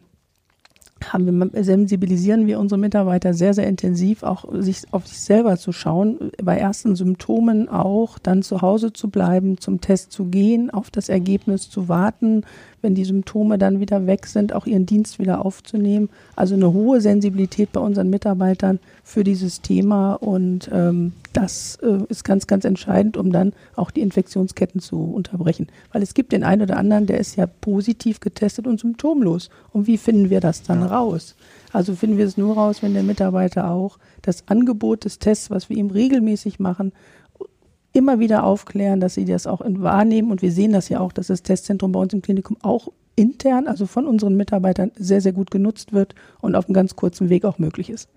haben 1.10 1.54
wir, 1.54 1.64
sensibilisieren 1.64 2.48
wir 2.48 2.60
unsere 2.60 2.80
Mitarbeiter 2.80 3.34
sehr, 3.34 3.54
sehr 3.54 3.68
intensiv, 3.68 4.24
auch 4.24 4.46
sich 4.54 4.84
auf 4.92 5.08
sich 5.08 5.20
selber 5.20 5.58
zu 5.58 5.72
schauen, 5.72 6.32
bei 6.42 6.58
ersten 6.58 6.96
Symptomen 6.96 7.70
auch, 7.70 8.20
dann 8.20 8.44
zu 8.44 8.62
Hause 8.62 8.94
zu 8.94 9.10
bleiben, 9.10 9.58
zum 9.60 9.82
Test 9.82 10.12
zu 10.12 10.26
gehen, 10.26 10.70
auf 10.70 10.92
das 10.92 11.10
Ergebnis 11.10 11.70
zu 11.70 11.90
warten, 11.90 12.44
wenn 12.82 12.96
die 12.96 13.06
Symptome 13.06 13.58
dann 13.58 13.80
wieder 13.80 14.08
weg 14.08 14.28
sind, 14.28 14.54
auch 14.54 14.66
ihren 14.66 14.86
Dienst 14.86 15.20
wieder 15.20 15.46
aufzunehmen. 15.46 16.10
Also 16.36 16.56
eine 16.56 16.72
hohe 16.72 17.02
Sensibilität 17.02 17.72
bei 17.72 17.80
unseren 17.80 18.10
Mitarbeitern 18.10 18.80
für 19.04 19.24
dieses 19.24 19.62
Thema 19.62 20.14
und 20.14 20.70
ähm, 20.74 21.14
das 21.34 21.78
äh, 21.82 22.00
ist 22.10 22.24
ganz, 22.24 22.48
ganz 22.48 22.65
entscheidend, 22.65 23.17
um 23.17 23.32
dann 23.32 23.54
auch 23.76 23.91
die 23.91 24.02
Infektionsketten 24.02 24.82
zu 24.82 25.02
unterbrechen. 25.04 25.67
Weil 25.91 26.02
es 26.02 26.13
gibt 26.13 26.32
den 26.32 26.44
einen 26.44 26.63
oder 26.63 26.78
anderen, 26.78 27.06
der 27.06 27.20
ist 27.20 27.36
ja 27.36 27.48
positiv 27.48 28.20
getestet 28.20 28.67
und 28.67 28.80
symptomlos. 28.80 29.50
Und 29.72 29.88
wie 29.88 29.98
finden 29.98 30.30
wir 30.30 30.41
das 30.41 30.63
dann 30.63 30.84
raus? 30.84 31.36
Also 31.72 31.96
finden 31.96 32.17
wir 32.17 32.26
es 32.26 32.38
nur 32.38 32.56
raus, 32.56 32.84
wenn 32.84 32.94
der 32.94 33.04
Mitarbeiter 33.04 33.70
auch 33.70 33.98
das 34.22 34.48
Angebot 34.48 35.06
des 35.06 35.20
Tests, 35.20 35.50
was 35.50 35.70
wir 35.70 35.78
ihm 35.78 35.89
regelmäßig 35.89 36.60
machen, 36.60 36.91
immer 37.94 38.20
wieder 38.20 38.44
aufklären, 38.44 39.00
dass 39.00 39.15
sie 39.15 39.26
das 39.26 39.48
auch 39.48 39.62
wahrnehmen. 39.63 40.32
Und 40.32 40.41
wir 40.41 40.52
sehen 40.52 40.74
das 40.74 40.89
ja 40.89 41.00
auch, 41.00 41.12
dass 41.12 41.28
das 41.28 41.44
Testzentrum 41.44 41.91
bei 41.91 42.00
uns 42.00 42.13
im 42.13 42.22
Klinikum 42.22 42.58
auch 42.62 42.89
intern, 43.15 43.67
also 43.67 43.86
von 43.86 44.08
unseren 44.08 44.36
Mitarbeitern, 44.36 44.91
sehr, 44.96 45.22
sehr 45.22 45.34
gut 45.34 45.52
genutzt 45.52 45.94
wird 45.94 46.15
und 46.39 46.56
auf 46.56 46.65
einem 46.65 46.74
ganz 46.74 46.96
kurzen 46.96 47.30
Weg 47.30 47.46
auch 47.46 47.60
möglich 47.60 47.89
ist. 47.89 48.10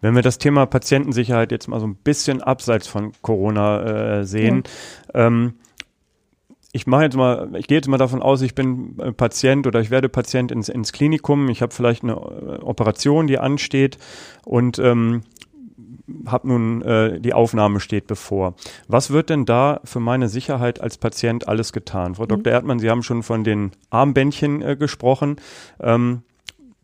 Wenn 0.00 0.14
wir 0.14 0.22
das 0.22 0.38
Thema 0.38 0.66
Patientensicherheit 0.66 1.52
jetzt 1.52 1.68
mal 1.68 1.80
so 1.80 1.86
ein 1.86 1.96
bisschen 1.96 2.42
abseits 2.42 2.86
von 2.86 3.12
Corona 3.22 4.18
äh, 4.18 4.24
sehen, 4.24 4.64
ja. 5.14 5.26
ähm, 5.26 5.54
ich 6.72 6.86
mache 6.86 7.04
jetzt 7.04 7.16
mal, 7.16 7.48
ich 7.56 7.68
gehe 7.68 7.78
jetzt 7.78 7.88
mal 7.88 7.96
davon 7.96 8.20
aus, 8.20 8.42
ich 8.42 8.54
bin 8.54 8.98
äh, 8.98 9.10
Patient 9.10 9.66
oder 9.66 9.80
ich 9.80 9.90
werde 9.90 10.10
Patient 10.10 10.52
ins, 10.52 10.68
ins 10.68 10.92
Klinikum, 10.92 11.48
ich 11.48 11.62
habe 11.62 11.72
vielleicht 11.72 12.02
eine 12.02 12.12
äh, 12.12 12.62
Operation, 12.62 13.26
die 13.26 13.38
ansteht 13.38 13.96
und 14.44 14.78
ähm, 14.78 15.22
habe 16.26 16.48
nun 16.48 16.82
äh, 16.82 17.20
die 17.20 17.32
Aufnahme 17.32 17.80
steht 17.80 18.06
bevor. 18.06 18.54
Was 18.88 19.10
wird 19.10 19.30
denn 19.30 19.44
da 19.44 19.80
für 19.84 20.00
meine 20.00 20.28
Sicherheit 20.28 20.80
als 20.80 20.98
Patient 20.98 21.48
alles 21.48 21.72
getan? 21.72 22.14
Frau 22.14 22.24
mhm. 22.24 22.28
Dr. 22.28 22.52
Erdmann, 22.52 22.78
Sie 22.78 22.90
haben 22.90 23.02
schon 23.02 23.22
von 23.22 23.44
den 23.44 23.72
Armbändchen 23.90 24.62
äh, 24.62 24.76
gesprochen. 24.76 25.36
Ähm, 25.80 26.22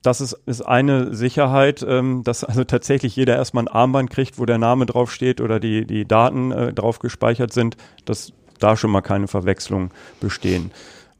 das 0.02 0.20
ist, 0.20 0.36
ist 0.46 0.62
eine 0.62 1.14
Sicherheit, 1.14 1.84
ähm, 1.88 2.22
dass 2.24 2.44
also 2.44 2.64
tatsächlich 2.64 3.16
jeder 3.16 3.36
erstmal 3.36 3.64
ein 3.64 3.68
Armband 3.68 4.10
kriegt, 4.10 4.38
wo 4.38 4.46
der 4.46 4.58
Name 4.58 4.86
draufsteht 4.86 5.40
oder 5.40 5.60
die, 5.60 5.86
die 5.86 6.04
Daten 6.04 6.50
äh, 6.50 6.72
drauf 6.72 6.98
gespeichert 6.98 7.52
sind, 7.52 7.76
dass 8.04 8.32
da 8.58 8.76
schon 8.76 8.90
mal 8.90 9.00
keine 9.00 9.28
Verwechslung 9.28 9.90
bestehen. 10.20 10.70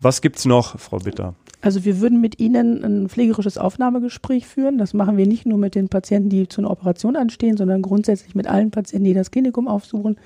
Was 0.01 0.21
gibt's 0.21 0.45
noch, 0.45 0.79
Frau 0.79 0.99
Bitter? 0.99 1.35
Also 1.61 1.85
wir 1.85 2.01
würden 2.01 2.21
mit 2.21 2.41
Ihnen 2.41 2.85
ein 2.85 3.09
pflegerisches 3.09 3.57
Aufnahmegespräch 3.57 4.49
führen. 4.49 4.79
Das 4.79 4.95
machen 4.95 5.17
wir 5.17 5.29
nicht 5.29 5.47
nur 5.47 5.59
mit 5.59 5.77
den 5.77 5.89
Patienten, 5.89 6.29
die 6.29 6.49
zu 6.49 6.61
einer 6.61 6.71
Operation 6.71 7.15
anstehen, 7.15 7.57
sondern 7.57 7.83
grundsätzlich 7.83 8.35
mit 8.35 8.49
allen 8.49 8.73
Patienten, 8.73 9.05
die 9.05 9.15
das 9.15 9.31
Klinikum 9.31 9.69
aufsuchen. 9.69 10.17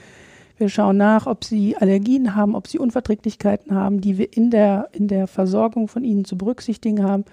Wir 0.57 0.71
schauen 0.71 0.97
nach, 0.97 1.27
ob 1.27 1.45
sie 1.45 1.77
Allergien 1.77 2.35
haben, 2.35 2.55
ob 2.55 2.67
sie 2.67 2.79
Unverträglichkeiten 2.79 3.75
haben, 3.75 4.01
die 4.01 4.17
wir 4.17 4.35
in 4.35 4.51
der, 4.51 4.89
in 4.93 5.09
der 5.09 5.27
Versorgung 5.27 5.89
von 5.89 6.05
ihnen 6.05 6.25
zu 6.25 6.39
berücksichtigen 6.39 7.03
haben. 7.03 7.27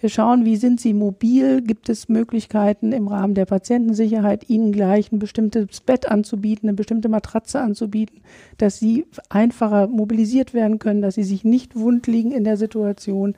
Wir 0.00 0.08
schauen, 0.08 0.46
wie 0.46 0.56
sind 0.56 0.80
sie 0.80 0.94
mobil? 0.94 1.60
Gibt 1.60 1.90
es 1.90 2.08
Möglichkeiten 2.08 2.92
im 2.92 3.06
Rahmen 3.06 3.34
der 3.34 3.44
Patientensicherheit, 3.44 4.48
ihnen 4.48 4.72
gleich 4.72 5.12
ein 5.12 5.18
bestimmtes 5.18 5.82
Bett 5.82 6.10
anzubieten, 6.10 6.70
eine 6.70 6.76
bestimmte 6.76 7.10
Matratze 7.10 7.60
anzubieten, 7.60 8.22
dass 8.56 8.78
sie 8.78 9.04
einfacher 9.28 9.88
mobilisiert 9.88 10.54
werden 10.54 10.78
können, 10.78 11.02
dass 11.02 11.16
sie 11.16 11.22
sich 11.22 11.44
nicht 11.44 11.76
wund 11.76 12.06
liegen 12.06 12.32
in 12.32 12.44
der 12.44 12.56
Situation. 12.56 13.34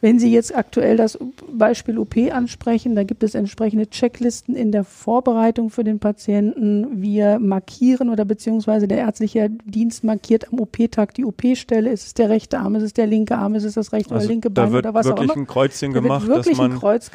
Wenn 0.00 0.20
Sie 0.20 0.32
jetzt 0.32 0.54
aktuell 0.54 0.96
das 0.96 1.18
Beispiel 1.50 1.98
OP 1.98 2.16
ansprechen, 2.30 2.94
da 2.94 3.02
gibt 3.02 3.24
es 3.24 3.34
entsprechende 3.34 3.90
Checklisten 3.90 4.54
in 4.54 4.70
der 4.70 4.84
Vorbereitung 4.84 5.70
für 5.70 5.82
den 5.82 5.98
Patienten. 5.98 7.02
Wir 7.02 7.40
markieren 7.40 8.08
oder 8.08 8.24
beziehungsweise 8.24 8.86
der 8.86 8.98
ärztliche 8.98 9.50
Dienst 9.64 10.04
markiert 10.04 10.52
am 10.52 10.60
OP-Tag 10.60 11.14
die 11.14 11.24
OP-Stelle. 11.24 11.90
Ist 11.90 12.06
es 12.06 12.14
der 12.14 12.28
rechte 12.28 12.60
Arm, 12.60 12.76
ist 12.76 12.84
es 12.84 12.92
der 12.92 13.08
linke 13.08 13.36
Arm, 13.36 13.56
ist 13.56 13.64
es 13.64 13.74
das 13.74 13.92
rechte 13.92 14.14
also 14.14 14.26
oder 14.26 14.32
linke 14.32 14.50
Bein 14.50 14.72
oder 14.72 14.94
was 14.94 15.06
auch 15.06 15.10
immer. 15.10 15.16
Da 15.16 15.20
wird 15.22 15.28
wirklich 15.30 15.42
ein 15.42 15.46
Kreuzchen 15.48 15.92
da 15.92 16.00
gemacht, 16.00 16.28
dass 16.28 16.58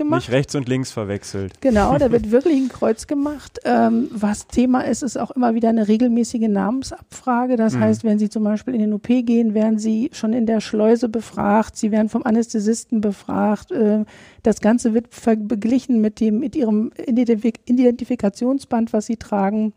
man 0.03 0.17
nicht 0.17 0.31
rechts 0.31 0.53
und 0.55 0.67
links 0.67 0.91
verwechselt. 0.91 1.61
Genau, 1.61 1.97
da 1.97 2.11
wird 2.11 2.31
wirklich 2.31 2.57
ein 2.57 2.67
Kreuz 2.67 3.07
gemacht. 3.07 3.61
Ähm, 3.63 4.09
was 4.11 4.47
Thema 4.47 4.81
ist, 4.81 5.03
ist 5.03 5.17
auch 5.17 5.31
immer 5.31 5.55
wieder 5.55 5.69
eine 5.69 5.87
regelmäßige 5.87 6.49
Namensabfrage. 6.49 7.55
Das 7.55 7.75
mhm. 7.75 7.79
heißt, 7.79 8.03
wenn 8.03 8.19
Sie 8.19 8.27
zum 8.27 8.43
Beispiel 8.43 8.73
in 8.73 8.81
den 8.81 8.91
OP 8.91 9.07
gehen, 9.07 9.53
werden 9.53 9.79
Sie 9.79 10.09
schon 10.11 10.33
in 10.33 10.45
der 10.45 10.59
Schleuse 10.59 11.07
befragt. 11.07 11.77
Sie 11.77 11.91
werden 11.91 12.09
vom 12.09 12.23
Anästhesisten 12.23 12.72
Polizisten 12.73 13.01
befragt. 13.01 13.71
Äh, 13.71 14.05
das 14.41 14.61
Ganze 14.61 14.93
wird 14.93 15.07
beglichen 15.47 16.01
mit 16.01 16.19
dem, 16.19 16.39
mit 16.39 16.55
ihrem 16.55 16.91
Identifikationsband, 16.97 18.93
was 18.93 19.05
sie 19.05 19.17
tragen. 19.17 19.73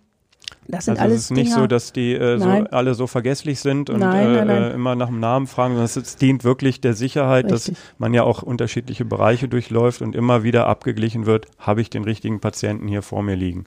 Das 0.69 0.87
sind 0.87 0.95
also 0.95 1.05
alles 1.05 1.19
es 1.19 1.25
ist 1.25 1.31
nicht 1.33 1.47
Dinger. 1.49 1.61
so, 1.61 1.67
dass 1.67 1.93
die 1.93 2.15
äh, 2.15 2.39
so 2.39 2.49
alle 2.49 2.95
so 2.95 3.07
vergesslich 3.07 3.61
sind 3.61 3.91
und 3.91 4.01
nein, 4.01 4.33
nein, 4.33 4.47
nein. 4.47 4.63
Äh, 4.63 4.75
immer 4.75 4.95
nach 4.95 5.09
dem 5.09 5.21
Namen 5.21 5.47
fragen, 5.47 5.75
sondern 5.75 6.03
es 6.03 6.17
dient 6.17 6.45
wirklich 6.45 6.81
der 6.81 6.95
Sicherheit, 6.95 7.53
Richtig. 7.53 7.75
dass 7.75 7.83
man 7.99 8.15
ja 8.15 8.23
auch 8.23 8.43
unterschiedliche 8.43 9.05
Bereiche 9.05 9.49
durchläuft 9.49 10.03
und 10.03 10.15
immer 10.15 10.43
wieder 10.43 10.67
abgeglichen 10.67 11.27
wird, 11.27 11.47
habe 11.59 11.81
ich 11.81 11.91
den 11.91 12.05
richtigen 12.05 12.41
Patienten 12.41 12.89
hier 12.89 13.03
vor 13.03 13.23
mir 13.23 13.37
liegen. 13.37 13.67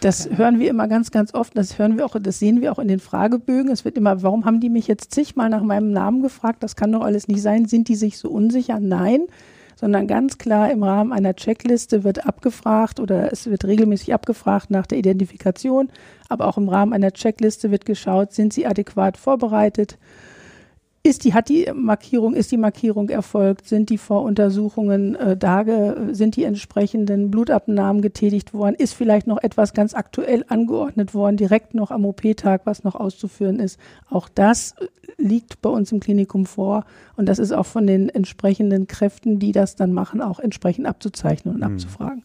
Das 0.00 0.28
hören 0.30 0.60
wir 0.60 0.70
immer 0.70 0.86
ganz, 0.86 1.10
ganz 1.10 1.34
oft. 1.34 1.56
Das 1.56 1.78
hören 1.78 1.98
wir 1.98 2.06
auch, 2.06 2.16
das 2.20 2.38
sehen 2.38 2.60
wir 2.60 2.70
auch 2.70 2.78
in 2.78 2.86
den 2.86 3.00
Fragebögen. 3.00 3.72
Es 3.72 3.84
wird 3.84 3.96
immer, 3.96 4.22
warum 4.22 4.44
haben 4.44 4.60
die 4.60 4.70
mich 4.70 4.86
jetzt 4.86 5.12
zigmal 5.12 5.50
nach 5.50 5.62
meinem 5.62 5.90
Namen 5.90 6.22
gefragt? 6.22 6.62
Das 6.62 6.76
kann 6.76 6.92
doch 6.92 7.02
alles 7.02 7.26
nicht 7.26 7.42
sein. 7.42 7.64
Sind 7.64 7.88
die 7.88 7.96
sich 7.96 8.18
so 8.18 8.30
unsicher? 8.30 8.78
Nein. 8.78 9.22
Sondern 9.74 10.06
ganz 10.06 10.38
klar 10.38 10.70
im 10.70 10.82
Rahmen 10.82 11.12
einer 11.12 11.34
Checkliste 11.34 12.04
wird 12.04 12.26
abgefragt 12.26 13.00
oder 13.00 13.32
es 13.32 13.48
wird 13.48 13.64
regelmäßig 13.64 14.14
abgefragt 14.14 14.70
nach 14.70 14.86
der 14.86 14.98
Identifikation. 14.98 15.88
Aber 16.28 16.46
auch 16.46 16.58
im 16.58 16.68
Rahmen 16.68 16.92
einer 16.92 17.12
Checkliste 17.12 17.70
wird 17.70 17.84
geschaut, 17.84 18.32
sind 18.32 18.52
sie 18.52 18.66
adäquat 18.66 19.16
vorbereitet? 19.16 19.98
Ist 21.04 21.24
die, 21.24 21.32
hat 21.32 21.48
die 21.48 21.70
Markierung, 21.72 22.34
ist 22.34 22.50
die 22.50 22.56
Markierung 22.56 23.08
erfolgt? 23.08 23.68
Sind 23.68 23.88
die 23.88 23.98
Voruntersuchungen 23.98 25.14
äh, 25.14 25.36
da, 25.36 25.64
sind 26.12 26.36
die 26.36 26.44
entsprechenden 26.44 27.30
Blutabnahmen 27.30 28.02
getätigt 28.02 28.52
worden? 28.52 28.74
Ist 28.74 28.94
vielleicht 28.94 29.26
noch 29.26 29.42
etwas 29.42 29.74
ganz 29.74 29.94
aktuell 29.94 30.44
angeordnet 30.48 31.14
worden, 31.14 31.36
direkt 31.36 31.74
noch 31.74 31.92
am 31.92 32.04
OP-Tag, 32.04 32.62
was 32.64 32.82
noch 32.82 32.96
auszuführen 32.96 33.60
ist? 33.60 33.78
Auch 34.10 34.28
das 34.28 34.74
liegt 35.16 35.62
bei 35.62 35.70
uns 35.70 35.92
im 35.92 36.00
Klinikum 36.00 36.46
vor 36.46 36.84
und 37.16 37.26
das 37.28 37.38
ist 37.38 37.52
auch 37.52 37.66
von 37.66 37.86
den 37.86 38.08
entsprechenden 38.08 38.86
Kräften, 38.86 39.38
die 39.38 39.52
das 39.52 39.76
dann 39.76 39.92
machen, 39.92 40.20
auch 40.20 40.40
entsprechend 40.40 40.86
abzuzeichnen 40.86 41.54
und 41.54 41.60
mhm. 41.60 41.74
abzufragen 41.74 42.22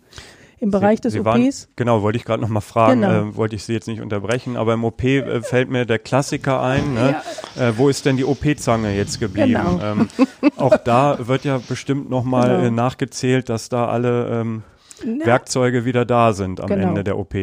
im 0.63 0.71
Bereich 0.71 1.01
des 1.01 1.13
Sie 1.13 1.19
OPs. 1.19 1.27
Waren, 1.27 1.51
genau, 1.75 2.01
wollte 2.01 2.17
ich 2.17 2.23
gerade 2.23 2.41
noch 2.41 2.49
mal 2.49 2.61
fragen, 2.61 3.01
genau. 3.01 3.29
äh, 3.29 3.35
wollte 3.35 3.55
ich 3.55 3.65
Sie 3.65 3.73
jetzt 3.73 3.87
nicht 3.87 4.01
unterbrechen, 4.01 4.55
aber 4.55 4.73
im 4.73 4.85
OP 4.85 5.03
äh, 5.03 5.41
fällt 5.41 5.69
mir 5.69 5.85
der 5.85 5.99
Klassiker 5.99 6.61
ein. 6.61 6.93
Ne? 6.93 7.15
Ja. 7.55 7.67
Äh, 7.67 7.77
wo 7.77 7.89
ist 7.89 8.05
denn 8.05 8.15
die 8.15 8.23
OP-Zange 8.23 8.95
jetzt 8.95 9.19
geblieben? 9.19 9.61
Genau. 9.61 9.79
Ähm, 9.83 10.07
auch 10.55 10.77
da 10.77 11.17
wird 11.27 11.43
ja 11.43 11.59
bestimmt 11.67 12.09
noch 12.09 12.23
mal 12.23 12.47
genau. 12.47 12.67
Äh, 12.67 12.71
nachgezählt, 12.71 13.49
dass 13.49 13.67
da 13.67 13.87
alle 13.87 14.41
ähm, 14.41 14.63
Werkzeuge 15.03 15.83
wieder 15.83 16.05
da 16.05 16.31
sind 16.31 16.61
am 16.61 16.67
genau. 16.67 16.87
Ende 16.87 17.03
der 17.03 17.19
OP. 17.19 17.35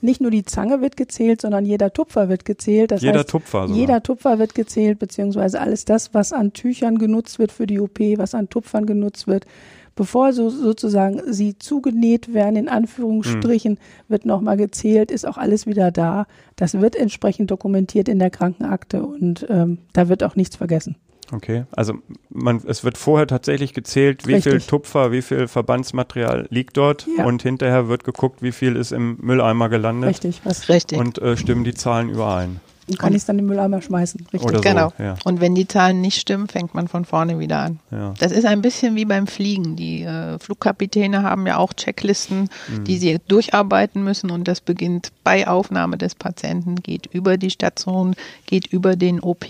nicht 0.00 0.20
nur 0.20 0.30
die 0.30 0.44
Zange 0.44 0.80
wird 0.80 0.96
gezählt, 0.96 1.40
sondern 1.40 1.64
jeder 1.64 1.92
Tupfer 1.92 2.28
wird 2.28 2.44
gezählt. 2.44 2.92
Das 2.92 3.02
jeder 3.02 3.20
heißt, 3.20 3.30
Tupfer 3.30 3.62
sogar. 3.62 3.76
Jeder 3.76 4.02
Tupfer 4.04 4.38
wird 4.38 4.54
gezählt, 4.54 5.00
beziehungsweise 5.00 5.60
alles 5.60 5.84
das, 5.84 6.14
was 6.14 6.32
an 6.32 6.52
Tüchern 6.52 6.98
genutzt 6.98 7.40
wird 7.40 7.50
für 7.50 7.66
die 7.66 7.80
OP, 7.80 7.98
was 8.18 8.36
an 8.36 8.48
Tupfern 8.48 8.86
genutzt 8.86 9.26
wird, 9.26 9.46
bevor 9.94 10.32
so 10.32 10.50
sozusagen 10.50 11.20
sie 11.32 11.58
zugenäht 11.58 12.32
werden, 12.34 12.56
in 12.56 12.68
Anführungsstrichen, 12.68 13.72
mhm. 13.72 13.78
wird 14.08 14.26
nochmal 14.26 14.56
gezählt, 14.56 15.10
ist 15.10 15.26
auch 15.26 15.38
alles 15.38 15.66
wieder 15.66 15.90
da. 15.90 16.26
Das 16.56 16.80
wird 16.80 16.96
entsprechend 16.96 17.50
dokumentiert 17.50 18.08
in 18.08 18.18
der 18.18 18.30
Krankenakte 18.30 19.04
und 19.04 19.46
ähm, 19.48 19.78
da 19.92 20.08
wird 20.08 20.22
auch 20.22 20.36
nichts 20.36 20.56
vergessen. 20.56 20.96
Okay, 21.32 21.64
also 21.72 21.94
man, 22.28 22.60
es 22.66 22.84
wird 22.84 22.98
vorher 22.98 23.26
tatsächlich 23.26 23.72
gezählt, 23.72 24.26
wie 24.26 24.34
Richtig. 24.34 24.52
viel 24.52 24.60
Tupfer, 24.60 25.12
wie 25.12 25.22
viel 25.22 25.48
Verbandsmaterial 25.48 26.46
liegt 26.50 26.76
dort 26.76 27.06
ja. 27.16 27.24
und 27.24 27.42
hinterher 27.42 27.88
wird 27.88 28.04
geguckt, 28.04 28.42
wie 28.42 28.52
viel 28.52 28.76
ist 28.76 28.92
im 28.92 29.16
Mülleimer 29.18 29.70
gelandet. 29.70 30.10
Richtig, 30.10 30.42
was 30.44 30.68
richtig. 30.68 30.98
Und 30.98 31.18
äh, 31.18 31.38
stimmen 31.38 31.64
die 31.64 31.72
Zahlen 31.72 32.10
überein. 32.10 32.60
Dann 32.88 32.98
kann 32.98 33.12
ich 33.12 33.18
es 33.18 33.26
dann 33.26 33.38
im 33.38 33.46
Mülleimer 33.46 33.80
schmeißen. 33.80 34.26
Richtig. 34.32 34.42
Oder 34.42 34.56
so, 34.56 34.62
genau. 34.62 34.92
Ja. 34.98 35.14
Und 35.24 35.40
wenn 35.40 35.54
die 35.54 35.68
Zahlen 35.68 36.00
nicht 36.00 36.18
stimmen, 36.18 36.48
fängt 36.48 36.74
man 36.74 36.88
von 36.88 37.04
vorne 37.04 37.38
wieder 37.38 37.58
an. 37.58 37.78
Ja. 37.90 38.14
Das 38.18 38.32
ist 38.32 38.44
ein 38.44 38.60
bisschen 38.60 38.96
wie 38.96 39.04
beim 39.04 39.26
Fliegen. 39.26 39.76
Die 39.76 40.02
äh, 40.02 40.38
Flugkapitäne 40.38 41.22
haben 41.22 41.46
ja 41.46 41.58
auch 41.58 41.72
Checklisten, 41.74 42.48
mhm. 42.68 42.84
die 42.84 42.98
sie 42.98 43.18
durcharbeiten 43.28 44.02
müssen 44.02 44.30
und 44.30 44.48
das 44.48 44.60
beginnt 44.60 45.12
bei 45.22 45.46
Aufnahme 45.46 45.96
des 45.96 46.16
Patienten, 46.16 46.76
geht 46.76 47.06
über 47.06 47.36
die 47.36 47.50
Station, 47.50 48.16
geht 48.46 48.66
über 48.66 48.96
den 48.96 49.20
OP 49.20 49.46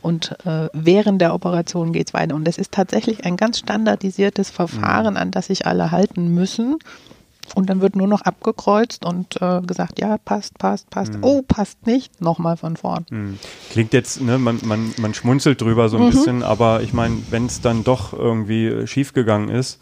und 0.00 0.36
äh, 0.46 0.68
während 0.72 1.20
der 1.20 1.34
Operation 1.34 1.92
geht 1.92 2.08
es 2.08 2.14
weiter. 2.14 2.34
Und 2.34 2.46
das 2.46 2.58
ist 2.58 2.72
tatsächlich 2.72 3.24
ein 3.24 3.36
ganz 3.36 3.58
standardisiertes 3.58 4.50
Verfahren, 4.50 5.14
mhm. 5.14 5.20
an 5.20 5.30
das 5.32 5.48
sich 5.48 5.66
alle 5.66 5.90
halten 5.90 6.32
müssen. 6.32 6.78
Und 7.54 7.70
dann 7.70 7.80
wird 7.80 7.96
nur 7.96 8.06
noch 8.06 8.22
abgekreuzt 8.22 9.04
und 9.04 9.40
äh, 9.40 9.60
gesagt, 9.62 9.98
ja, 10.00 10.18
passt, 10.18 10.58
passt, 10.58 10.90
passt. 10.90 11.14
Mhm. 11.14 11.24
Oh, 11.24 11.42
passt 11.42 11.86
nicht. 11.86 12.20
Nochmal 12.20 12.56
von 12.56 12.76
vorn. 12.76 13.06
Mhm. 13.10 13.38
Klingt 13.70 13.92
jetzt, 13.92 14.20
ne, 14.20 14.38
man, 14.38 14.60
man, 14.64 14.92
man 14.98 15.14
schmunzelt 15.14 15.60
drüber 15.60 15.88
so 15.88 15.96
ein 15.96 16.06
mhm. 16.06 16.10
bisschen, 16.10 16.42
aber 16.42 16.82
ich 16.82 16.92
meine, 16.92 17.18
wenn 17.30 17.46
es 17.46 17.60
dann 17.60 17.84
doch 17.84 18.12
irgendwie 18.12 18.86
schiefgegangen 18.86 19.48
ist 19.48 19.80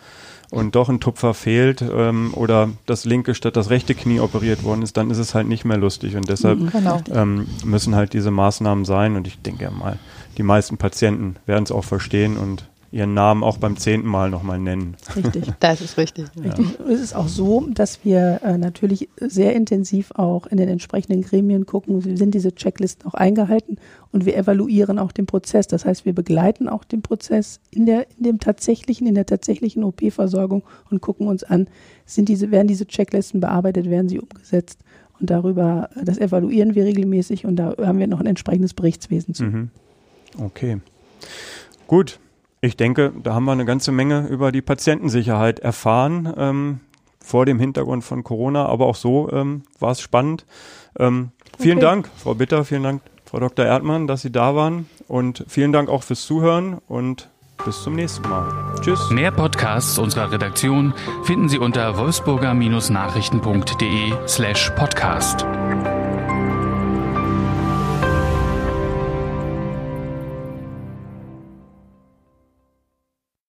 und 0.50 0.74
doch 0.74 0.88
ein 0.88 1.00
Tupfer 1.00 1.34
fehlt 1.34 1.82
ähm, 1.82 2.32
oder 2.34 2.70
das 2.86 3.04
linke 3.04 3.34
statt 3.34 3.56
das 3.56 3.70
rechte 3.70 3.94
Knie 3.94 4.20
operiert 4.20 4.62
worden 4.64 4.82
ist, 4.82 4.96
dann 4.96 5.10
ist 5.10 5.18
es 5.18 5.34
halt 5.34 5.48
nicht 5.48 5.64
mehr 5.64 5.76
lustig. 5.76 6.16
Und 6.16 6.28
deshalb 6.28 6.60
mhm, 6.60 6.70
genau. 6.70 7.00
ähm, 7.12 7.46
müssen 7.64 7.94
halt 7.94 8.12
diese 8.12 8.30
Maßnahmen 8.30 8.84
sein. 8.84 9.16
Und 9.16 9.26
ich 9.26 9.40
denke 9.40 9.70
mal, 9.70 9.98
die 10.38 10.42
meisten 10.42 10.76
Patienten 10.76 11.36
werden 11.46 11.64
es 11.64 11.72
auch 11.72 11.84
verstehen 11.84 12.36
und 12.36 12.68
ihren 12.96 13.14
Namen 13.14 13.44
auch 13.44 13.58
beim 13.58 13.76
zehnten 13.76 14.08
Mal 14.08 14.30
nochmal 14.30 14.58
nennen. 14.58 14.96
Richtig, 15.14 15.44
das 15.60 15.80
ist 15.80 15.98
richtig. 15.98 16.26
Ja. 16.42 16.54
Es 16.88 17.00
ist 17.00 17.14
auch 17.14 17.28
so, 17.28 17.66
dass 17.68 18.04
wir 18.04 18.40
äh, 18.42 18.56
natürlich 18.56 19.08
sehr 19.20 19.54
intensiv 19.54 20.12
auch 20.14 20.46
in 20.46 20.56
den 20.56 20.68
entsprechenden 20.68 21.22
Gremien 21.22 21.66
gucken, 21.66 22.00
sind 22.16 22.34
diese 22.34 22.54
Checklisten 22.54 23.06
auch 23.06 23.14
eingehalten 23.14 23.76
und 24.12 24.24
wir 24.24 24.36
evaluieren 24.36 24.98
auch 24.98 25.12
den 25.12 25.26
Prozess. 25.26 25.66
Das 25.66 25.84
heißt, 25.84 26.06
wir 26.06 26.14
begleiten 26.14 26.68
auch 26.68 26.84
den 26.84 27.02
Prozess 27.02 27.60
in 27.70 27.84
der, 27.86 28.06
in 28.16 28.24
dem 28.24 28.40
tatsächlichen, 28.40 29.06
in 29.06 29.14
der 29.14 29.26
tatsächlichen 29.26 29.84
OP-Versorgung 29.84 30.62
und 30.90 31.02
gucken 31.02 31.28
uns 31.28 31.44
an, 31.44 31.68
sind 32.06 32.28
diese, 32.28 32.50
werden 32.50 32.68
diese 32.68 32.86
Checklisten 32.86 33.40
bearbeitet, 33.40 33.90
werden 33.90 34.08
sie 34.08 34.18
umgesetzt 34.18 34.80
und 35.20 35.30
darüber, 35.30 35.90
äh, 35.96 36.04
das 36.04 36.18
evaluieren 36.18 36.74
wir 36.74 36.84
regelmäßig 36.84 37.44
und 37.44 37.56
da 37.56 37.74
haben 37.78 37.98
wir 37.98 38.06
noch 38.06 38.20
ein 38.20 38.26
entsprechendes 38.26 38.74
Berichtswesen 38.74 39.34
zu. 39.34 39.44
Mhm. 39.44 39.70
Okay. 40.38 40.78
Gut, 41.86 42.18
ich 42.66 42.76
denke, 42.76 43.12
da 43.22 43.32
haben 43.34 43.44
wir 43.44 43.52
eine 43.52 43.64
ganze 43.64 43.92
Menge 43.92 44.26
über 44.28 44.50
die 44.52 44.62
Patientensicherheit 44.62 45.60
erfahren, 45.60 46.32
ähm, 46.36 46.80
vor 47.20 47.46
dem 47.46 47.58
Hintergrund 47.58 48.04
von 48.04 48.22
Corona, 48.22 48.66
aber 48.66 48.86
auch 48.86 48.94
so 48.94 49.30
ähm, 49.32 49.62
war 49.80 49.92
es 49.92 50.00
spannend. 50.00 50.44
Ähm, 50.98 51.30
vielen 51.58 51.78
okay. 51.78 51.86
Dank, 51.86 52.10
Frau 52.16 52.34
Bitter, 52.34 52.64
vielen 52.64 52.82
Dank, 52.84 53.02
Frau 53.24 53.40
Dr. 53.40 53.64
Erdmann, 53.64 54.06
dass 54.06 54.20
Sie 54.22 54.30
da 54.30 54.54
waren 54.54 54.88
und 55.08 55.44
vielen 55.48 55.72
Dank 55.72 55.88
auch 55.88 56.04
fürs 56.04 56.24
Zuhören 56.24 56.78
und 56.86 57.28
bis 57.64 57.82
zum 57.82 57.94
nächsten 57.94 58.28
Mal. 58.28 58.76
Tschüss. 58.80 59.10
Mehr 59.10 59.32
Podcasts 59.32 59.98
unserer 59.98 60.30
Redaktion 60.30 60.94
finden 61.24 61.48
Sie 61.48 61.58
unter 61.58 61.98
wolfsburger-nachrichten.de 61.98 64.12
slash 64.28 64.70
podcast. 64.76 65.44